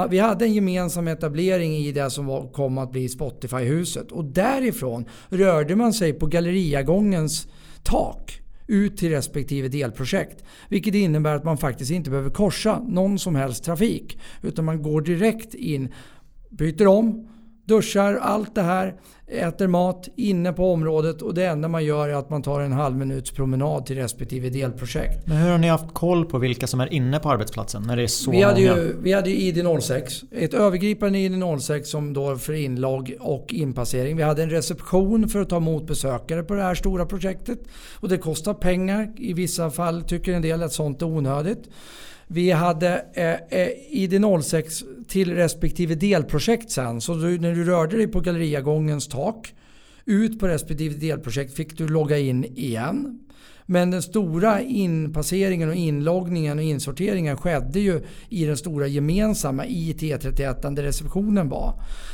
vi 0.09 0.19
hade 0.19 0.45
en 0.45 0.53
gemensam 0.53 1.07
etablering 1.07 1.75
i 1.75 1.91
det 1.91 2.09
som 2.09 2.49
kom 2.53 2.77
att 2.77 2.91
bli 2.91 3.09
Spotify-huset 3.09 4.11
och 4.11 4.25
därifrån 4.25 5.05
rörde 5.29 5.75
man 5.75 5.93
sig 5.93 6.13
på 6.13 6.25
galleriagångens 6.25 7.47
tak 7.83 8.39
ut 8.67 8.97
till 8.97 9.09
respektive 9.09 9.67
delprojekt. 9.67 10.43
Vilket 10.69 10.95
innebär 10.95 11.35
att 11.35 11.43
man 11.43 11.57
faktiskt 11.57 11.91
inte 11.91 12.09
behöver 12.09 12.29
korsa 12.29 12.79
någon 12.87 13.19
som 13.19 13.35
helst 13.35 13.63
trafik. 13.63 14.19
Utan 14.41 14.65
man 14.65 14.81
går 14.83 15.01
direkt 15.01 15.53
in, 15.53 15.93
byter 16.57 16.87
om, 16.87 17.27
duschar, 17.65 18.15
allt 18.21 18.55
det 18.55 18.61
här, 18.61 18.95
äter 19.27 19.67
mat 19.67 20.09
inne 20.15 20.53
på 20.53 20.71
området 20.71 21.21
och 21.21 21.33
det 21.33 21.45
enda 21.45 21.67
man 21.67 21.85
gör 21.85 22.09
är 22.09 22.13
att 22.13 22.29
man 22.29 22.41
tar 22.41 22.61
en 22.61 22.71
halv 22.71 22.97
minuts 22.97 23.31
promenad 23.31 23.85
till 23.85 23.95
respektive 23.95 24.49
delprojekt. 24.49 25.27
Men 25.27 25.37
hur 25.37 25.49
har 25.49 25.57
ni 25.57 25.67
haft 25.67 25.93
koll 25.93 26.25
på 26.25 26.37
vilka 26.37 26.67
som 26.67 26.79
är 26.79 26.93
inne 26.93 27.19
på 27.19 27.29
arbetsplatsen 27.29 27.83
när 27.87 27.95
det 27.95 28.03
är 28.03 28.07
så 28.07 28.31
vi 28.31 28.41
hade? 28.41 28.61
Ju, 28.61 28.95
vi 29.01 29.13
hade 29.13 29.29
ID06. 29.29 30.25
Ett 30.31 30.53
övergripande 30.53 31.19
ID06 31.19 31.83
som 31.83 32.13
då 32.13 32.35
för 32.35 32.53
inlogg 32.53 33.15
och 33.19 33.53
inpassering. 33.53 34.17
Vi 34.17 34.23
hade 34.23 34.43
en 34.43 34.49
reception 34.49 35.29
för 35.29 35.41
att 35.41 35.49
ta 35.49 35.57
emot 35.57 35.87
besökare 35.87 36.43
på 36.43 36.53
det 36.53 36.61
här 36.61 36.75
stora 36.75 37.05
projektet. 37.05 37.59
Och 37.99 38.09
det 38.09 38.17
kostar 38.17 38.53
pengar. 38.53 39.11
I 39.17 39.33
vissa 39.33 39.71
fall 39.71 40.03
tycker 40.03 40.33
en 40.33 40.41
del 40.41 40.63
att 40.63 40.73
sånt 40.73 41.01
är 41.01 41.05
onödigt. 41.05 41.69
Vi 42.27 42.51
hade 42.51 43.05
eh, 43.13 43.59
eh 43.59 43.69
ID06 43.91 44.83
till 45.07 45.35
respektive 45.35 45.95
delprojekt 45.95 46.71
sen. 46.71 47.01
Så 47.01 47.13
du, 47.13 47.39
när 47.39 47.55
du 47.55 47.63
rörde 47.63 47.97
dig 47.97 48.07
på 48.07 48.19
galleriagångens 48.19 49.07
tak 49.07 49.53
ut 50.05 50.39
på 50.39 50.47
respektive 50.47 50.95
delprojekt 50.95 51.55
fick 51.55 51.77
du 51.77 51.87
logga 51.87 52.17
in 52.17 52.45
igen. 52.45 53.19
Men 53.65 53.91
den 53.91 54.01
stora 54.01 54.61
inpasseringen 54.61 55.69
och 55.69 55.75
inloggningen 55.75 56.57
och 56.57 56.63
insorteringen 56.63 57.37
skedde 57.37 57.79
ju 57.79 58.01
i 58.29 58.45
den 58.45 58.57
stora 58.57 58.87
gemensamma 58.87 59.65
IT31 59.65 60.75
där 60.75 60.83
receptionen 60.83 61.49
var. 61.49 61.73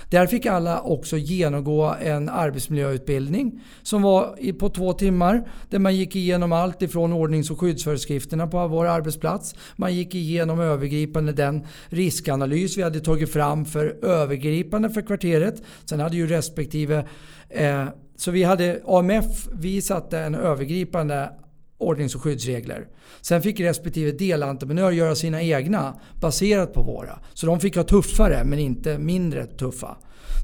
Där 0.10 0.28
fick 0.28 0.46
alla 0.46 0.82
också 0.82 1.18
genomgå 1.18 1.96
en 2.02 2.30
arbetsmiljöutbildning 2.30 3.62
som 3.84 4.02
var 4.02 4.54
på 4.54 4.70
två 4.70 4.94
timmar. 4.94 5.50
Där 5.70 5.80
man 5.80 5.96
gick 5.96 6.16
igenom 6.16 6.52
allt 6.52 6.82
ifrån 6.82 7.14
ordnings 7.14 7.52
och 7.52 7.60
skyddsföreskrifterna 7.60 8.48
på 8.48 8.68
vår 8.68 8.86
arbetsplats. 8.86 9.56
Man 9.76 9.96
gick 9.96 10.16
igenom 10.16 10.60
övergripande 10.60 11.32
den 11.32 11.66
riskanalys 11.88 12.78
vi 12.78 12.82
hade 12.82 13.00
tagit 13.00 13.34
fram 13.34 13.66
för 13.66 14.06
övergripande 14.06 14.90
för 14.90 15.02
kvarteret. 15.02 15.62
Sen 15.86 16.00
hade 16.00 16.18
ju 16.18 16.28
respektive 16.28 17.06
eh, 17.50 17.86
så 18.20 18.32
vi 18.32 18.44
hade 18.44 18.82
AMF, 18.86 19.48
vi 19.52 19.82
satte 19.82 20.20
en 20.20 20.36
övergripande 20.36 21.30
ordnings 21.78 22.16
och 22.16 22.22
skyddsregler. 22.22 22.88
Sen 23.22 23.42
fick 23.42 23.60
respektive 23.60 24.12
delentreprenör 24.12 24.92
göra 24.92 25.16
sina 25.16 25.42
egna 25.42 26.00
baserat 26.22 26.74
på 26.74 26.82
våra. 26.82 27.20
Så 27.34 27.46
de 27.46 27.60
fick 27.60 27.76
ha 27.76 27.84
tuffare 27.84 28.44
men 28.46 28.60
inte 28.60 28.98
mindre 28.98 29.46
tuffa. 29.46 29.98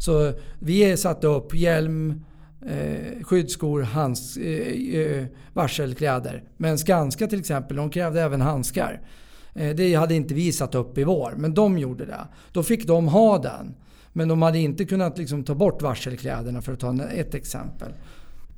Så 0.05 0.33
vi 0.59 0.97
satte 0.97 1.27
upp 1.27 1.55
hjälm, 1.55 2.25
eh, 2.67 3.23
skyddsskor, 3.23 3.81
hands, 3.81 4.37
eh, 4.37 4.99
eh, 4.99 5.25
varselkläder. 5.53 6.43
Men 6.57 6.77
Skanska 6.77 7.27
till 7.27 7.39
exempel, 7.39 7.77
de 7.77 7.89
krävde 7.89 8.21
även 8.21 8.41
handskar. 8.41 9.01
Eh, 9.55 9.75
det 9.75 9.93
hade 9.93 10.15
inte 10.15 10.33
vi 10.33 10.51
satt 10.51 10.75
upp 10.75 10.97
i 10.97 11.03
vår, 11.03 11.33
men 11.37 11.53
de 11.53 11.77
gjorde 11.77 12.05
det. 12.05 12.27
Då 12.51 12.63
fick 12.63 12.87
de 12.87 13.07
ha 13.07 13.37
den. 13.37 13.75
Men 14.17 14.27
de 14.27 14.41
hade 14.41 14.59
inte 14.59 14.85
kunnat 14.85 15.17
liksom 15.17 15.43
ta 15.43 15.55
bort 15.55 15.81
varselkläderna 15.81 16.61
för 16.61 16.73
att 16.73 16.79
ta 16.79 17.03
ett 17.03 17.35
exempel. 17.35 17.91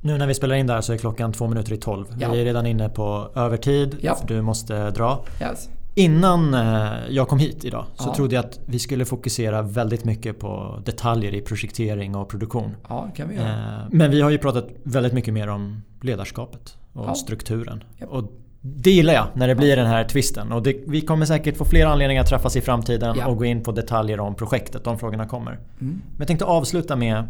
Nu 0.02 0.18
när 0.18 0.28
vi 0.28 0.34
spelar 0.34 0.56
in 0.56 0.68
där 0.68 0.82
så 0.82 0.94
är 0.94 0.98
klockan 0.98 1.34
två 1.34 1.48
minuter 1.48 1.74
i 1.74 1.78
tolv. 1.78 2.06
Ja. 2.20 2.32
Vi 2.32 2.42
är 2.42 2.46
redan 2.46 2.66
inne 2.66 2.90
på 2.90 3.32
övertid 3.36 3.98
ja. 4.02 4.16
för 4.16 4.28
du 4.28 4.42
måste 4.42 4.92
dra. 4.92 5.26
Yes. 5.42 5.70
Innan 5.96 6.54
eh, 6.54 6.94
jag 7.10 7.28
kom 7.28 7.40
hit 7.40 7.66
idag 7.66 7.86
så 7.96 8.10
ja. 8.10 8.16
trodde 8.16 8.36
jag 8.36 8.46
att 8.46 8.60
vi 8.66 8.80
skulle 8.80 9.06
fokusera 9.06 9.62
väldigt 9.62 10.06
mycket 10.06 10.40
på 10.40 10.82
detaljer 10.86 11.36
i 11.36 11.42
projektering 11.42 12.16
och 12.16 12.30
produktion. 12.30 12.76
Ja, 12.90 13.12
kan 13.16 13.30
vi 13.30 13.36
göra. 13.36 13.50
Eh, 13.50 13.86
men 13.92 14.12
vi 14.12 14.22
har 14.22 14.30
ju 14.30 14.38
pratat 14.38 14.68
väldigt 14.84 15.14
mycket 15.14 15.34
mer 15.34 15.48
om 15.48 15.84
ledarskapet 16.02 16.78
och 16.94 17.18
strukturen. 17.18 17.84
Yep. 18.00 18.10
Och 18.10 18.32
det 18.76 18.92
gillar 18.92 19.14
jag 19.14 19.28
när 19.34 19.48
det 19.48 19.56
blir 19.56 19.76
den 19.76 19.88
här 19.88 20.04
twisten. 20.04 20.52
Och 20.52 20.64
det, 20.64 20.76
vi 20.88 21.02
kommer 21.02 21.26
säkert 21.26 21.58
få 21.58 21.66
fler 21.66 21.86
anledningar 21.86 22.22
att 22.22 22.30
träffas 22.30 22.56
i 22.56 22.62
framtiden 22.62 23.16
ja. 23.20 23.28
och 23.28 23.38
gå 23.38 23.46
in 23.46 23.64
på 23.64 23.72
detaljer 23.72 24.20
om 24.20 24.36
projektet. 24.36 24.84
De 24.84 25.00
frågorna 25.00 25.28
kommer. 25.28 25.52
Mm. 25.52 25.62
Men 25.80 26.18
jag 26.18 26.28
tänkte 26.28 26.46
avsluta 26.46 26.96
med 26.96 27.28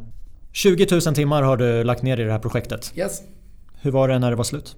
20 0.52 0.88
000 0.92 1.02
timmar 1.02 1.42
har 1.42 1.58
du 1.58 1.84
lagt 1.84 2.02
ner 2.02 2.20
i 2.20 2.24
det 2.24 2.32
här 2.32 2.40
projektet. 2.40 2.94
Yes. 2.96 3.22
Hur 3.82 3.92
var 3.92 4.08
det 4.08 4.20
när 4.20 4.30
det 4.30 4.36
var 4.36 4.44
slut? 4.44 4.76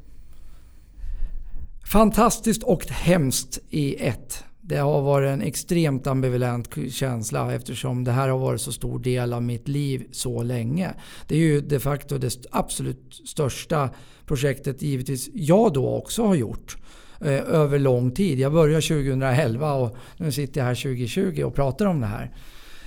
Fantastiskt 1.91 2.63
och 2.63 2.85
hemskt 2.85 3.59
i 3.69 4.07
ett. 4.07 4.43
Det 4.69 4.77
har 4.77 5.01
varit 5.01 5.29
en 5.29 5.41
extremt 5.41 6.07
ambivalent 6.07 6.69
känsla 6.91 7.53
eftersom 7.53 8.03
det 8.03 8.11
här 8.11 8.29
har 8.29 8.37
varit 8.37 8.61
så 8.61 8.71
stor 8.71 8.99
del 8.99 9.33
av 9.33 9.43
mitt 9.43 9.67
liv 9.67 10.07
så 10.11 10.43
länge. 10.43 10.93
Det 11.27 11.35
är 11.35 11.39
ju 11.39 11.61
de 11.61 11.79
facto 11.79 12.17
det 12.17 12.47
absolut 12.51 13.21
största 13.25 13.89
projektet 14.25 14.81
givetvis 14.81 15.29
jag 15.33 15.73
då 15.73 15.89
också 15.95 16.23
har 16.25 16.35
gjort 16.35 16.77
eh, 17.21 17.33
över 17.33 17.79
lång 17.79 18.11
tid. 18.11 18.39
Jag 18.39 18.53
började 18.53 18.81
2011 18.81 19.73
och 19.73 19.97
nu 20.17 20.31
sitter 20.31 20.61
jag 20.61 20.65
här 20.65 20.75
2020 20.75 21.43
och 21.43 21.55
pratar 21.55 21.85
om 21.85 22.01
det 22.01 22.07
här. 22.07 22.31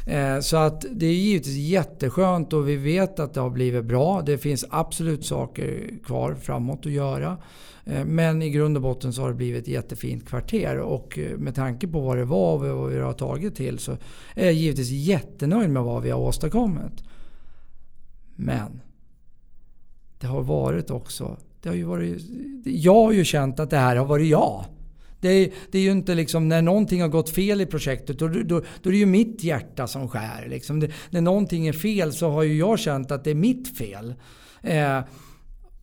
Eh, 0.06 0.40
så 0.40 0.56
att 0.56 0.84
det 0.90 1.06
är 1.06 1.12
givetvis 1.12 1.56
jätteskönt 1.56 2.52
och 2.52 2.68
vi 2.68 2.76
vet 2.76 3.20
att 3.20 3.34
det 3.34 3.40
har 3.40 3.50
blivit 3.50 3.84
bra. 3.84 4.22
Det 4.22 4.38
finns 4.38 4.64
absolut 4.70 5.26
saker 5.26 5.90
kvar 6.04 6.34
framåt 6.34 6.86
att 6.86 6.92
göra. 6.92 7.38
Eh, 7.84 8.04
men 8.04 8.42
i 8.42 8.50
grund 8.50 8.76
och 8.76 8.82
botten 8.82 9.12
så 9.12 9.22
har 9.22 9.28
det 9.28 9.34
blivit 9.34 9.62
ett 9.62 9.68
jättefint 9.68 10.28
kvarter 10.28 10.78
och 10.78 11.18
eh, 11.18 11.38
med 11.38 11.54
tanke 11.54 11.88
på 11.88 12.00
vad 12.00 12.16
det 12.16 12.24
var 12.24 12.52
och 12.54 12.60
vad 12.60 12.90
vi 12.90 12.98
har 12.98 13.12
tagit 13.12 13.54
till 13.54 13.78
så 13.78 13.92
är 14.34 14.44
jag 14.44 14.52
givetvis 14.52 14.90
jättenöjd 14.90 15.70
med 15.70 15.82
vad 15.82 16.02
vi 16.02 16.10
har 16.10 16.20
åstadkommit. 16.20 17.04
Men 18.36 18.80
det 20.18 20.26
har 20.26 20.42
varit 20.42 20.90
också... 20.90 21.36
Det 21.62 21.68
har 21.68 21.76
ju 21.76 21.84
varit, 21.84 22.22
jag 22.64 22.94
har 22.94 23.12
ju 23.12 23.24
känt 23.24 23.60
att 23.60 23.70
det 23.70 23.76
här 23.76 23.96
har 23.96 24.06
varit 24.06 24.28
jag. 24.28 24.64
Det 25.22 25.28
är, 25.28 25.50
det 25.70 25.78
är 25.78 25.82
ju 25.82 25.90
inte 25.90 26.14
liksom 26.14 26.48
när 26.48 26.62
någonting 26.62 27.00
har 27.00 27.08
gått 27.08 27.30
fel 27.30 27.60
i 27.60 27.66
projektet 27.66 28.18
då, 28.18 28.28
då, 28.28 28.62
då 28.82 28.90
är 28.90 28.92
det 28.92 28.98
ju 28.98 29.06
mitt 29.06 29.44
hjärta 29.44 29.86
som 29.86 30.08
skär. 30.08 30.46
Liksom. 30.48 30.80
Det, 30.80 30.90
när 31.10 31.20
någonting 31.20 31.66
är 31.66 31.72
fel 31.72 32.12
så 32.12 32.30
har 32.30 32.42
ju 32.42 32.58
jag 32.58 32.78
känt 32.78 33.10
att 33.10 33.24
det 33.24 33.30
är 33.30 33.34
mitt 33.34 33.78
fel. 33.78 34.14
Eh, 34.62 35.00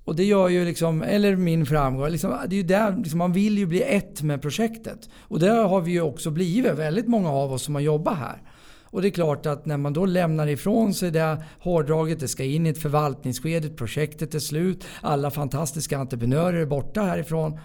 och 0.04 0.16
det 0.16 0.24
gör 0.24 0.50
ju 0.50 0.66
liksom, 0.66 1.02
eller 1.02 1.36
min 1.36 1.66
framgång. 1.66 2.10
Liksom, 2.10 2.38
det 2.48 2.56
är 2.56 2.58
ju 2.58 2.64
där, 2.64 2.98
liksom, 2.98 3.18
man 3.18 3.34
vill 3.34 3.58
ju 3.58 3.66
bli 3.66 3.82
ett 3.82 4.22
med 4.22 4.42
projektet. 4.42 5.10
Och 5.18 5.40
det 5.40 5.52
har 5.52 5.82
vi 5.82 5.92
ju 5.92 6.02
också 6.02 6.32
blivit, 6.32 6.74
väldigt 6.74 7.08
många 7.08 7.32
av 7.32 7.54
oss 7.54 7.64
som 7.64 7.76
har 7.76 7.82
jobbat 7.82 8.18
här. 8.18 8.42
Och 8.84 9.02
det 9.02 9.08
är 9.08 9.12
klart 9.12 9.46
att 9.46 9.66
när 9.66 9.78
man 9.78 9.94
då 9.94 10.06
lämnar 10.06 10.48
ifrån 10.48 10.94
sig 10.94 11.12
det 11.12 11.44
hårdraget, 11.60 12.20
det 12.20 12.28
ska 12.28 12.44
in 12.44 12.66
i 12.66 12.70
ett 12.70 12.82
förvaltningsskede, 12.82 13.70
projektet 13.70 14.36
är 14.36 14.40
slut, 14.40 14.86
alla 15.02 15.32
fantastiska 15.32 15.98
entreprenörer 15.98 16.62
är 16.62 16.66
borta 16.66 17.02
härifrån. 17.02 17.60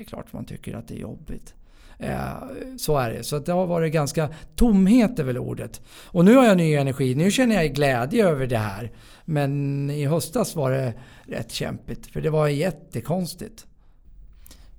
Det 0.00 0.04
är 0.04 0.08
klart 0.08 0.26
att 0.26 0.32
man 0.32 0.44
tycker 0.44 0.76
att 0.76 0.88
det 0.88 0.94
är 0.94 0.98
jobbigt. 0.98 1.54
Eh, 1.98 2.32
så 2.78 2.98
är 2.98 3.10
det. 3.10 3.24
Så 3.24 3.38
det 3.38 3.52
har 3.52 3.66
varit 3.66 3.92
ganska... 3.92 4.28
Tomhet 4.56 5.18
är 5.18 5.24
väl 5.24 5.38
ordet. 5.38 5.80
Och 6.04 6.24
nu 6.24 6.36
har 6.36 6.44
jag 6.44 6.56
ny 6.56 6.74
energi. 6.74 7.14
Nu 7.14 7.30
känner 7.30 7.54
jag 7.54 7.74
glädje 7.74 8.28
över 8.28 8.46
det 8.46 8.58
här. 8.58 8.92
Men 9.24 9.90
i 9.90 10.06
höstas 10.06 10.56
var 10.56 10.70
det 10.70 10.94
rätt 11.26 11.52
kämpigt. 11.52 12.06
För 12.06 12.20
det 12.20 12.30
var 12.30 12.48
jättekonstigt. 12.48 13.66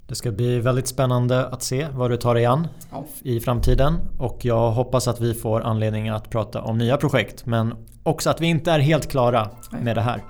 Det 0.07 0.15
ska 0.15 0.31
bli 0.31 0.59
väldigt 0.59 0.87
spännande 0.87 1.47
att 1.47 1.63
se 1.63 1.87
vad 1.91 2.11
du 2.11 2.17
tar 2.17 2.35
dig 2.35 2.45
an 2.45 2.67
ja. 2.91 3.05
i 3.21 3.39
framtiden. 3.39 3.97
Och 4.19 4.45
jag 4.45 4.71
hoppas 4.71 5.07
att 5.07 5.21
vi 5.21 5.33
får 5.33 5.61
anledning 5.61 6.09
att 6.09 6.29
prata 6.29 6.61
om 6.61 6.77
nya 6.77 6.97
projekt. 6.97 7.45
Men 7.45 7.73
också 8.03 8.29
att 8.29 8.41
vi 8.41 8.47
inte 8.47 8.71
är 8.71 8.79
helt 8.79 9.11
klara 9.11 9.49
Nej. 9.71 9.83
med 9.83 9.97
det 9.97 10.01
här. 10.01 10.23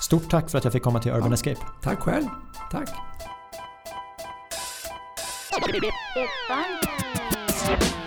Stort 0.00 0.30
tack 0.30 0.50
för 0.50 0.58
att 0.58 0.64
jag 0.64 0.72
fick 0.72 0.82
komma 0.82 0.98
till 0.98 1.12
Urban 1.12 1.28
ja. 1.28 1.34
Escape. 1.34 1.60
Tack 1.82 1.98
själv. 1.98 2.26
Tack. 2.70 2.88
Ettan. 6.16 8.05